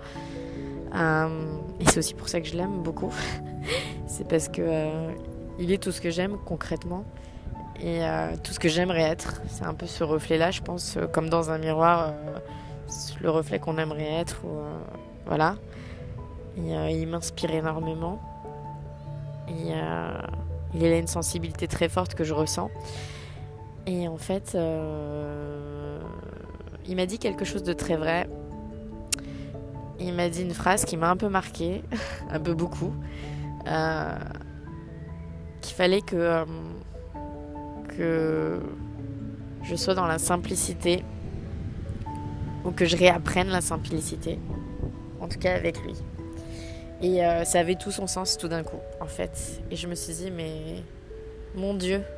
et 1.80 1.84
c'est 1.86 1.98
aussi 1.98 2.14
pour 2.14 2.28
ça 2.28 2.40
que 2.40 2.46
je 2.46 2.56
l'aime 2.56 2.82
beaucoup, 2.82 3.12
c'est 4.06 4.28
parce 4.28 4.48
que 4.48 4.90
il 5.58 5.72
est 5.72 5.82
tout 5.82 5.92
ce 5.92 6.00
que 6.00 6.10
j'aime 6.10 6.36
concrètement 6.44 7.04
et 7.82 8.04
euh, 8.04 8.36
tout 8.42 8.52
ce 8.52 8.58
que 8.58 8.68
j'aimerais 8.68 9.02
être. 9.02 9.40
C'est 9.48 9.64
un 9.64 9.72
peu 9.74 9.86
ce 9.86 10.04
reflet-là, 10.04 10.50
je 10.50 10.60
pense, 10.60 10.96
euh, 10.96 11.06
comme 11.06 11.30
dans 11.30 11.50
un 11.50 11.58
miroir, 11.58 12.08
euh, 12.08 12.38
le 13.20 13.30
reflet 13.30 13.58
qu'on 13.58 13.78
aimerait 13.78 14.12
être. 14.20 14.42
voilà. 15.26 15.56
Il 16.56 17.06
m'inspire 17.08 17.52
énormément. 17.52 18.20
Et 19.48 19.72
il 20.74 20.84
a 20.84 20.98
une 20.98 21.06
sensibilité 21.06 21.68
très 21.68 21.88
forte 21.88 22.14
que 22.14 22.24
je 22.24 22.34
ressens. 22.34 22.70
Et 23.86 24.08
en 24.08 24.18
fait, 24.18 24.58
il 26.86 26.96
m'a 26.96 27.06
dit 27.06 27.18
quelque 27.18 27.44
chose 27.44 27.62
de 27.62 27.72
très 27.72 27.96
vrai. 27.96 28.28
il 30.00 30.12
m'a 30.12 30.28
dit 30.28 30.42
une 30.42 30.54
phrase 30.54 30.84
qui 30.84 30.96
m'a 30.96 31.08
un 31.10 31.16
peu 31.16 31.28
marqué, 31.28 31.84
un 32.30 32.40
peu 32.40 32.54
beaucoup, 32.54 32.92
qu'il 35.60 35.74
fallait 35.76 36.02
que, 36.02 36.44
que 38.00 38.60
je 39.62 39.76
sois 39.76 39.94
dans 39.94 40.06
la 40.06 40.18
simplicité 40.18 41.04
ou 42.64 42.70
que 42.70 42.86
je 42.86 42.96
réapprenne 42.96 43.48
la 43.48 43.60
simplicité, 43.60 44.38
en 45.20 45.28
tout 45.28 45.38
cas 45.38 45.54
avec 45.54 45.78
lui. 45.82 45.92
Et 47.02 47.24
euh, 47.24 47.44
ça 47.44 47.60
avait 47.60 47.74
tout 47.74 47.90
son 47.90 48.06
sens 48.06 48.38
tout 48.38 48.48
d'un 48.48 48.62
coup, 48.62 48.80
en 49.00 49.06
fait. 49.06 49.62
Et 49.70 49.76
je 49.76 49.86
me 49.86 49.94
suis 49.94 50.14
dit, 50.14 50.30
mais 50.30 50.82
mon 51.54 51.74
Dieu. 51.74 52.02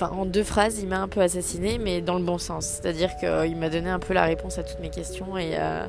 en 0.00 0.24
deux 0.24 0.44
phrases, 0.44 0.78
il 0.80 0.88
m'a 0.88 1.00
un 1.00 1.08
peu 1.08 1.20
assassiné, 1.20 1.78
mais 1.78 2.00
dans 2.00 2.18
le 2.18 2.24
bon 2.24 2.38
sens. 2.38 2.66
C'est-à-dire 2.66 3.14
qu'il 3.16 3.56
m'a 3.56 3.68
donné 3.68 3.90
un 3.90 3.98
peu 3.98 4.14
la 4.14 4.24
réponse 4.24 4.58
à 4.58 4.62
toutes 4.62 4.80
mes 4.80 4.90
questions. 4.90 5.36
Et, 5.36 5.56
euh, 5.58 5.86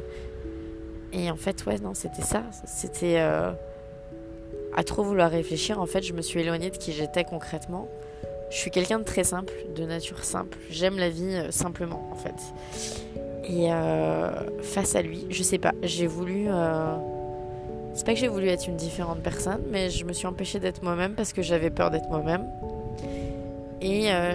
et 1.13 1.31
en 1.31 1.37
fait, 1.37 1.65
ouais, 1.65 1.79
non, 1.79 1.93
c'était 1.93 2.21
ça. 2.21 2.43
C'était 2.65 3.19
euh, 3.19 3.51
à 4.77 4.83
trop 4.83 5.03
vouloir 5.03 5.29
réfléchir. 5.29 5.81
En 5.81 5.87
fait, 5.87 6.03
je 6.03 6.13
me 6.13 6.21
suis 6.21 6.39
éloignée 6.39 6.69
de 6.69 6.77
qui 6.77 6.93
j'étais 6.93 7.25
concrètement. 7.25 7.89
Je 8.49 8.55
suis 8.55 8.71
quelqu'un 8.71 8.99
de 8.99 9.03
très 9.03 9.25
simple, 9.25 9.53
de 9.75 9.83
nature 9.83 10.23
simple. 10.23 10.57
J'aime 10.69 10.97
la 10.97 11.09
vie 11.09 11.35
simplement, 11.49 12.07
en 12.13 12.15
fait. 12.15 12.35
Et 13.49 13.71
euh, 13.71 14.29
face 14.61 14.95
à 14.95 15.01
lui, 15.01 15.25
je 15.29 15.41
sais 15.41 15.57
pas, 15.57 15.73
j'ai 15.81 16.05
voulu. 16.05 16.45
Euh, 16.47 16.95
c'est 17.93 18.05
pas 18.05 18.13
que 18.13 18.19
j'ai 18.19 18.27
voulu 18.27 18.47
être 18.49 18.67
une 18.67 18.75
différente 18.75 19.19
personne, 19.19 19.63
mais 19.71 19.89
je 19.89 20.05
me 20.05 20.13
suis 20.13 20.27
empêchée 20.27 20.59
d'être 20.59 20.83
moi-même 20.83 21.13
parce 21.15 21.33
que 21.33 21.41
j'avais 21.41 21.71
peur 21.71 21.89
d'être 21.89 22.09
moi-même. 22.09 22.45
Et 23.81 24.11
euh, 24.11 24.33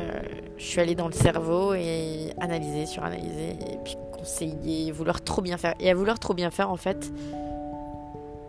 je 0.56 0.64
suis 0.64 0.80
allée 0.80 0.94
dans 0.94 1.06
le 1.06 1.12
cerveau 1.12 1.74
et 1.74 2.30
analyser, 2.40 2.86
suranalyser, 2.86 3.50
et 3.50 3.78
puis 3.84 3.96
conseiller, 4.12 4.90
vouloir 4.90 5.22
trop 5.22 5.42
bien 5.42 5.56
faire. 5.56 5.74
Et 5.78 5.90
à 5.90 5.94
vouloir 5.94 6.18
trop 6.18 6.34
bien 6.34 6.50
faire, 6.50 6.70
en 6.70 6.76
fait, 6.76 7.12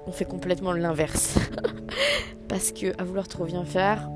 on 0.08 0.12
fait 0.12 0.26
complètement 0.26 0.74
l'inverse. 0.74 1.38
parce 2.48 2.72
que 2.72 3.00
à 3.00 3.04
vouloir 3.04 3.28
trop 3.28 3.46
bien 3.46 3.66
faire, 3.66 4.10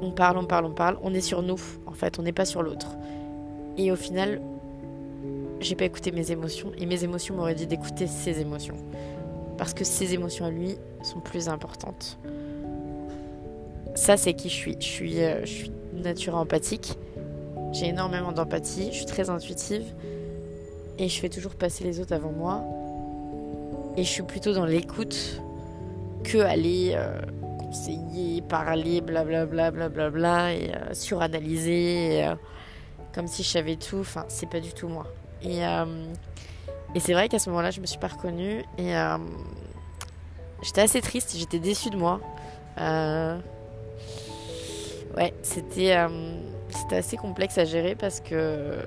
on 0.00 0.10
parle, 0.10 0.38
on 0.38 0.44
parle, 0.44 0.64
on 0.66 0.72
parle, 0.72 0.98
on 1.02 1.14
est 1.14 1.20
sur 1.20 1.42
nous, 1.42 1.60
en 1.86 1.92
fait, 1.92 2.18
on 2.18 2.22
n'est 2.22 2.32
pas 2.32 2.44
sur 2.44 2.62
l'autre. 2.62 2.96
Et 3.76 3.90
au 3.90 3.96
final, 3.96 4.40
j'ai 5.60 5.76
pas 5.76 5.84
écouté 5.84 6.12
mes 6.12 6.32
émotions 6.32 6.72
et 6.76 6.86
mes 6.86 7.04
émotions 7.04 7.36
m'auraient 7.36 7.54
dit 7.54 7.66
d'écouter 7.66 8.06
ses 8.06 8.40
émotions. 8.40 8.76
Parce 9.58 9.74
que 9.74 9.84
ses 9.84 10.12
émotions 10.14 10.44
à 10.44 10.50
lui 10.50 10.76
sont 11.02 11.20
plus 11.20 11.48
importantes. 11.48 12.18
Ça, 13.94 14.16
c'est 14.16 14.34
qui 14.34 14.48
je 14.48 14.54
suis. 14.54 14.76
Je 14.80 14.86
suis, 14.86 15.22
euh, 15.22 15.40
je 15.44 15.50
suis 15.50 15.72
nature 15.94 16.34
empathique. 16.34 16.98
J'ai 17.72 17.88
énormément 17.88 18.32
d'empathie. 18.32 18.88
Je 18.90 18.98
suis 18.98 19.06
très 19.06 19.30
intuitive. 19.30 19.84
Et 20.98 21.08
je 21.08 21.20
fais 21.20 21.28
toujours 21.28 21.54
passer 21.54 21.84
les 21.84 22.00
autres 22.00 22.12
avant 22.12 22.32
moi. 22.32 22.64
Et 23.96 24.04
je 24.04 24.08
suis 24.08 24.22
plutôt 24.22 24.52
dans 24.52 24.64
l'écoute 24.64 25.42
que 26.24 26.38
aller 26.38 26.92
euh, 26.94 27.20
conseiller, 27.58 28.42
parler, 28.42 29.00
blablabla, 29.00 29.70
blablabla, 29.70 30.10
bla, 30.10 30.54
et 30.54 30.70
euh, 30.74 30.94
suranalyser, 30.94 32.26
comme 33.14 33.26
si 33.26 33.42
je 33.42 33.48
savais 33.48 33.76
tout. 33.76 33.98
Enfin, 34.00 34.24
c'est 34.28 34.48
pas 34.48 34.60
du 34.60 34.72
tout 34.72 34.88
moi. 34.88 35.06
Et, 35.44 35.64
euh, 35.64 35.84
et 36.94 37.00
c'est 37.00 37.12
vrai 37.12 37.28
qu'à 37.28 37.38
ce 37.38 37.50
moment-là, 37.50 37.70
je 37.70 37.80
me 37.80 37.86
suis 37.86 37.98
pas 37.98 38.08
reconnue. 38.08 38.64
Et 38.78 38.96
euh, 38.96 39.18
j'étais 40.62 40.82
assez 40.82 41.00
triste, 41.00 41.34
j'étais 41.36 41.58
déçue 41.58 41.90
de 41.90 41.96
moi. 41.96 42.20
Euh, 42.78 43.38
ouais, 45.16 45.34
c'était 45.42 45.96
c'était 46.70 46.96
assez 46.96 47.18
complexe 47.18 47.58
à 47.58 47.66
gérer 47.66 47.94
parce 47.94 48.20
que 48.20 48.78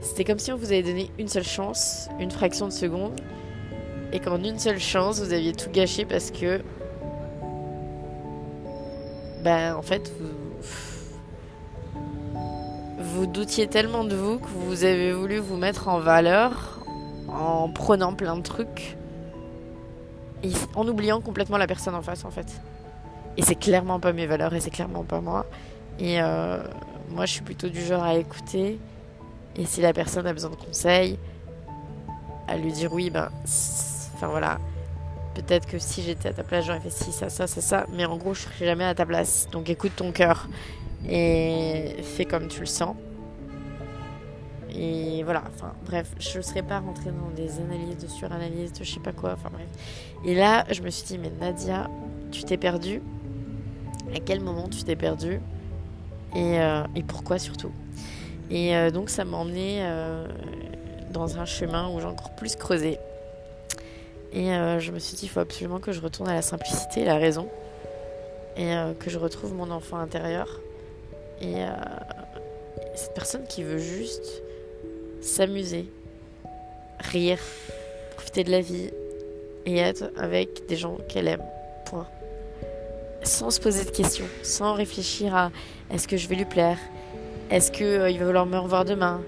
c'était 0.00 0.24
comme 0.24 0.38
si 0.38 0.50
on 0.50 0.56
vous 0.56 0.72
avait 0.72 0.82
donné 0.82 1.10
une 1.18 1.28
seule 1.28 1.44
chance, 1.44 2.08
une 2.18 2.30
fraction 2.30 2.66
de 2.66 2.72
seconde, 2.72 3.20
et 4.12 4.20
qu'en 4.20 4.42
une 4.42 4.58
seule 4.58 4.78
chance, 4.78 5.20
vous 5.20 5.32
aviez 5.32 5.52
tout 5.52 5.70
gâché 5.70 6.04
parce 6.04 6.30
que. 6.30 6.62
Ben, 9.42 9.74
en 9.74 9.82
fait, 9.82 10.12
vous 10.20 10.28
vous 13.12 13.26
doutiez 13.26 13.66
tellement 13.66 14.04
de 14.04 14.14
vous 14.14 14.38
que 14.38 14.46
vous 14.46 14.84
avez 14.84 15.12
voulu 15.12 15.38
vous 15.38 15.56
mettre 15.56 15.88
en 15.88 15.98
valeur 15.98 16.80
en 17.28 17.68
prenant 17.68 18.14
plein 18.14 18.36
de 18.36 18.42
trucs 18.42 18.96
et 20.42 20.50
en 20.74 20.86
oubliant 20.88 21.20
complètement 21.20 21.58
la 21.58 21.66
personne 21.66 21.94
en 21.94 22.02
face 22.02 22.24
en 22.24 22.30
fait. 22.30 22.46
Et 23.36 23.42
c'est 23.42 23.54
clairement 23.54 24.00
pas 24.00 24.12
mes 24.12 24.26
valeurs 24.26 24.54
et 24.54 24.60
c'est 24.60 24.70
clairement 24.70 25.04
pas 25.04 25.20
moi. 25.20 25.46
Et 25.98 26.20
euh, 26.20 26.62
moi 27.10 27.26
je 27.26 27.32
suis 27.32 27.42
plutôt 27.42 27.68
du 27.68 27.82
genre 27.82 28.02
à 28.02 28.14
écouter 28.14 28.78
et 29.56 29.66
si 29.66 29.80
la 29.80 29.92
personne 29.92 30.26
a 30.26 30.32
besoin 30.32 30.50
de 30.50 30.56
conseils, 30.56 31.18
à 32.48 32.56
lui 32.56 32.72
dire 32.72 32.92
oui, 32.92 33.10
ben, 33.10 33.28
enfin 34.22 34.30
voilà. 34.30 34.58
Peut-être 35.34 35.66
que 35.66 35.78
si 35.78 36.02
j'étais 36.02 36.28
à 36.28 36.32
ta 36.32 36.44
place, 36.44 36.66
j'aurais 36.66 36.80
fait 36.80 36.90
ci, 36.90 37.10
ça, 37.10 37.28
ça, 37.28 37.46
ça, 37.46 37.60
ça. 37.60 37.86
Mais 37.92 38.04
en 38.04 38.16
gros, 38.16 38.34
je 38.34 38.42
serais 38.42 38.66
jamais 38.66 38.84
à 38.84 38.94
ta 38.94 39.06
place. 39.06 39.48
Donc 39.50 39.70
écoute 39.70 39.92
ton 39.96 40.12
cœur 40.12 40.48
et 41.08 41.96
fais 42.02 42.24
comme 42.24 42.48
tu 42.48 42.60
le 42.60 42.66
sens. 42.66 42.94
Et 44.74 45.22
voilà, 45.24 45.42
enfin 45.54 45.74
bref, 45.84 46.14
je 46.18 46.38
ne 46.38 46.42
serais 46.42 46.62
pas 46.62 46.78
rentrée 46.78 47.10
dans 47.10 47.30
des 47.34 47.60
analyses 47.60 47.98
de 47.98 48.06
suranalyse, 48.06 48.72
de 48.72 48.84
je 48.84 48.94
sais 48.94 49.00
pas 49.00 49.12
quoi, 49.12 49.32
enfin 49.34 49.50
bref. 49.52 49.66
Et 50.24 50.34
là, 50.34 50.64
je 50.70 50.80
me 50.82 50.88
suis 50.88 51.04
dit, 51.04 51.18
mais 51.18 51.30
Nadia, 51.40 51.90
tu 52.30 52.44
t'es 52.44 52.56
perdue 52.56 53.02
À 54.14 54.20
quel 54.20 54.40
moment 54.40 54.68
tu 54.68 54.82
t'es 54.82 54.96
perdue? 54.96 55.40
Et, 56.34 56.58
euh, 56.58 56.84
et, 56.94 57.02
pourquoi 57.02 57.38
surtout? 57.38 57.72
Et 58.50 58.74
euh, 58.74 58.90
donc 58.90 59.10
ça 59.10 59.26
m'a 59.26 59.36
emmené 59.36 59.80
euh, 59.82 60.26
dans 61.10 61.38
un 61.38 61.44
chemin 61.44 61.90
où 61.90 62.00
j'ai 62.00 62.06
encore 62.06 62.34
plus 62.34 62.56
creusé. 62.56 62.98
Et 64.34 64.48
je 64.78 64.92
me 64.92 64.98
suis 64.98 65.16
dit, 65.16 65.26
il 65.26 65.28
faut 65.28 65.40
absolument 65.40 65.78
que 65.78 65.92
je 65.92 66.00
retourne 66.00 66.28
à 66.28 66.34
la 66.34 66.42
simplicité 66.42 67.02
et 67.02 67.04
la 67.04 67.16
raison. 67.16 67.48
Et 68.56 68.74
que 68.98 69.10
je 69.10 69.18
retrouve 69.18 69.54
mon 69.54 69.70
enfant 69.70 69.98
intérieur 69.98 70.60
et 71.42 71.64
euh, 71.64 71.68
cette 72.94 73.14
personne 73.14 73.44
qui 73.48 73.64
veut 73.64 73.78
juste 73.78 74.42
s'amuser, 75.20 75.86
rire, 77.00 77.40
profiter 78.14 78.44
de 78.44 78.50
la 78.50 78.60
vie 78.60 78.90
et 79.66 79.78
être 79.78 80.10
avec 80.16 80.66
des 80.66 80.76
gens 80.76 80.96
qu'elle 81.08 81.26
aime. 81.26 81.42
Point. 81.86 82.06
Sans 83.24 83.50
se 83.50 83.60
poser 83.60 83.84
de 83.84 83.90
questions, 83.90 84.26
sans 84.42 84.74
réfléchir 84.74 85.34
à 85.34 85.50
est-ce 85.90 86.06
que 86.06 86.16
je 86.16 86.28
vais 86.28 86.36
lui 86.36 86.44
plaire, 86.44 86.78
est-ce 87.50 87.72
qu'il 87.72 87.86
euh, 87.86 88.12
va 88.18 88.24
vouloir 88.24 88.46
me 88.46 88.58
revoir 88.58 88.84
demain, 88.84 89.20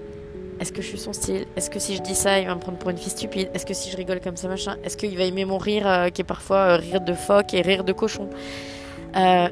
est-ce 0.59 0.71
que 0.71 0.81
je 0.81 0.87
suis 0.87 0.97
son 0.97 1.13
style 1.13 1.45
Est-ce 1.55 1.69
que 1.69 1.79
si 1.79 1.95
je 1.95 2.01
dis 2.01 2.15
ça, 2.15 2.39
il 2.39 2.47
va 2.47 2.55
me 2.55 2.59
prendre 2.59 2.77
pour 2.77 2.89
une 2.89 2.97
fille 2.97 3.11
stupide? 3.11 3.49
Est-ce 3.53 3.65
que 3.65 3.73
si 3.73 3.89
je 3.89 3.97
rigole 3.97 4.19
comme 4.19 4.37
ça, 4.37 4.47
machin? 4.47 4.77
Est-ce 4.83 4.97
qu'il 4.97 5.17
va 5.17 5.23
aimer 5.23 5.45
mon 5.45 5.57
rire, 5.57 5.87
euh, 5.87 6.09
qui 6.09 6.21
est 6.21 6.25
parfois 6.25 6.77
rire 6.77 7.01
de 7.01 7.13
phoque 7.13 7.53
et 7.53 7.61
rire 7.61 7.83
de 7.83 7.93
cochon? 7.93 8.29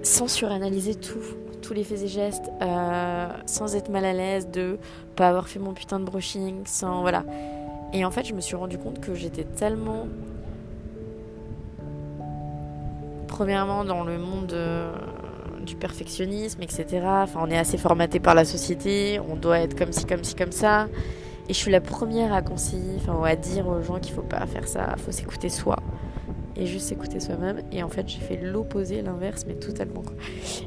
Sans 0.03 0.27
suranalyser 0.27 0.95
tout 0.95 1.23
tous 1.63 1.73
les 1.73 1.83
faits 1.83 2.03
et 2.03 2.07
gestes 2.07 2.51
euh, 2.61 3.27
sans 3.47 3.75
être 3.75 3.89
mal 3.89 4.05
à 4.05 4.13
l'aise 4.13 4.47
de 4.49 4.77
pas 5.15 5.29
avoir 5.29 5.47
fait 5.47 5.59
mon 5.59 5.73
putain 5.73 5.99
de 5.99 6.05
brushing, 6.05 6.61
sans 6.65 7.01
voilà. 7.01 7.23
Et 7.93 8.05
en 8.05 8.11
fait, 8.11 8.25
je 8.25 8.33
me 8.33 8.41
suis 8.41 8.55
rendu 8.55 8.77
compte 8.77 8.99
que 8.99 9.15
j'étais 9.15 9.45
tellement 9.45 10.07
premièrement 13.27 13.83
dans 13.83 14.03
le 14.03 14.19
monde 14.19 14.53
euh, 14.53 14.93
du 15.63 15.75
perfectionnisme, 15.75 16.61
etc. 16.61 16.85
Enfin, 17.03 17.39
on 17.43 17.49
est 17.49 17.57
assez 17.57 17.77
formaté 17.77 18.19
par 18.19 18.35
la 18.35 18.45
société, 18.45 19.19
on 19.29 19.35
doit 19.35 19.59
être 19.59 19.77
comme 19.77 19.91
ci, 19.91 20.05
comme 20.05 20.23
ci, 20.23 20.35
comme 20.35 20.51
ça. 20.51 20.87
Et 21.49 21.53
je 21.53 21.57
suis 21.57 21.71
la 21.71 21.81
première 21.81 22.33
à 22.33 22.41
conseiller, 22.41 22.95
enfin, 22.97 23.21
à 23.23 23.35
dire 23.35 23.67
aux 23.67 23.81
gens 23.81 23.99
qu'il 23.99 24.13
faut 24.13 24.21
pas 24.21 24.45
faire 24.45 24.67
ça, 24.67 24.95
faut 24.97 25.11
s'écouter 25.11 25.49
soi 25.49 25.77
et 26.55 26.65
juste 26.65 26.91
écouter 26.91 27.19
soi-même. 27.19 27.61
Et 27.71 27.83
en 27.83 27.89
fait, 27.89 28.07
j'ai 28.07 28.19
fait 28.19 28.37
l'opposé, 28.37 29.01
l'inverse, 29.01 29.45
mais 29.47 29.55
totalement. 29.55 30.03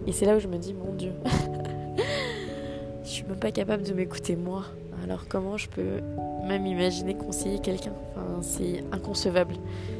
Et 0.06 0.12
c'est 0.12 0.26
là 0.26 0.36
où 0.36 0.40
je 0.40 0.48
me 0.48 0.58
dis, 0.58 0.74
mon 0.74 0.92
Dieu, 0.92 1.12
je 3.04 3.08
suis 3.08 3.24
même 3.24 3.38
pas 3.38 3.52
capable 3.52 3.84
de 3.84 3.92
m'écouter 3.94 4.36
moi. 4.36 4.64
Alors 5.06 5.28
comment 5.28 5.56
je 5.56 5.68
peux 5.68 6.00
même 6.44 6.66
imaginer 6.66 7.14
conseiller 7.16 7.60
quelqu'un? 7.60 7.92
Enfin, 8.12 8.42
C'est 8.42 8.84
inconcevable. 8.92 9.54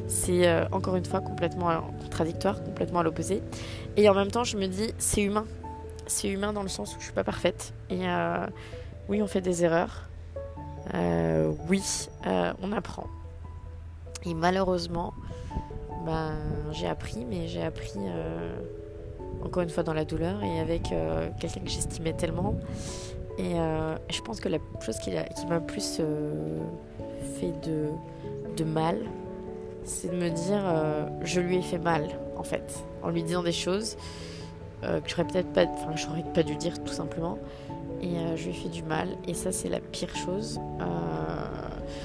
C'est 0.08 0.46
euh, 0.46 0.66
encore 0.72 0.96
une 0.96 1.04
fois 1.04 1.20
complètement 1.20 1.70
contradictoire, 2.02 2.62
complètement 2.62 3.00
à 3.00 3.02
l'opposé. 3.02 3.42
Et 3.96 4.08
en 4.08 4.14
même 4.14 4.30
temps, 4.30 4.44
je 4.44 4.56
me 4.56 4.66
dis, 4.66 4.92
c'est 4.98 5.22
humain. 5.22 5.46
C'est 6.06 6.28
humain 6.28 6.52
dans 6.52 6.62
le 6.62 6.68
sens 6.68 6.94
où 6.94 6.98
je 6.98 7.04
suis 7.04 7.14
pas 7.14 7.24
parfaite. 7.24 7.72
Et 7.88 8.08
euh, 8.08 8.46
oui, 9.08 9.22
on 9.22 9.26
fait 9.26 9.40
des 9.40 9.64
erreurs. 9.64 10.08
Euh, 10.94 11.52
oui, 11.68 12.08
on 12.62 12.72
apprend. 12.72 13.06
Et 14.24 14.34
malheureusement, 14.34 15.14
bah, 16.06 16.32
j'ai 16.70 16.86
appris, 16.86 17.24
mais 17.24 17.48
j'ai 17.48 17.62
appris 17.62 17.98
euh, 17.98 18.56
encore 19.44 19.62
une 19.62 19.68
fois 19.70 19.82
dans 19.82 19.92
la 19.92 20.04
douleur 20.04 20.42
et 20.42 20.60
avec 20.60 20.92
euh, 20.92 21.28
quelqu'un 21.40 21.60
que 21.60 21.68
j'estimais 21.68 22.12
tellement. 22.12 22.54
Et 23.38 23.54
euh, 23.54 23.96
je 24.10 24.20
pense 24.22 24.40
que 24.40 24.48
la 24.48 24.58
chose 24.80 24.98
qui, 24.98 25.12
m'a 25.48 25.60
plus 25.60 26.00
fait 27.38 27.52
de, 27.62 28.64
mal, 28.64 28.98
c'est 29.84 30.10
de 30.10 30.16
me 30.16 30.30
dire 30.30 30.62
je 31.22 31.40
lui 31.40 31.58
ai 31.58 31.62
fait 31.62 31.78
mal 31.78 32.06
en 32.36 32.42
fait, 32.42 32.84
en 33.02 33.10
lui 33.10 33.22
disant 33.22 33.42
des 33.42 33.52
choses 33.52 33.96
que 34.82 35.08
j'aurais 35.08 35.26
peut-être 35.26 35.52
pas, 35.52 35.64
enfin 35.64 35.96
j'aurais 35.96 36.24
pas 36.34 36.42
dû 36.42 36.56
dire 36.56 36.82
tout 36.82 36.92
simplement. 36.92 37.38
Et 38.00 38.14
je 38.36 38.44
lui 38.44 38.50
ai 38.50 38.54
fait 38.54 38.68
du 38.68 38.82
mal. 38.82 39.08
Et 39.28 39.34
ça 39.34 39.52
c'est 39.52 39.68
la 39.68 39.80
pire 39.80 40.14
chose. 40.16 40.58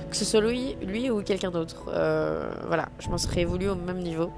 que 0.09 0.15
ce 0.15 0.25
soit 0.25 0.41
lui, 0.41 0.75
lui 0.81 1.09
ou 1.09 1.21
quelqu'un 1.21 1.51
d'autre. 1.51 1.85
voilà, 2.67 2.89
je 2.99 3.09
m'en 3.09 3.17
serais 3.17 3.45
voulu 3.45 3.69
au 3.69 3.75
même 3.75 3.99
niveau. 3.99 4.29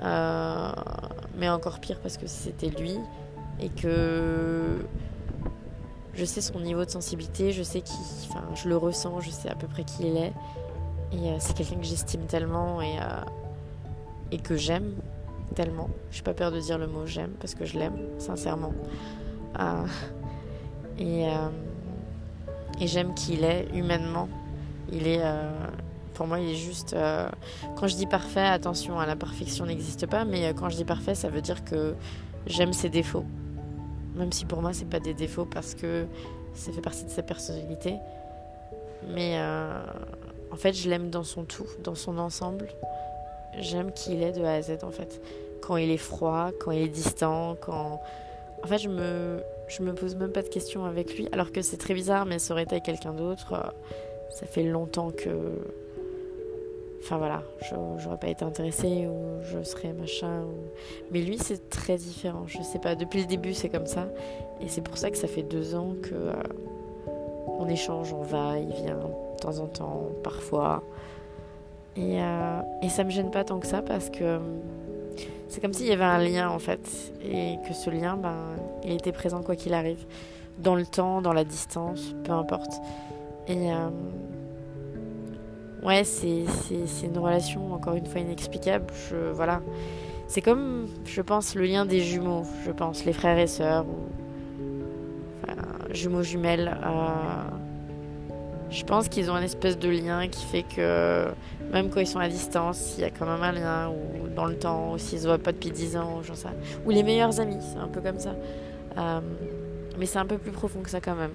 mais 0.00 1.48
encore 1.48 1.80
pire 1.80 1.98
parce 2.00 2.16
que 2.16 2.28
c'était 2.28 2.70
lui 2.70 2.98
et 3.60 3.68
que 3.68 4.78
je 6.14 6.24
sais 6.24 6.40
son 6.40 6.60
niveau 6.60 6.84
de 6.84 6.90
sensibilité, 6.90 7.52
je 7.52 7.62
sais 7.62 7.80
qui, 7.80 7.98
je 8.54 8.68
le 8.68 8.76
ressens, 8.76 9.20
je 9.20 9.30
sais 9.30 9.48
à 9.48 9.54
peu 9.54 9.66
près 9.66 9.84
qui 9.84 10.06
il 10.06 10.16
est. 10.16 10.32
Et 11.12 11.34
c'est 11.40 11.56
quelqu'un 11.56 11.76
que 11.76 11.84
j'estime 11.84 12.26
tellement 12.26 12.80
et, 12.80 12.98
et 14.30 14.38
que 14.38 14.56
j'aime 14.56 14.94
tellement. 15.54 15.90
Je 16.10 16.18
n'ai 16.18 16.22
pas 16.22 16.34
peur 16.34 16.50
de 16.50 16.60
dire 16.60 16.78
le 16.78 16.86
mot 16.86 17.06
j'aime 17.06 17.32
parce 17.40 17.54
que 17.54 17.64
je 17.64 17.78
l'aime, 17.78 17.98
sincèrement. 18.18 18.72
Euh, 19.58 19.84
et, 20.98 21.28
euh, 21.28 21.48
j'aime 22.80 23.14
qu'il 23.14 23.44
est 23.44 23.68
humainement. 23.74 24.28
Il 24.92 25.06
est, 25.06 25.20
euh, 25.20 25.52
pour 26.14 26.26
moi, 26.26 26.40
il 26.40 26.50
est 26.50 26.56
juste. 26.56 26.96
quand 27.76 27.86
je 27.86 27.96
dis 27.96 28.06
parfait, 28.06 28.46
attention, 28.46 28.98
la 28.98 29.16
perfection 29.16 29.66
n'existe 29.66 30.06
pas, 30.06 30.24
mais 30.24 30.52
quand 30.54 30.68
je 30.68 30.76
dis 30.76 30.84
parfait, 30.84 31.14
ça 31.14 31.28
veut 31.28 31.42
dire 31.42 31.64
que 31.64 31.94
j'aime 32.46 32.72
ses 32.72 32.88
défauts. 32.88 33.24
Même 34.20 34.32
si 34.32 34.44
pour 34.44 34.62
moi, 34.62 34.72
c'est 34.72 34.88
pas 34.88 35.00
des 35.00 35.14
défauts 35.14 35.46
parce 35.46 35.74
que 35.74 36.06
ça 36.54 36.70
fait 36.70 36.80
partie 36.80 37.04
de 37.04 37.10
sa 37.10 37.22
personnalité. 37.22 37.96
Mais 39.08 39.40
en 40.52 40.56
fait, 40.56 40.74
je 40.74 40.88
l'aime 40.88 41.10
dans 41.10 41.24
son 41.24 41.44
tout, 41.44 41.66
dans 41.82 41.94
son 41.94 42.18
ensemble. 42.18 42.68
J'aime 43.58 43.92
qui 43.92 44.12
il 44.12 44.22
est 44.22 44.32
de 44.32 44.44
A 44.44 44.54
à 44.54 44.62
Z 44.62 44.84
en 44.84 44.90
fait. 44.90 45.20
Quand 45.62 45.76
il 45.76 45.90
est 45.90 45.96
froid, 45.96 46.50
quand 46.60 46.70
il 46.70 46.82
est 46.82 46.88
distant, 46.88 47.56
quand. 47.60 48.00
En 48.62 48.66
fait, 48.66 48.78
je 48.78 48.88
me, 48.88 49.40
je 49.68 49.82
me 49.82 49.94
pose 49.94 50.16
même 50.16 50.32
pas 50.32 50.42
de 50.42 50.48
questions 50.48 50.84
avec 50.84 51.16
lui. 51.16 51.28
Alors 51.32 51.50
que 51.50 51.62
c'est 51.62 51.78
très 51.78 51.94
bizarre, 51.94 52.26
mais 52.26 52.38
ça 52.38 52.52
aurait 52.52 52.64
été 52.64 52.80
quelqu'un 52.80 53.12
d'autre. 53.12 53.54
Euh, 53.54 53.70
ça 54.30 54.46
fait 54.46 54.62
longtemps 54.62 55.10
que. 55.10 55.30
Enfin 57.02 57.16
voilà, 57.16 57.42
j'aurais 57.98 58.18
pas 58.18 58.28
été 58.28 58.44
intéressée 58.44 59.06
ou 59.06 59.42
je 59.42 59.62
serais 59.62 59.92
machin. 59.92 60.44
Mais 61.10 61.22
lui, 61.22 61.38
c'est 61.38 61.70
très 61.70 61.96
différent. 61.96 62.44
Je 62.46 62.62
sais 62.62 62.78
pas, 62.78 62.94
depuis 62.94 63.20
le 63.20 63.26
début, 63.26 63.54
c'est 63.54 63.70
comme 63.70 63.86
ça. 63.86 64.06
Et 64.60 64.68
c'est 64.68 64.82
pour 64.82 64.98
ça 64.98 65.10
que 65.10 65.16
ça 65.16 65.26
fait 65.26 65.42
deux 65.42 65.74
ans 65.74 65.94
que. 66.02 66.14
Euh, 66.14 66.32
on 67.60 67.68
échange, 67.68 68.12
on 68.12 68.22
va, 68.22 68.58
il 68.58 68.72
vient 68.72 68.96
de 68.96 69.40
temps 69.40 69.58
en 69.58 69.66
temps, 69.66 70.08
parfois. 70.22 70.82
Et, 71.96 72.20
euh, 72.20 72.60
ça 72.88 73.04
me 73.04 73.10
gêne 73.10 73.30
pas 73.30 73.44
tant 73.44 73.58
que 73.58 73.66
ça 73.66 73.82
parce 73.82 74.08
que 74.08 74.38
c'est 75.48 75.60
comme 75.60 75.72
s'il 75.72 75.86
y 75.86 75.92
avait 75.92 76.04
un 76.04 76.18
lien 76.18 76.48
en 76.48 76.58
fait. 76.58 77.12
Et 77.22 77.56
que 77.68 77.74
ce 77.74 77.90
lien, 77.90 78.16
ben, 78.16 78.36
il 78.84 78.92
était 78.92 79.12
présent 79.12 79.42
quoi 79.42 79.56
qu'il 79.56 79.74
arrive. 79.74 80.04
Dans 80.58 80.74
le 80.74 80.86
temps, 80.86 81.22
dans 81.22 81.32
la 81.32 81.44
distance, 81.44 82.14
peu 82.24 82.32
importe. 82.32 82.80
Et 83.48 83.72
euh, 83.72 83.88
ouais, 85.82 86.04
c'est 86.04 86.44
une 87.04 87.18
relation 87.18 87.72
encore 87.72 87.94
une 87.94 88.06
fois 88.06 88.20
inexplicable. 88.20 88.86
Voilà. 89.32 89.60
C'est 90.28 90.42
comme, 90.42 90.86
je 91.04 91.22
pense, 91.22 91.54
le 91.54 91.64
lien 91.64 91.84
des 91.84 92.00
jumeaux. 92.00 92.44
Je 92.64 92.70
pense, 92.70 93.04
les 93.04 93.12
frères 93.12 93.38
et 93.38 93.48
sœurs. 93.48 93.84
Ou, 93.86 94.10
jumeaux 95.94 96.22
jumelles. 96.22 96.76
Euh, 96.84 97.56
je 98.70 98.84
pense 98.84 99.08
qu'ils 99.08 99.30
ont 99.30 99.34
un 99.34 99.42
espèce 99.42 99.78
de 99.78 99.88
lien 99.88 100.28
qui 100.28 100.44
fait 100.44 100.62
que 100.62 101.26
même 101.72 101.90
quand 101.90 102.00
ils 102.00 102.06
sont 102.06 102.18
à 102.18 102.28
distance, 102.28 102.94
il 102.96 103.02
y 103.02 103.04
a 103.04 103.10
quand 103.10 103.26
même 103.26 103.42
un 103.42 103.52
lien, 103.52 103.90
ou 103.90 104.28
dans 104.28 104.46
le 104.46 104.56
temps, 104.56 104.92
ou 104.92 104.98
s'ils 104.98 105.20
se 105.20 105.26
voient 105.26 105.38
pas 105.38 105.52
depuis 105.52 105.70
10 105.70 105.96
ans, 105.96 106.22
genre 106.22 106.36
ça. 106.36 106.50
Ou 106.84 106.90
les 106.90 107.02
meilleurs 107.02 107.40
amis, 107.40 107.58
c'est 107.60 107.78
un 107.78 107.88
peu 107.88 108.00
comme 108.00 108.18
ça. 108.18 108.34
Euh, 108.98 109.20
mais 109.98 110.06
c'est 110.06 110.18
un 110.18 110.26
peu 110.26 110.38
plus 110.38 110.52
profond 110.52 110.80
que 110.80 110.90
ça 110.90 111.00
quand 111.00 111.14
même. 111.14 111.32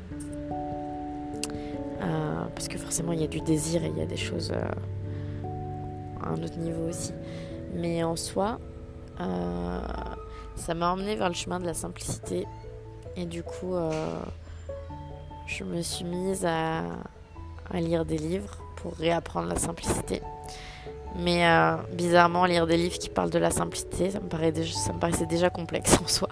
Euh, 2.01 2.45
parce 2.53 2.67
que 2.67 2.77
forcément, 2.77 3.13
il 3.13 3.21
y 3.21 3.23
a 3.23 3.27
du 3.27 3.41
désir 3.41 3.83
et 3.83 3.87
il 3.87 3.97
y 3.97 4.01
a 4.01 4.05
des 4.05 4.17
choses 4.17 4.51
euh, 4.51 5.45
à 6.23 6.29
un 6.29 6.43
autre 6.43 6.57
niveau 6.57 6.89
aussi. 6.89 7.13
Mais 7.73 8.03
en 8.03 8.15
soi, 8.15 8.59
ça 9.17 10.73
m'a 10.73 10.91
emmené 10.91 11.15
vers 11.15 11.29
le 11.29 11.35
chemin 11.35 11.59
de 11.59 11.65
la 11.65 11.73
simplicité. 11.73 12.45
Et 13.17 13.25
du 13.25 13.43
coup, 13.43 13.75
je 15.47 15.63
me 15.63 15.81
suis 15.81 16.05
mise 16.05 16.45
à 16.45 16.83
lire 17.73 18.05
des 18.05 18.17
livres 18.17 18.57
pour 18.77 18.93
réapprendre 18.95 19.47
la 19.47 19.57
simplicité. 19.57 20.21
Mais 21.17 21.47
euh, 21.47 21.77
bizarrement, 21.93 22.45
lire 22.45 22.67
des 22.67 22.77
livres 22.77 22.97
qui 22.97 23.09
parlent 23.09 23.29
de 23.29 23.39
la 23.39 23.51
simplicité, 23.51 24.11
ça 24.11 24.19
me, 24.19 24.63
ça 24.63 24.93
me 24.93 24.99
paraissait 24.99 25.25
déjà 25.25 25.49
complexe 25.49 25.97
en 26.03 26.07
soi. 26.07 26.29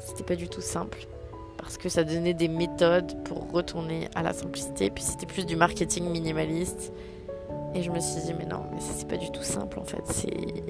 C'était 0.00 0.24
pas 0.24 0.36
du 0.36 0.48
tout 0.48 0.60
simple. 0.60 1.06
Parce 1.62 1.78
que 1.78 1.88
ça 1.88 2.04
donnait 2.04 2.34
des 2.34 2.48
méthodes 2.48 3.24
pour 3.24 3.50
retourner 3.50 4.10
à 4.14 4.22
la 4.22 4.34
simplicité. 4.34 4.90
Puis 4.90 5.02
c'était 5.04 5.24
plus 5.24 5.46
du 5.46 5.56
marketing 5.56 6.10
minimaliste. 6.10 6.92
Et 7.74 7.82
je 7.82 7.90
me 7.90 8.00
suis 8.00 8.20
dit, 8.20 8.34
mais 8.38 8.44
non, 8.44 8.64
mais 8.70 8.80
c'est 8.80 9.08
pas 9.08 9.16
du 9.16 9.30
tout 9.30 9.42
simple 9.42 9.78
en 9.78 9.84
fait. 9.84 10.02
C'est 10.06 10.62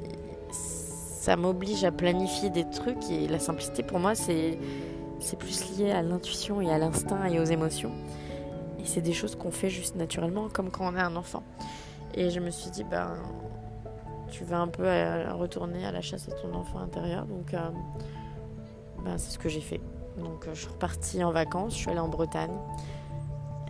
ça 0.53 1.37
m'oblige 1.37 1.83
à 1.85 1.93
planifier 1.93 2.51
des 2.51 2.69
trucs 2.69 3.11
et 3.11 3.29
la 3.29 3.39
simplicité 3.39 3.85
pour 3.85 4.01
moi 4.01 4.17
c'est 4.17 4.59
c'est 5.21 5.39
plus 5.39 5.79
lié 5.79 5.93
à 5.93 6.03
l'intuition 6.03 6.61
et 6.61 6.71
à 6.71 6.79
l'instinct 6.79 7.25
et 7.27 7.39
aux 7.39 7.45
émotions. 7.45 7.93
Et 8.81 8.85
c'est 8.85 9.01
des 9.01 9.13
choses 9.13 9.37
qu'on 9.37 9.53
fait 9.53 9.71
juste 9.71 9.95
naturellement, 9.95 10.49
comme 10.49 10.71
quand 10.71 10.93
on 10.93 10.97
est 10.97 11.01
un 11.01 11.17
enfant. 11.17 11.45
Et 12.15 12.31
je 12.31 12.41
me 12.41 12.51
suis 12.51 12.71
dit, 12.71 12.85
ben, 12.85 13.15
tu 14.31 14.45
vas 14.45 14.59
un 14.59 14.69
peu 14.69 14.85
euh, 14.85 15.33
retourner 15.35 15.87
à 15.87 15.93
la 15.93 16.01
chasse 16.01 16.29
à 16.29 16.33
ton 16.33 16.53
enfant 16.55 16.81
intérieur. 16.81 17.27
Donc, 17.27 17.55
euh, 17.55 17.59
ben, 19.05 19.17
c'est 19.19 19.31
ce 19.31 19.39
que 19.39 19.49
j'ai 19.49 19.61
fait. 19.61 19.81
Donc, 20.19 20.47
euh, 20.47 20.55
je 20.55 20.61
suis 20.61 20.69
repartie 20.69 21.25
en 21.25 21.31
vacances, 21.31 21.75
je 21.75 21.79
suis 21.79 21.91
allée 21.91 22.01
en 22.01 22.09
Bretagne. 22.09 22.57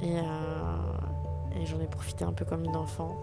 Et, 0.03 0.16
et 0.16 1.66
j'en 1.66 1.78
ai 1.80 1.86
profité 1.86 2.24
un 2.24 2.32
peu 2.32 2.45
comme 2.45 2.64
une 2.64 2.74
enfant. 2.74 3.16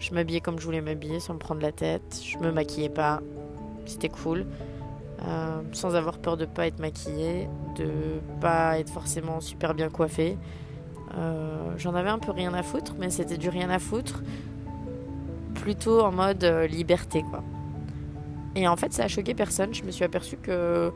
je 0.00 0.12
m'habillais 0.12 0.40
comme 0.40 0.58
je 0.58 0.64
voulais 0.64 0.80
m'habiller, 0.80 1.20
sans 1.20 1.34
me 1.34 1.38
prendre 1.38 1.60
la 1.60 1.70
tête. 1.70 2.20
Je 2.24 2.38
me 2.38 2.50
maquillais 2.50 2.88
pas. 2.88 3.20
C'était 3.86 4.08
cool. 4.08 4.46
Euh, 5.26 5.62
sans 5.72 5.94
avoir 5.94 6.18
peur 6.18 6.36
de 6.36 6.44
pas 6.44 6.66
être 6.66 6.80
maquillée, 6.80 7.48
de 7.76 7.88
pas 8.40 8.78
être 8.78 8.90
forcément 8.90 9.40
super 9.40 9.72
bien 9.72 9.88
coiffée. 9.88 10.36
Euh, 11.16 11.72
j'en 11.78 11.94
avais 11.94 12.10
un 12.10 12.18
peu 12.18 12.32
rien 12.32 12.52
à 12.52 12.62
foutre, 12.62 12.94
mais 12.98 13.08
c'était 13.08 13.38
du 13.38 13.48
rien 13.48 13.70
à 13.70 13.78
foutre, 13.78 14.22
plutôt 15.54 16.00
en 16.00 16.12
mode 16.12 16.44
euh, 16.44 16.66
liberté 16.66 17.24
quoi. 17.30 17.42
Et 18.56 18.68
en 18.68 18.76
fait, 18.76 18.92
ça 18.92 19.04
a 19.04 19.08
choqué 19.08 19.34
personne. 19.34 19.74
Je 19.74 19.82
me 19.82 19.90
suis 19.90 20.04
aperçue 20.04 20.36
que 20.36 20.92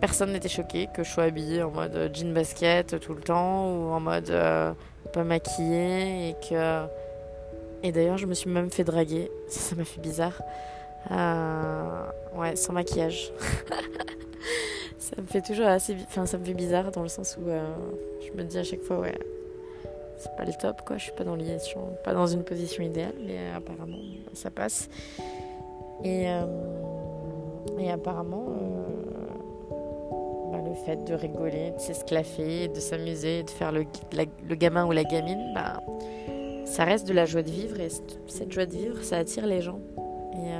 personne 0.00 0.32
n'était 0.32 0.48
choqué 0.48 0.88
que 0.94 1.04
je 1.04 1.10
sois 1.10 1.24
habillée 1.24 1.62
en 1.62 1.70
mode 1.70 2.10
jean 2.14 2.32
basket 2.32 2.98
tout 3.00 3.14
le 3.14 3.20
temps 3.20 3.70
ou 3.70 3.90
en 3.92 4.00
mode 4.00 4.32
pas 5.12 5.24
maquillée 5.24 6.30
et 6.30 6.36
que 6.48 6.86
et 7.82 7.92
d'ailleurs, 7.92 8.18
je 8.18 8.26
me 8.26 8.34
suis 8.34 8.50
même 8.50 8.70
fait 8.70 8.84
draguer. 8.84 9.30
Ça 9.48 9.74
m'a 9.74 9.84
fait 9.84 10.00
bizarre. 10.00 10.40
Euh, 11.10 12.04
ouais, 12.34 12.56
sans 12.56 12.72
maquillage. 12.74 13.32
ça 14.98 15.20
me 15.20 15.26
fait 15.26 15.40
toujours 15.40 15.66
assez. 15.66 15.96
Enfin, 16.06 16.26
ça 16.26 16.36
me 16.36 16.44
fait 16.44 16.52
bizarre 16.52 16.90
dans 16.90 17.02
le 17.02 17.08
sens 17.08 17.38
où 17.40 17.48
euh, 17.48 17.72
je 18.20 18.36
me 18.36 18.44
dis 18.44 18.58
à 18.58 18.64
chaque 18.64 18.82
fois, 18.82 18.98
ouais, 18.98 19.18
c'est 20.18 20.36
pas 20.36 20.44
le 20.44 20.52
top, 20.52 20.82
quoi. 20.86 20.98
Je 20.98 21.04
suis 21.04 21.12
pas 21.12 21.24
dans, 21.24 21.38
pas 22.04 22.12
dans 22.12 22.26
une 22.26 22.44
position 22.44 22.82
idéale, 22.82 23.14
mais 23.24 23.38
euh, 23.38 23.56
apparemment, 23.56 23.96
ça 24.34 24.50
passe. 24.50 24.90
Et, 26.04 26.26
et 27.78 27.90
apparemment, 27.90 28.46
bah, 30.50 30.58
le 30.66 30.74
fait 30.74 31.04
de 31.04 31.14
rigoler, 31.14 31.72
de 31.72 31.78
s'esclaffer, 31.78 32.68
de 32.68 32.80
s'amuser, 32.80 33.42
de 33.42 33.50
faire 33.50 33.72
le, 33.72 33.84
le, 34.12 34.54
gamin 34.54 34.86
ou 34.86 34.92
la 34.92 35.04
gamine, 35.04 35.52
bah, 35.54 35.80
ça 36.64 36.84
reste 36.84 37.06
de 37.08 37.12
la 37.12 37.26
joie 37.26 37.42
de 37.42 37.50
vivre 37.50 37.80
et 37.80 37.88
cette 38.26 38.52
joie 38.52 38.66
de 38.66 38.72
vivre, 38.72 39.02
ça 39.02 39.18
attire 39.18 39.46
les 39.46 39.60
gens. 39.60 39.80
Et, 40.34 40.52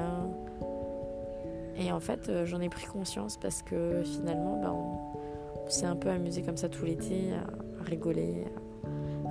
euh, 1.89 1.93
en 1.93 2.01
fait, 2.01 2.29
euh, 2.29 2.45
j'en 2.47 2.61
ai 2.61 2.69
pris 2.69 2.87
conscience 2.87 3.37
parce 3.37 3.63
que 3.63 4.03
finalement, 4.05 4.61
bah, 4.61 4.73
on, 4.73 5.69
s'est 5.69 5.87
un 5.87 5.97
peu 5.97 6.09
amusé 6.09 6.43
comme 6.43 6.57
ça 6.57 6.69
tout 6.69 6.85
l'été, 6.85 7.31
à, 7.33 7.85
rigoler, 7.85 8.45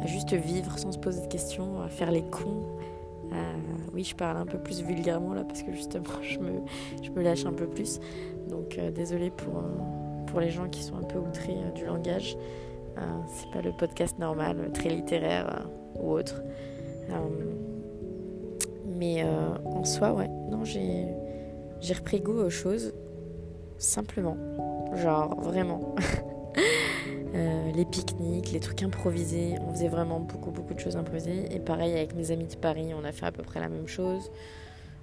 à, 0.02 0.08
juste 0.08 0.34
vivre 0.34 0.78
sans 0.80 0.94
se 0.94 0.98
poser 0.98 1.22
de 1.22 1.28
questions, 1.28 1.82
à 1.82 1.90
faire 1.90 2.12
les 2.12 2.24
cons. 2.24 2.64
Euh, 3.32 3.54
oui, 3.94 4.04
je 4.04 4.16
parle 4.16 4.38
un 4.38 4.46
peu 4.46 4.58
plus 4.58 4.82
vulgairement 4.82 5.34
là 5.34 5.44
parce 5.44 5.64
que 5.64 5.72
justement, 5.72 6.04
je 6.22 6.40
me, 6.40 6.62
je 7.04 7.10
me 7.12 7.22
lâche 7.22 7.46
un 7.46 7.54
peu 7.54 7.68
plus. 7.68 8.00
Donc, 8.50 8.70
désolé 8.70 8.92
désolée 8.92 9.30
pour, 9.32 9.64
pour 10.28 10.40
les 10.40 10.50
gens 10.50 10.68
qui 10.68 10.82
sont 10.84 10.96
un 10.96 11.04
peu 11.04 11.20
outrés 11.20 11.58
du 11.76 11.86
langage. 11.86 12.38
c'est 13.28 13.52
pas 13.52 13.62
le 13.62 13.72
podcast 13.72 14.18
normal, 14.20 14.72
très 14.74 14.90
littéraire 14.90 15.68
ou 16.00 16.12
autre. 16.12 16.42
Mais 19.00 19.24
euh, 19.24 19.56
en 19.64 19.86
soi, 19.86 20.12
ouais, 20.12 20.28
non, 20.28 20.66
j'ai, 20.66 21.08
j'ai 21.80 21.94
repris 21.94 22.20
goût 22.20 22.34
aux 22.34 22.50
choses 22.50 22.94
simplement. 23.78 24.36
Genre, 24.96 25.40
vraiment. 25.40 25.96
Euh, 27.36 27.72
les 27.74 27.86
pique-niques, 27.86 28.52
les 28.52 28.60
trucs 28.60 28.84
improvisés. 28.84 29.56
On 29.68 29.74
faisait 29.74 29.88
vraiment 29.88 30.20
beaucoup, 30.20 30.52
beaucoup 30.52 30.74
de 30.74 30.80
choses 30.80 30.98
improvisées. 30.98 31.54
Et 31.54 31.60
pareil, 31.60 31.94
avec 31.94 32.16
mes 32.16 32.32
amis 32.32 32.48
de 32.48 32.56
Paris, 32.56 32.92
on 33.00 33.04
a 33.04 33.12
fait 33.12 33.26
à 33.26 33.32
peu 33.32 33.44
près 33.44 33.60
la 33.60 33.70
même 33.70 33.88
chose. 33.88 34.32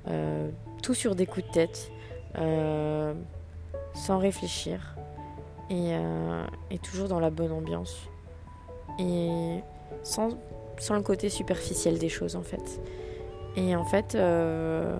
Euh, 0.09 0.49
tout 0.83 0.95
sur 0.95 1.15
des 1.15 1.27
coups 1.27 1.47
de 1.47 1.53
tête, 1.53 1.91
sans 3.95 4.19
réfléchir. 4.19 4.97
Et, 5.71 5.97
toujours 6.83 7.09
dans 7.09 7.21
la 7.21 7.31
bonne 7.31 7.53
ambiance. 7.53 8.09
et 8.99 9.61
sans, 10.03 10.39
sans 10.79 10.95
le 10.95 11.03
côté 11.03 11.29
superficiel 11.29 11.99
des 11.99 12.09
choses 12.09 12.37
en 12.37 12.43
fait. 12.43 12.81
Et 13.57 13.75
en 13.75 13.85
fait, 13.85 14.15
euh, 14.15 14.97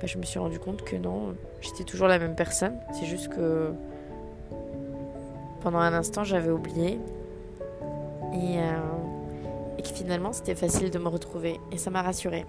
bah, 0.00 0.06
je 0.06 0.18
me 0.18 0.24
suis 0.24 0.38
rendu 0.38 0.58
compte 0.58 0.82
que 0.82 0.96
non, 0.96 1.34
j'étais 1.60 1.84
toujours 1.84 2.08
la 2.08 2.18
même 2.18 2.34
personne. 2.34 2.74
C'est 2.92 3.06
juste 3.06 3.28
que 3.28 3.72
pendant 5.60 5.78
un 5.78 5.92
instant, 5.92 6.24
j'avais 6.24 6.50
oublié. 6.50 7.00
Et, 8.32 8.58
euh, 8.58 8.78
et 9.78 9.82
que 9.82 9.88
finalement, 9.88 10.32
c'était 10.32 10.54
facile 10.54 10.90
de 10.90 10.98
me 10.98 11.08
retrouver. 11.08 11.60
Et 11.72 11.78
ça 11.78 11.90
m'a 11.90 12.02
rassurée. 12.02 12.46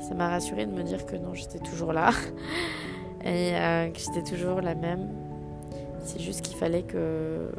Ça 0.00 0.14
m'a 0.14 0.28
rassurée 0.28 0.66
de 0.66 0.72
me 0.72 0.82
dire 0.82 1.06
que 1.06 1.16
non, 1.16 1.34
j'étais 1.34 1.58
toujours 1.58 1.92
là. 1.92 2.10
et 3.24 3.54
euh, 3.54 3.90
que 3.90 3.98
j'étais 3.98 4.22
toujours 4.22 4.60
la 4.60 4.74
même. 4.74 5.08
C'est 6.04 6.20
juste 6.20 6.42
qu'il 6.42 6.56
fallait 6.56 6.82
que, 6.82 7.50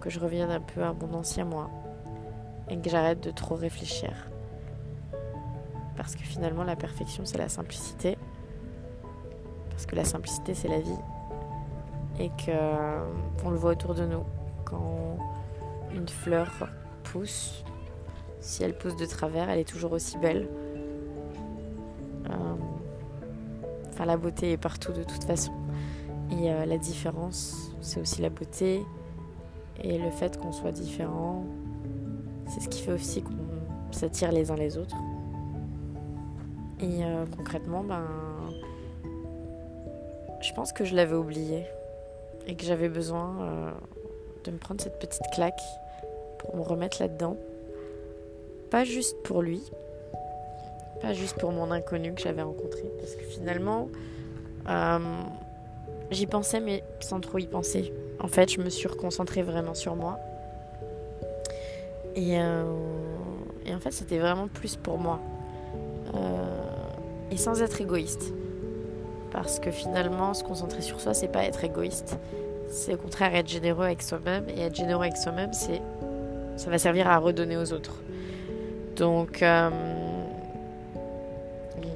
que 0.00 0.10
je 0.10 0.20
revienne 0.20 0.50
un 0.50 0.60
peu 0.60 0.82
à 0.82 0.92
mon 0.92 1.14
ancien 1.14 1.44
moi. 1.44 1.70
Et 2.68 2.78
que 2.78 2.88
j'arrête 2.88 3.20
de 3.20 3.30
trop 3.30 3.56
réfléchir. 3.56 4.12
Parce 5.96 6.14
que 6.14 6.22
finalement, 6.22 6.64
la 6.64 6.76
perfection, 6.76 7.24
c'est 7.26 7.38
la 7.38 7.48
simplicité. 7.48 8.16
Parce 9.70 9.86
que 9.86 9.96
la 9.96 10.04
simplicité, 10.04 10.54
c'est 10.54 10.68
la 10.68 10.80
vie. 10.80 10.98
Et 12.20 12.28
que 12.28 12.50
euh, 12.50 13.02
on 13.46 13.50
le 13.50 13.56
voit 13.56 13.70
autour 13.70 13.94
de 13.94 14.04
nous. 14.04 14.24
Quand 14.66 15.16
une 15.94 16.06
fleur 16.06 16.68
pousse, 17.02 17.64
si 18.40 18.62
elle 18.62 18.76
pousse 18.76 18.94
de 18.96 19.06
travers, 19.06 19.48
elle 19.48 19.58
est 19.58 19.68
toujours 19.68 19.92
aussi 19.92 20.18
belle. 20.18 20.46
Euh, 22.28 22.54
enfin, 23.88 24.04
la 24.04 24.18
beauté 24.18 24.52
est 24.52 24.58
partout 24.58 24.92
de 24.92 25.02
toute 25.02 25.24
façon. 25.24 25.52
Et 26.30 26.52
euh, 26.52 26.66
la 26.66 26.76
différence, 26.76 27.72
c'est 27.80 28.00
aussi 28.00 28.20
la 28.20 28.28
beauté. 28.28 28.82
Et 29.82 29.96
le 29.96 30.10
fait 30.10 30.38
qu'on 30.38 30.52
soit 30.52 30.72
différent, 30.72 31.44
c'est 32.48 32.60
ce 32.60 32.68
qui 32.68 32.82
fait 32.82 32.92
aussi 32.92 33.22
qu'on 33.22 33.32
s'attire 33.92 34.30
les 34.30 34.50
uns 34.50 34.56
les 34.56 34.76
autres. 34.76 34.96
Et 36.80 37.00
concrètement, 37.36 37.82
ben, 37.82 38.04
je 40.40 40.52
pense 40.52 40.72
que 40.72 40.84
je 40.84 40.94
l'avais 40.94 41.16
oublié 41.16 41.64
et 42.50 42.56
que 42.56 42.64
j'avais 42.64 42.88
besoin 42.88 43.36
euh, 43.40 43.70
de 44.44 44.50
me 44.50 44.58
prendre 44.58 44.80
cette 44.80 44.98
petite 44.98 45.22
claque 45.32 45.60
pour 46.38 46.56
me 46.56 46.62
remettre 46.62 47.00
là-dedans. 47.00 47.36
Pas 48.70 48.82
juste 48.84 49.16
pour 49.22 49.40
lui, 49.40 49.62
pas 51.00 51.12
juste 51.12 51.38
pour 51.38 51.52
mon 51.52 51.70
inconnu 51.70 52.12
que 52.12 52.20
j'avais 52.20 52.42
rencontré, 52.42 52.82
parce 52.98 53.14
que 53.14 53.22
finalement, 53.22 53.88
euh, 54.68 54.98
j'y 56.10 56.26
pensais, 56.26 56.60
mais 56.60 56.82
sans 56.98 57.20
trop 57.20 57.38
y 57.38 57.46
penser. 57.46 57.92
En 58.18 58.28
fait, 58.28 58.50
je 58.50 58.60
me 58.60 58.68
suis 58.68 58.88
reconcentrée 58.88 59.42
vraiment 59.42 59.74
sur 59.74 59.94
moi. 59.94 60.18
Et, 62.16 62.32
et 62.34 63.74
en 63.74 63.78
fait, 63.80 63.92
c'était 63.92 64.18
vraiment 64.18 64.48
plus 64.48 64.76
pour 64.76 64.98
moi. 64.98 65.20
et 67.30 67.36
sans 67.36 67.62
être 67.62 67.80
égoïste. 67.80 68.32
Parce 69.32 69.60
que 69.60 69.70
finalement, 69.70 70.34
se 70.34 70.42
concentrer 70.42 70.82
sur 70.82 71.00
soi, 71.00 71.14
c'est 71.14 71.28
pas 71.28 71.44
être 71.44 71.62
égoïste. 71.64 72.18
C'est 72.68 72.94
au 72.94 72.96
contraire 72.96 73.34
être 73.34 73.48
généreux 73.48 73.84
avec 73.84 74.02
soi-même. 74.02 74.44
Et 74.48 74.60
être 74.62 74.74
généreux 74.74 75.02
avec 75.02 75.16
soi-même, 75.16 75.52
c'est 75.52 75.80
ça 76.60 76.68
va 76.68 76.78
servir 76.78 77.08
à 77.08 77.16
redonner 77.16 77.56
aux 77.56 77.72
autres. 77.72 78.02
Donc, 78.96 79.42
euh, 79.42 79.70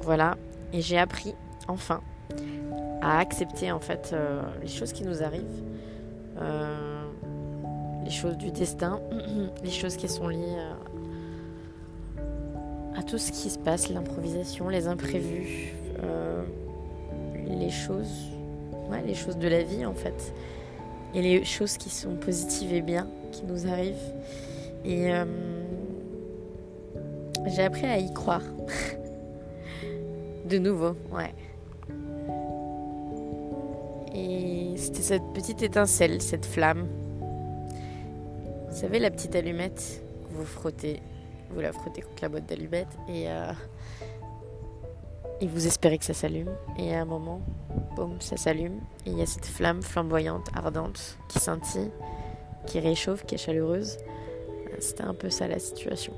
voilà. 0.01 0.37
Et 0.73 0.81
j'ai 0.81 0.97
appris, 0.97 1.35
enfin, 1.67 2.01
à 3.01 3.19
accepter 3.19 3.71
en 3.71 3.79
fait 3.79 4.09
euh, 4.11 4.41
les 4.61 4.67
choses 4.67 4.91
qui 4.91 5.03
nous 5.03 5.21
arrivent, 5.21 5.61
euh, 6.41 7.03
les 8.03 8.09
choses 8.09 8.37
du 8.37 8.49
destin, 8.49 8.99
les 9.63 9.69
choses 9.69 9.97
qui 9.97 10.09
sont 10.09 10.27
liées 10.27 10.57
à 12.97 13.03
tout 13.03 13.19
ce 13.19 13.31
qui 13.31 13.51
se 13.51 13.59
passe, 13.59 13.89
l'improvisation, 13.89 14.67
les 14.67 14.87
imprévus, 14.87 15.75
les 17.47 17.69
choses, 17.69 18.31
ouais, 18.89 19.01
les 19.05 19.15
choses 19.15 19.37
de 19.37 19.47
la 19.47 19.63
vie 19.63 19.85
en 19.85 19.93
fait, 19.93 20.33
et 21.13 21.21
les 21.21 21.43
choses 21.45 21.77
qui 21.77 21.89
sont 21.89 22.15
positives 22.15 22.73
et 22.73 22.81
bien, 22.81 23.07
qui 23.31 23.43
nous 23.45 23.67
arrivent. 23.67 24.13
Et 24.83 25.11
euh, 25.11 25.25
j'ai 27.47 27.63
appris 27.63 27.85
à 27.85 27.97
y 27.97 28.13
croire. 28.13 28.43
de 30.45 30.57
nouveau, 30.57 30.95
ouais. 31.11 31.33
Et 34.13 34.77
c'était 34.77 35.01
cette 35.01 35.33
petite 35.33 35.61
étincelle, 35.61 36.21
cette 36.21 36.45
flamme. 36.45 36.87
Vous 38.69 38.77
savez, 38.77 38.99
la 38.99 39.09
petite 39.09 39.35
allumette 39.35 40.01
que 40.27 40.33
vous 40.37 40.45
frottez, 40.45 41.01
vous 41.49 41.61
la 41.61 41.71
frottez 41.71 42.01
contre 42.01 42.21
la 42.21 42.29
boîte 42.29 42.45
d'allumettes 42.45 42.97
et 43.09 43.29
euh, 43.29 43.51
et 45.41 45.47
vous 45.47 45.67
espérez 45.67 45.97
que 45.97 46.05
ça 46.05 46.13
s'allume. 46.13 46.51
Et 46.77 46.95
à 46.95 47.01
un 47.01 47.05
moment, 47.05 47.41
boum, 47.95 48.19
ça 48.19 48.37
s'allume. 48.37 48.79
Et 49.05 49.11
il 49.11 49.17
y 49.17 49.21
a 49.21 49.25
cette 49.25 49.45
flamme 49.45 49.81
flamboyante, 49.81 50.47
ardente, 50.55 51.17
qui 51.27 51.39
scintille, 51.39 51.91
qui 52.65 52.79
réchauffe, 52.79 53.25
qui 53.25 53.35
est 53.35 53.39
chaleureuse. 53.39 53.97
C'était 54.79 55.03
un 55.03 55.13
peu 55.13 55.29
ça 55.29 55.47
la 55.47 55.59
situation. 55.59 56.13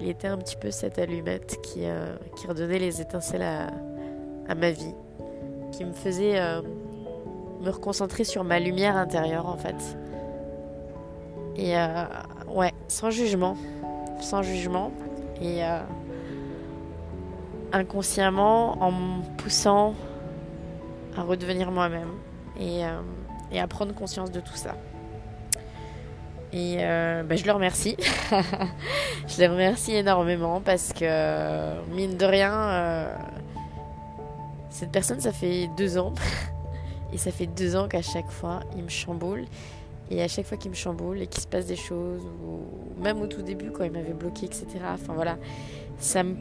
Il 0.00 0.08
était 0.08 0.28
un 0.28 0.38
petit 0.38 0.56
peu 0.56 0.70
cette 0.70 0.98
allumette 0.98 1.60
qui, 1.62 1.84
euh, 1.84 2.16
qui 2.36 2.46
redonnait 2.46 2.78
les 2.78 3.00
étincelles 3.00 3.42
à, 3.42 4.54
ma 4.54 4.70
vie, 4.70 4.94
qui 5.72 5.84
me 5.84 5.92
faisait 5.92 6.38
euh, 6.38 6.60
me 7.60 7.70
reconcentrer 7.70 8.24
sur 8.24 8.44
ma 8.44 8.58
lumière 8.58 8.96
intérieure 8.96 9.46
en 9.46 9.56
fait. 9.56 9.96
Et 11.56 11.78
euh, 11.78 12.04
ouais, 12.48 12.72
sans 12.88 13.10
jugement, 13.10 13.56
sans 14.20 14.42
jugement. 14.42 14.90
Et 15.40 15.62
inconsciemment 17.74 18.80
en 18.82 18.92
me 18.92 19.36
poussant 19.36 19.94
à 21.16 21.22
redevenir 21.22 21.70
moi-même 21.70 22.10
et, 22.58 22.84
euh, 22.84 23.00
et, 23.52 23.60
à 23.60 23.66
prendre 23.66 23.92
conscience 23.94 24.30
de 24.30 24.40
tout 24.40 24.54
ça. 24.54 24.76
Et 26.52 26.76
euh, 26.78 27.24
bah, 27.24 27.34
je 27.34 27.44
le 27.44 27.52
remercie. 27.52 27.96
je 29.26 29.42
le 29.42 29.50
remercie 29.50 29.92
énormément 29.92 30.60
parce 30.60 30.92
que, 30.92 31.84
mine 31.90 32.16
de 32.16 32.24
rien, 32.24 32.52
euh, 32.52 33.16
cette 34.70 34.92
personne, 34.92 35.20
ça 35.20 35.32
fait 35.32 35.68
deux 35.76 35.98
ans. 35.98 36.14
et 37.12 37.18
ça 37.18 37.32
fait 37.32 37.46
deux 37.46 37.74
ans 37.74 37.88
qu'à 37.88 38.02
chaque 38.02 38.30
fois, 38.30 38.60
il 38.76 38.84
me 38.84 38.88
chamboule. 38.88 39.46
Et 40.10 40.22
à 40.22 40.28
chaque 40.28 40.46
fois 40.46 40.56
qu'il 40.58 40.70
me 40.70 40.76
chamboule 40.76 41.22
et 41.22 41.26
qu'il 41.26 41.42
se 41.42 41.48
passe 41.48 41.66
des 41.66 41.76
choses, 41.76 42.22
ou 42.46 43.02
même 43.02 43.20
au 43.20 43.26
tout 43.26 43.42
début, 43.42 43.72
quand 43.72 43.82
il 43.82 43.90
m'avait 43.90 44.12
bloqué, 44.12 44.46
etc. 44.46 44.66
Enfin 44.92 45.14
voilà, 45.14 45.38
ça 45.98 46.22
me 46.22 46.36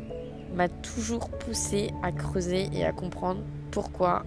m'a 0.53 0.69
toujours 0.69 1.29
poussé 1.29 1.91
à 2.01 2.11
creuser 2.11 2.69
et 2.73 2.85
à 2.85 2.91
comprendre 2.91 3.41
pourquoi 3.71 4.23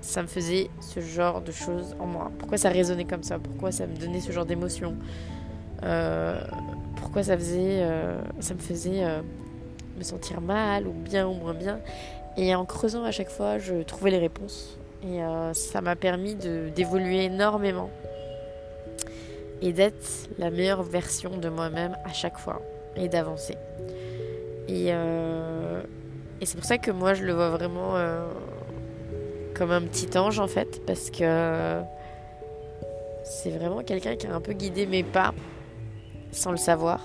ça 0.00 0.22
me 0.22 0.28
faisait 0.28 0.70
ce 0.80 1.00
genre 1.00 1.40
de 1.40 1.52
choses 1.52 1.96
en 1.98 2.06
moi. 2.06 2.30
Pourquoi 2.38 2.58
ça 2.58 2.68
résonnait 2.68 3.04
comme 3.04 3.22
ça? 3.22 3.38
Pourquoi 3.38 3.72
ça 3.72 3.86
me 3.86 3.96
donnait 3.96 4.20
ce 4.20 4.30
genre 4.30 4.46
d'émotion? 4.46 4.94
Euh, 5.82 6.40
Pourquoi 6.96 7.22
ça, 7.24 7.36
faisait, 7.36 7.82
euh, 7.82 8.20
ça 8.40 8.54
me 8.54 8.60
faisait 8.60 9.04
euh, 9.04 9.20
me 9.98 10.02
sentir 10.02 10.40
mal 10.40 10.86
ou 10.86 10.92
bien 10.92 11.26
ou 11.26 11.34
moins 11.34 11.54
bien? 11.54 11.80
Et 12.36 12.54
en 12.54 12.64
creusant 12.64 13.04
à 13.04 13.10
chaque 13.10 13.30
fois, 13.30 13.58
je 13.58 13.82
trouvais 13.82 14.10
les 14.10 14.18
réponses. 14.18 14.78
Et 15.02 15.20
ça 15.52 15.82
m'a 15.82 15.94
permis 15.94 16.34
d'évoluer 16.34 17.24
énormément 17.24 17.90
et 19.62 19.72
d'être 19.72 20.28
la 20.38 20.50
meilleure 20.50 20.82
version 20.82 21.36
de 21.36 21.48
moi-même 21.48 21.96
à 22.04 22.12
chaque 22.12 22.38
fois 22.38 22.60
et 22.96 23.08
d'avancer. 23.08 23.56
Et, 24.68 24.88
euh, 24.90 25.82
et 26.40 26.46
c'est 26.46 26.56
pour 26.56 26.64
ça 26.64 26.78
que 26.78 26.90
moi 26.90 27.14
je 27.14 27.24
le 27.24 27.32
vois 27.32 27.50
vraiment 27.50 27.96
euh, 27.96 28.26
comme 29.54 29.70
un 29.70 29.82
petit 29.82 30.16
ange 30.18 30.40
en 30.40 30.48
fait, 30.48 30.84
parce 30.86 31.10
que 31.10 31.80
c'est 33.24 33.50
vraiment 33.50 33.82
quelqu'un 33.82 34.16
qui 34.16 34.26
a 34.26 34.34
un 34.34 34.40
peu 34.40 34.52
guidé 34.52 34.86
mes 34.86 35.02
pas 35.02 35.34
sans 36.32 36.50
le 36.50 36.56
savoir. 36.56 37.00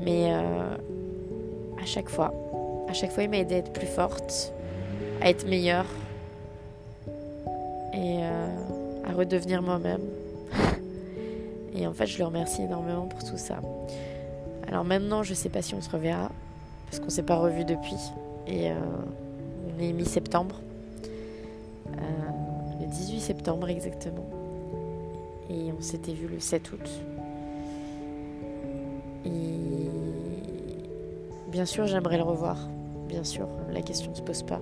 Mais 0.00 0.32
euh, 0.32 0.76
à 1.82 1.86
chaque 1.86 2.08
fois, 2.08 2.32
à 2.88 2.92
chaque 2.92 3.10
fois 3.10 3.24
il 3.24 3.30
m'a 3.30 3.38
aidé 3.38 3.56
à 3.56 3.58
être 3.58 3.72
plus 3.72 3.86
forte, 3.86 4.52
à 5.20 5.30
être 5.30 5.46
meilleure 5.46 5.86
et 7.92 8.22
à 8.22 9.12
redevenir 9.12 9.62
moi-même. 9.62 10.02
et 11.74 11.86
en 11.86 11.92
fait 11.92 12.06
je 12.06 12.18
le 12.18 12.24
remercie 12.24 12.62
énormément 12.62 13.06
pour 13.06 13.24
tout 13.24 13.36
ça. 13.38 13.60
Alors 14.74 14.84
maintenant, 14.84 15.22
je 15.22 15.34
sais 15.34 15.50
pas 15.50 15.62
si 15.62 15.76
on 15.76 15.80
se 15.80 15.88
reverra, 15.88 16.32
parce 16.86 16.98
qu'on 16.98 17.08
s'est 17.08 17.22
pas 17.22 17.36
revu 17.36 17.64
depuis. 17.64 17.94
Et 18.48 18.72
euh, 18.72 18.74
on 19.68 19.80
est 19.80 19.92
mi-septembre. 19.92 20.56
Euh, 21.92 22.00
le 22.80 22.86
18 22.88 23.20
septembre 23.20 23.68
exactement. 23.68 24.26
Et 25.48 25.70
on 25.70 25.80
s'était 25.80 26.12
vu 26.12 26.26
le 26.26 26.40
7 26.40 26.72
août. 26.72 26.90
Et 29.24 29.30
bien 31.52 31.66
sûr, 31.66 31.86
j'aimerais 31.86 32.16
le 32.16 32.24
revoir. 32.24 32.56
Bien 33.06 33.22
sûr, 33.22 33.46
la 33.72 33.80
question 33.80 34.10
ne 34.10 34.16
se 34.16 34.22
pose 34.22 34.42
pas. 34.42 34.60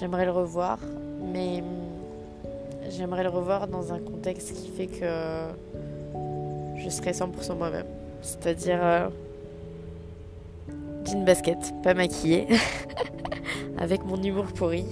J'aimerais 0.00 0.24
le 0.24 0.32
revoir, 0.32 0.80
mais 1.32 1.62
j'aimerais 2.88 3.22
le 3.22 3.30
revoir 3.30 3.68
dans 3.68 3.92
un 3.92 4.00
contexte 4.00 4.52
qui 4.52 4.68
fait 4.68 4.88
que 4.88 5.06
je 6.76 6.88
serais 6.88 7.12
100% 7.12 7.56
moi-même. 7.56 7.86
C'est-à-dire 8.22 8.78
euh, 8.82 9.08
jean 11.04 11.24
basket, 11.24 11.58
pas 11.82 11.94
maquillée, 11.94 12.46
avec 13.78 14.04
mon 14.04 14.22
humour 14.22 14.46
pourri. 14.46 14.84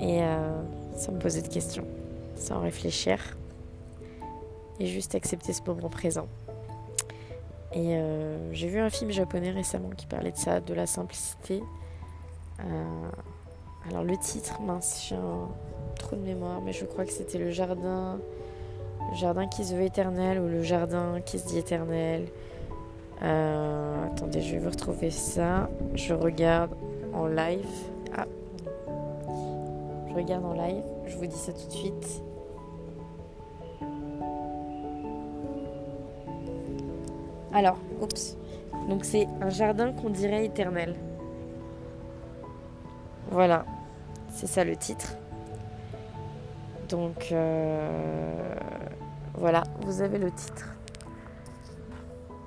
Et 0.00 0.22
euh, 0.22 0.62
sans 0.96 1.12
me 1.12 1.18
poser 1.18 1.42
de 1.42 1.48
questions, 1.48 1.86
sans 2.36 2.60
réfléchir. 2.60 3.18
Et 4.80 4.86
juste 4.86 5.14
accepter 5.14 5.52
ce 5.52 5.62
moment 5.66 5.88
présent. 5.88 6.28
Et 7.72 7.96
euh, 7.96 8.52
j'ai 8.52 8.68
vu 8.68 8.78
un 8.78 8.90
film 8.90 9.10
japonais 9.10 9.50
récemment 9.50 9.90
qui 9.90 10.06
parlait 10.06 10.30
de 10.30 10.36
ça, 10.36 10.60
de 10.60 10.72
la 10.72 10.86
simplicité. 10.86 11.62
alors 13.88 14.04
le 14.04 14.16
titre, 14.16 14.60
mince, 14.60 15.06
j'ai 15.08 15.16
un 15.16 15.48
trop 15.98 16.16
de 16.16 16.22
mémoire, 16.22 16.60
mais 16.60 16.72
je 16.72 16.84
crois 16.84 17.04
que 17.04 17.12
c'était 17.12 17.38
le 17.38 17.50
jardin 17.50 18.20
jardin 19.14 19.46
qui 19.46 19.64
se 19.64 19.74
veut 19.74 19.82
éternel 19.82 20.38
ou 20.38 20.48
le 20.48 20.62
jardin 20.62 21.20
qui 21.24 21.38
se 21.38 21.46
dit 21.48 21.58
éternel. 21.58 22.26
Euh, 23.22 24.06
attendez, 24.06 24.40
je 24.40 24.52
vais 24.52 24.58
vous 24.58 24.70
retrouver 24.70 25.10
ça. 25.10 25.68
Je 25.94 26.14
regarde 26.14 26.74
en 27.12 27.26
live. 27.26 27.66
Ah. 28.16 28.26
Je 30.08 30.14
regarde 30.14 30.44
en 30.44 30.54
live. 30.54 30.82
Je 31.06 31.16
vous 31.16 31.26
dis 31.26 31.36
ça 31.36 31.52
tout 31.52 31.66
de 31.66 31.72
suite. 31.72 32.22
Alors, 37.52 37.78
oups. 38.00 38.36
Donc 38.88 39.04
c'est 39.04 39.26
un 39.40 39.50
jardin 39.50 39.92
qu'on 39.92 40.10
dirait 40.10 40.44
éternel. 40.44 40.94
Voilà. 43.30 43.64
C'est 44.30 44.46
ça 44.46 44.64
le 44.64 44.76
titre. 44.76 45.16
Donc 46.88 47.28
euh, 47.32 48.54
voilà, 49.38 49.64
vous 49.82 50.02
avez 50.02 50.18
le 50.18 50.30
titre. 50.30 50.66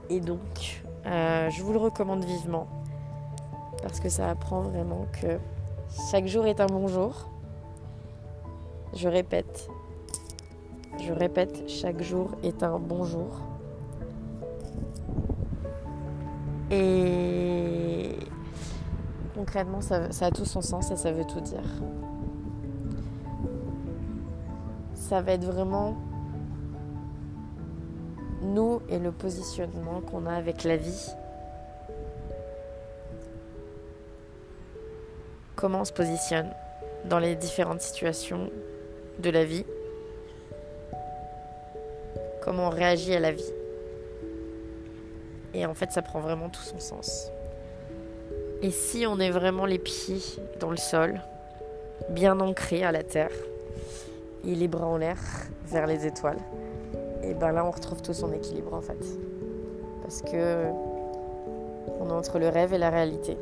Et 0.09 0.19
donc, 0.19 0.83
euh, 1.05 1.49
je 1.49 1.63
vous 1.63 1.73
le 1.73 1.79
recommande 1.79 2.23
vivement 2.23 2.67
parce 3.81 3.99
que 3.99 4.09
ça 4.09 4.29
apprend 4.29 4.61
vraiment 4.61 5.05
que 5.21 5.39
chaque 6.11 6.27
jour 6.27 6.45
est 6.45 6.59
un 6.59 6.67
bon 6.67 6.87
jour. 6.87 7.29
Je 8.93 9.07
répète, 9.07 9.69
je 10.99 11.13
répète, 11.13 11.63
chaque 11.69 12.01
jour 12.01 12.31
est 12.43 12.61
un 12.63 12.77
bon 12.77 13.03
jour. 13.05 13.39
Et 16.69 18.17
concrètement, 19.33 19.81
ça, 19.81 20.11
ça 20.11 20.27
a 20.27 20.31
tout 20.31 20.45
son 20.45 20.61
sens 20.61 20.91
et 20.91 20.95
ça 20.95 21.11
veut 21.11 21.25
tout 21.25 21.41
dire. 21.41 21.63
ça 25.11 25.21
va 25.21 25.33
être 25.33 25.43
vraiment 25.43 25.97
nous 28.41 28.81
et 28.89 28.99
le 28.99 29.11
positionnement 29.11 30.01
qu'on 30.01 30.25
a 30.25 30.33
avec 30.33 30.63
la 30.63 30.77
vie. 30.77 31.11
Comment 35.55 35.81
on 35.81 35.85
se 35.85 35.93
positionne 35.93 36.49
dans 37.05 37.19
les 37.19 37.35
différentes 37.35 37.81
situations 37.81 38.49
de 39.19 39.29
la 39.29 39.43
vie. 39.43 39.65
Comment 42.41 42.67
on 42.67 42.69
réagit 42.69 43.13
à 43.13 43.19
la 43.19 43.31
vie. 43.31 43.53
Et 45.53 45.65
en 45.65 45.73
fait, 45.73 45.91
ça 45.91 46.01
prend 46.01 46.19
vraiment 46.19 46.49
tout 46.49 46.61
son 46.61 46.79
sens. 46.79 47.31
Et 48.61 48.71
si 48.71 49.05
on 49.07 49.19
est 49.19 49.31
vraiment 49.31 49.65
les 49.65 49.79
pieds 49.79 50.21
dans 50.59 50.71
le 50.71 50.77
sol, 50.77 51.19
bien 52.09 52.39
ancrés 52.39 52.83
à 52.83 52.91
la 52.91 53.03
terre, 53.03 53.31
et 54.47 54.55
les 54.55 54.67
bras 54.67 54.87
en 54.87 54.97
l'air 54.97 55.17
vers 55.67 55.85
les 55.85 56.05
étoiles. 56.05 56.39
Et 57.23 57.33
ben 57.33 57.51
là, 57.51 57.65
on 57.65 57.71
retrouve 57.71 58.01
tout 58.01 58.13
son 58.13 58.31
équilibre 58.33 58.73
en 58.73 58.81
fait. 58.81 59.03
Parce 60.01 60.21
que 60.21 60.65
on 61.99 62.09
est 62.09 62.13
entre 62.13 62.39
le 62.39 62.49
rêve 62.49 62.73
et 62.73 62.77
la 62.77 62.89
réalité. 62.89 63.37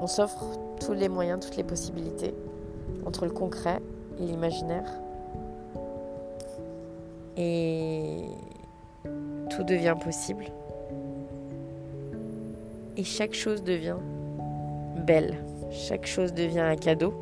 On 0.00 0.06
s'offre 0.06 0.58
tous 0.80 0.92
les 0.92 1.08
moyens, 1.08 1.40
toutes 1.40 1.56
les 1.56 1.62
possibilités 1.62 2.34
entre 3.06 3.24
le 3.24 3.30
concret 3.30 3.80
et 4.18 4.24
l'imaginaire. 4.24 4.90
Et 7.36 8.24
tout 9.50 9.62
devient 9.62 9.94
possible. 10.02 10.46
Et 12.96 13.04
chaque 13.04 13.34
chose 13.34 13.62
devient 13.62 13.96
belle. 15.06 15.36
Chaque 15.70 16.06
chose 16.06 16.34
devient 16.34 16.60
un 16.60 16.76
cadeau. 16.76 17.14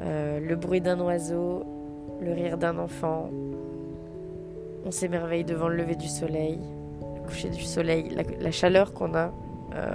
Euh, 0.00 0.38
le 0.40 0.56
bruit 0.56 0.80
d'un 0.80 1.00
oiseau, 1.00 1.64
le 2.20 2.32
rire 2.32 2.58
d'un 2.58 2.78
enfant. 2.78 3.30
On 4.84 4.90
s'émerveille 4.90 5.44
devant 5.44 5.68
le 5.68 5.76
lever 5.76 5.96
du 5.96 6.08
soleil, 6.08 6.58
le 7.00 7.26
coucher 7.26 7.50
du 7.50 7.62
soleil, 7.62 8.16
la, 8.40 8.50
chaleur 8.50 8.92
qu'on 8.92 9.14
a, 9.14 9.32
euh, 9.74 9.94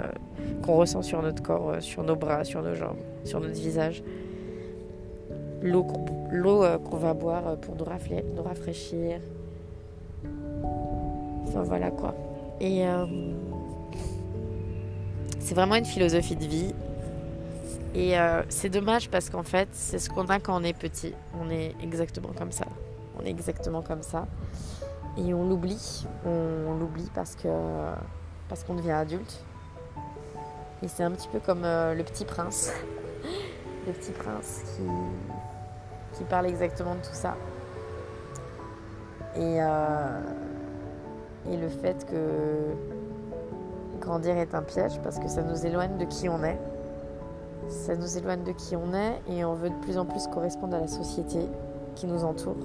qu'on 0.62 0.76
ressent 0.76 1.02
sur 1.02 1.22
notre 1.22 1.42
corps, 1.42 1.70
euh, 1.70 1.80
sur 1.80 2.02
nos 2.02 2.16
bras, 2.16 2.44
sur 2.44 2.62
nos 2.62 2.74
jambes, 2.74 2.98
sur 3.24 3.40
notre 3.40 3.54
visage. 3.54 4.02
L'eau 5.62 5.84
qu'on 5.84 6.96
va 6.96 7.14
boire 7.14 7.56
pour 7.58 7.76
nous, 7.76 7.84
nous, 7.84 8.42
rafraîchir. 8.42 9.20
Enfin 11.44 11.62
voilà 11.62 11.90
quoi. 11.90 12.14
Et 12.60 12.82
c'est 15.38 15.54
vraiment 15.54 15.76
une 15.76 15.84
philosophie 15.84 16.34
de 16.34 16.44
vie 16.44 16.74
et 17.94 18.18
euh, 18.18 18.42
c'est 18.48 18.70
dommage 18.70 19.10
parce 19.10 19.28
qu'en 19.28 19.42
fait, 19.42 19.68
c'est 19.72 19.98
ce 19.98 20.08
qu'on 20.08 20.26
a 20.28 20.40
quand 20.40 20.58
on 20.58 20.64
est 20.64 20.76
petit. 20.76 21.14
On 21.38 21.50
est 21.50 21.74
exactement 21.82 22.30
comme 22.36 22.52
ça. 22.52 22.64
On 23.18 23.24
est 23.24 23.30
exactement 23.30 23.82
comme 23.82 24.02
ça. 24.02 24.26
Et 25.18 25.34
on 25.34 25.46
l'oublie. 25.46 26.06
On, 26.24 26.74
l'oublie 26.78 27.10
parce 27.14 27.36
que 27.36 27.48
parce 28.48 28.64
qu'on 28.64 28.74
devient 28.74 28.92
adulte. 28.92 29.44
Et 30.82 30.88
c'est 30.88 31.02
un 31.02 31.10
petit 31.10 31.28
peu 31.28 31.38
comme 31.38 31.64
euh, 31.64 31.94
le 31.94 32.02
petit 32.02 32.24
prince. 32.24 32.72
le 33.86 33.92
petit 33.92 34.12
prince 34.12 34.62
qui, 34.64 36.16
qui 36.16 36.24
parle 36.24 36.46
exactement 36.46 36.94
de 36.94 37.00
tout 37.00 37.12
ça. 37.14 37.36
Et, 39.36 39.62
euh, 39.62 40.20
et 41.50 41.56
le 41.56 41.68
fait 41.68 42.06
que 42.06 42.74
grandir 44.00 44.36
est 44.36 44.54
un 44.54 44.62
piège 44.62 44.98
parce 45.02 45.18
que 45.18 45.28
ça 45.28 45.42
nous 45.42 45.64
éloigne 45.64 45.98
de 45.98 46.04
qui 46.04 46.28
on 46.28 46.42
est 46.42 46.58
ça 47.72 47.96
nous 47.96 48.18
éloigne 48.18 48.44
de 48.44 48.52
qui 48.52 48.76
on 48.76 48.92
est 48.94 49.20
et 49.28 49.44
on 49.44 49.54
veut 49.54 49.70
de 49.70 49.74
plus 49.76 49.98
en 49.98 50.04
plus 50.04 50.26
correspondre 50.26 50.76
à 50.76 50.80
la 50.80 50.88
société 50.88 51.40
qui 51.94 52.06
nous 52.06 52.24
entoure. 52.24 52.56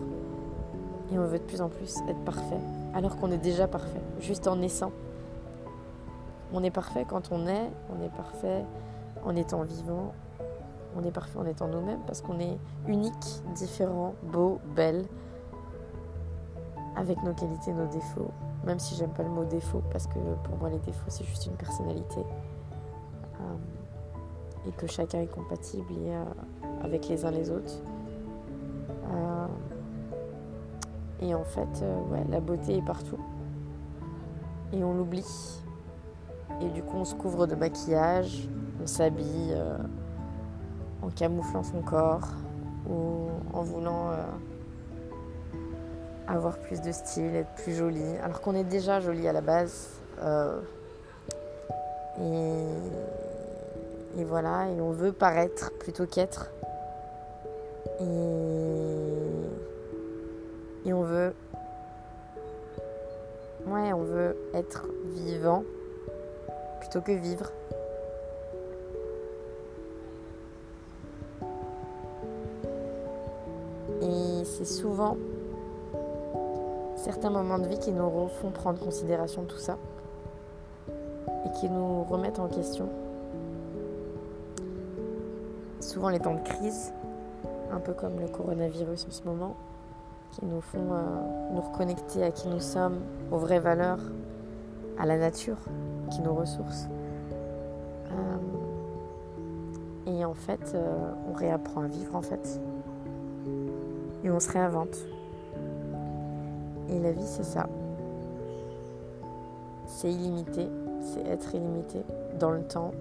Et 1.11 1.17
on 1.17 1.25
veut 1.25 1.39
de 1.39 1.43
plus 1.43 1.61
en 1.61 1.69
plus 1.69 1.97
être 2.09 2.19
parfait, 2.25 2.59
alors 2.93 3.17
qu'on 3.17 3.31
est 3.31 3.37
déjà 3.37 3.67
parfait, 3.67 4.01
juste 4.19 4.47
en 4.47 4.57
naissant. 4.57 4.91
On 6.53 6.63
est 6.63 6.71
parfait 6.71 7.05
quand 7.07 7.31
on 7.31 7.47
est, 7.47 7.69
on 7.89 8.03
est 8.03 8.13
parfait 8.15 8.65
en 9.23 9.35
étant 9.35 9.63
vivant, 9.63 10.13
on 10.97 11.03
est 11.03 11.11
parfait 11.11 11.39
en 11.39 11.45
étant 11.45 11.67
nous-mêmes, 11.67 12.01
parce 12.05 12.21
qu'on 12.21 12.39
est 12.39 12.57
unique, 12.87 13.41
différent, 13.55 14.15
beau, 14.23 14.59
belle, 14.75 15.05
avec 16.95 17.21
nos 17.23 17.33
qualités, 17.33 17.71
nos 17.71 17.87
défauts. 17.87 18.31
Même 18.65 18.79
si 18.79 18.95
j'aime 18.95 19.11
pas 19.11 19.23
le 19.23 19.29
mot 19.29 19.45
défaut, 19.45 19.81
parce 19.91 20.07
que 20.07 20.19
pour 20.43 20.57
moi 20.57 20.69
les 20.69 20.79
défauts 20.79 21.09
c'est 21.09 21.25
juste 21.25 21.45
une 21.45 21.55
personnalité. 21.55 22.19
Euh, 23.39 23.55
et 24.67 24.71
que 24.71 24.87
chacun 24.87 25.21
est 25.21 25.31
compatible 25.31 25.93
euh, 26.07 26.23
avec 26.83 27.07
les 27.07 27.25
uns 27.25 27.31
les 27.31 27.49
autres. 27.49 27.81
Euh, 29.13 29.47
et 31.21 31.33
en 31.33 31.43
fait, 31.43 31.81
euh, 31.81 31.99
ouais, 32.11 32.23
la 32.29 32.39
beauté 32.39 32.77
est 32.77 32.85
partout. 32.85 33.19
Et 34.73 34.83
on 34.83 34.93
l'oublie. 34.93 35.61
Et 36.61 36.69
du 36.69 36.83
coup, 36.83 36.97
on 36.97 37.05
se 37.05 37.15
couvre 37.15 37.47
de 37.47 37.55
maquillage, 37.55 38.49
on 38.81 38.87
s'habille 38.87 39.55
en 41.03 41.09
camouflant 41.09 41.61
son 41.61 41.81
corps 41.81 42.29
ou 42.89 43.27
en 43.53 43.61
voulant 43.61 44.11
avoir 46.27 46.57
plus 46.57 46.81
de 46.81 46.91
style, 46.91 47.35
être 47.35 47.53
plus 47.63 47.75
jolie, 47.75 48.17
alors 48.23 48.41
qu'on 48.41 48.55
est 48.55 48.63
déjà 48.63 48.99
jolie 48.99 49.27
à 49.27 49.33
la 49.33 49.41
base. 49.41 50.01
et 52.19 52.63
et 54.17 54.23
voilà, 54.23 54.67
et 54.69 54.81
on 54.81 54.91
veut 54.91 55.11
paraître 55.11 55.71
plutôt 55.79 56.07
qu'être. 56.07 56.49
Et... 57.99 58.03
on 60.91 61.03
veut. 61.03 61.33
Ouais, 63.67 63.93
on 63.93 64.01
veut 64.01 64.35
être 64.55 64.87
vivant 65.13 65.63
plutôt 66.79 67.01
que 67.01 67.11
vivre. 67.11 67.51
Et 74.01 74.45
c'est 74.45 74.65
souvent 74.65 75.17
certains 76.95 77.29
moments 77.29 77.59
de 77.59 77.67
vie 77.67 77.77
qui 77.77 77.91
nous 77.91 78.27
font 78.41 78.49
prendre 78.49 78.79
considération 78.79 79.43
tout 79.43 79.57
ça 79.57 79.77
et 80.87 81.51
qui 81.59 81.69
nous 81.69 82.03
remettent 82.03 82.39
en 82.39 82.47
question 82.47 82.89
souvent 85.97 86.09
les 86.09 86.19
temps 86.19 86.35
de 86.35 86.41
crise, 86.41 86.93
un 87.71 87.79
peu 87.79 87.91
comme 87.91 88.19
le 88.19 88.27
coronavirus 88.27 89.07
en 89.07 89.11
ce 89.11 89.23
moment, 89.23 89.55
qui 90.29 90.45
nous 90.45 90.61
font 90.61 90.93
euh, 90.93 91.01
nous 91.55 91.61
reconnecter 91.61 92.23
à 92.23 92.29
qui 92.29 92.49
nous 92.49 92.59
sommes, 92.59 92.99
aux 93.31 93.39
vraies 93.39 93.59
valeurs, 93.59 93.97
à 94.99 95.07
la 95.07 95.17
nature 95.17 95.57
qui 96.11 96.21
nous 96.21 96.35
ressource. 96.35 96.87
Euh, 98.11 98.37
et 100.05 100.23
en 100.23 100.35
fait, 100.35 100.73
euh, 100.75 101.13
on 101.31 101.33
réapprend 101.33 101.81
à 101.81 101.87
vivre 101.87 102.15
en 102.15 102.21
fait. 102.21 102.61
Et 104.23 104.29
on 104.29 104.39
se 104.39 104.51
réinvente. 104.51 104.97
Et 106.89 106.99
la 106.99 107.11
vie, 107.11 107.25
c'est 107.25 107.43
ça. 107.43 107.67
C'est 109.87 110.11
illimité, 110.11 110.67
c'est 111.01 111.25
être 111.25 111.55
illimité 111.55 112.03
dans 112.39 112.51
le 112.51 112.61
temps, 112.61 112.91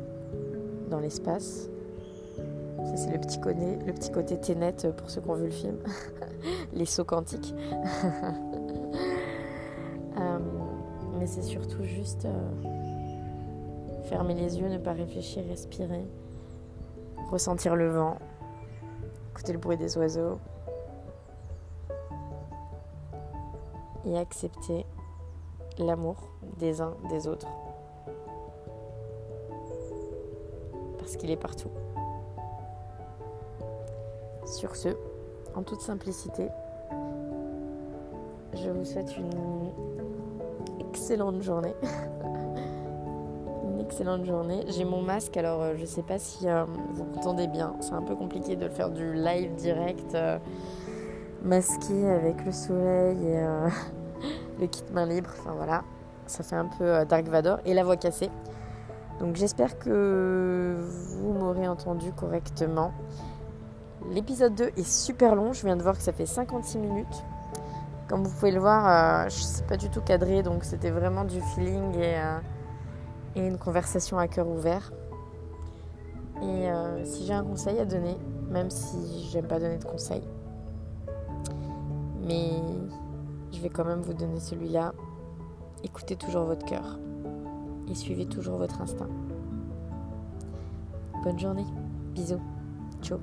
dans 0.88 0.99
l'espace. 0.99 1.68
C'est 2.95 3.12
le 3.12 3.18
petit 3.18 3.41
côté, 3.41 3.76
le 3.84 3.93
petit 3.93 4.11
côté 4.11 4.39
Ténet 4.39 4.74
pour 4.97 5.11
ceux 5.11 5.20
qui 5.20 5.28
ont 5.28 5.34
vu 5.34 5.47
le 5.47 5.51
film. 5.51 5.78
Les 6.72 6.87
sauts 6.87 7.05
quantiques. 7.05 7.55
Euh, 10.18 10.39
mais 11.18 11.26
c'est 11.26 11.43
surtout 11.43 11.84
juste 11.84 12.24
euh, 12.24 14.03
fermer 14.05 14.32
les 14.32 14.59
yeux, 14.59 14.68
ne 14.68 14.78
pas 14.78 14.95
réfléchir, 14.95 15.45
respirer, 15.47 16.07
ressentir 17.30 17.76
le 17.76 17.91
vent, 17.91 18.16
écouter 19.32 19.53
le 19.53 19.59
bruit 19.59 19.76
des 19.76 19.99
oiseaux 19.99 20.39
et 24.07 24.16
accepter 24.16 24.87
l'amour 25.78 26.16
des 26.59 26.80
uns 26.80 26.95
des 27.11 27.28
autres. 27.28 27.49
Parce 30.99 31.16
qu'il 31.16 31.30
est 31.30 31.37
partout. 31.37 31.70
Sur 34.47 34.76
ce, 34.76 34.90
en 35.57 35.62
toute 35.64 35.80
simplicité, 35.80 36.49
je 38.55 38.70
vous 38.70 38.84
souhaite 38.84 39.16
une 39.18 39.72
excellente 40.78 41.42
journée. 41.42 41.74
une 43.64 43.80
excellente 43.80 44.24
journée. 44.24 44.64
J'ai 44.68 44.84
mon 44.84 45.03
masque, 45.03 45.36
alors 45.36 45.62
euh, 45.62 45.74
je 45.76 45.84
sais 45.84 46.05
pas 46.05 46.20
si 46.20 46.49
euh, 46.49 46.64
vous 46.94 47.03
entendez 47.16 47.49
bien. 47.49 47.74
C'est 47.80 47.94
un 47.94 48.03
peu 48.03 48.14
compliqué 48.14 48.55
de 48.55 48.66
le 48.66 48.70
faire 48.70 48.90
du 48.90 49.14
live 49.14 49.53
direct, 49.57 50.14
euh, 50.14 50.38
masqué 51.42 52.09
avec 52.09 52.44
le 52.44 52.53
soleil 52.53 53.26
et 53.26 53.40
le 54.61 54.66
kit 54.68 54.84
main 54.92 55.07
libre. 55.07 55.30
Enfin 55.40 55.55
voilà, 55.57 55.82
ça 56.26 56.44
fait 56.44 56.57
un 56.57 56.68
peu 56.78 57.05
Dark 57.05 57.26
Vador 57.26 57.59
et 57.64 57.74
la 57.74 57.82
voix 57.82 57.97
cassée. 57.97 58.30
Donc 59.18 59.34
j'espère 59.34 59.76
que 59.80 60.76
vous 61.18 61.32
m'aurez 61.32 61.66
entendu 61.66 62.12
correctement. 62.12 62.92
L'épisode 64.11 64.54
2 64.54 64.70
est 64.76 64.86
super 64.88 65.34
long, 65.34 65.52
je 65.52 65.64
viens 65.64 65.76
de 65.76 65.82
voir 65.82 65.96
que 65.96 66.02
ça 66.02 66.12
fait 66.12 66.26
56 66.26 66.78
minutes. 66.78 67.24
Comme 68.09 68.22
vous 68.22 68.30
pouvez 68.30 68.52
le 68.52 68.61
voir, 68.61 68.86
euh, 68.86 69.28
je 69.28 69.36
ne 69.36 69.44
sais 69.44 69.64
pas 69.64 69.76
du 69.76 69.90
tout 69.90 70.00
cadré, 70.00 70.42
donc 70.42 70.64
c'était 70.64 70.90
vraiment 70.90 71.24
du 71.24 71.40
feeling 71.40 71.94
et, 71.96 72.16
euh, 72.16 72.38
une 73.34 73.59
conversation 73.59 74.18
à 74.18 74.28
cœur 74.28 74.46
ouvert. 74.46 74.92
Et 76.42 76.70
euh, 76.70 77.04
si 77.04 77.26
j'ai 77.26 77.32
un 77.32 77.42
conseil 77.42 77.80
à 77.80 77.84
donner, 77.84 78.16
même 78.48 78.70
si 78.70 79.28
j'aime 79.30 79.46
pas 79.46 79.59
donner 79.59 79.78
de 79.78 79.84
conseils, 79.84 80.22
mais 82.22 82.50
je 83.52 83.61
vais 83.61 83.70
quand 83.70 83.84
même 83.84 84.02
vous 84.02 84.14
donner 84.14 84.38
celui-là, 84.38 84.92
écoutez 85.82 86.16
toujours 86.16 86.44
votre 86.44 86.64
cœur 86.64 86.98
et 87.88 87.94
suivez 87.94 88.26
toujours 88.26 88.59
votre 88.59 88.80
instinct. 88.80 89.09
Bonne 91.24 91.38
journée, 91.38 91.66
bisous, 92.14 92.40
ciao. 93.02 93.18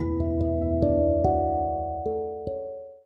thank 0.00 0.20
you 0.20 0.29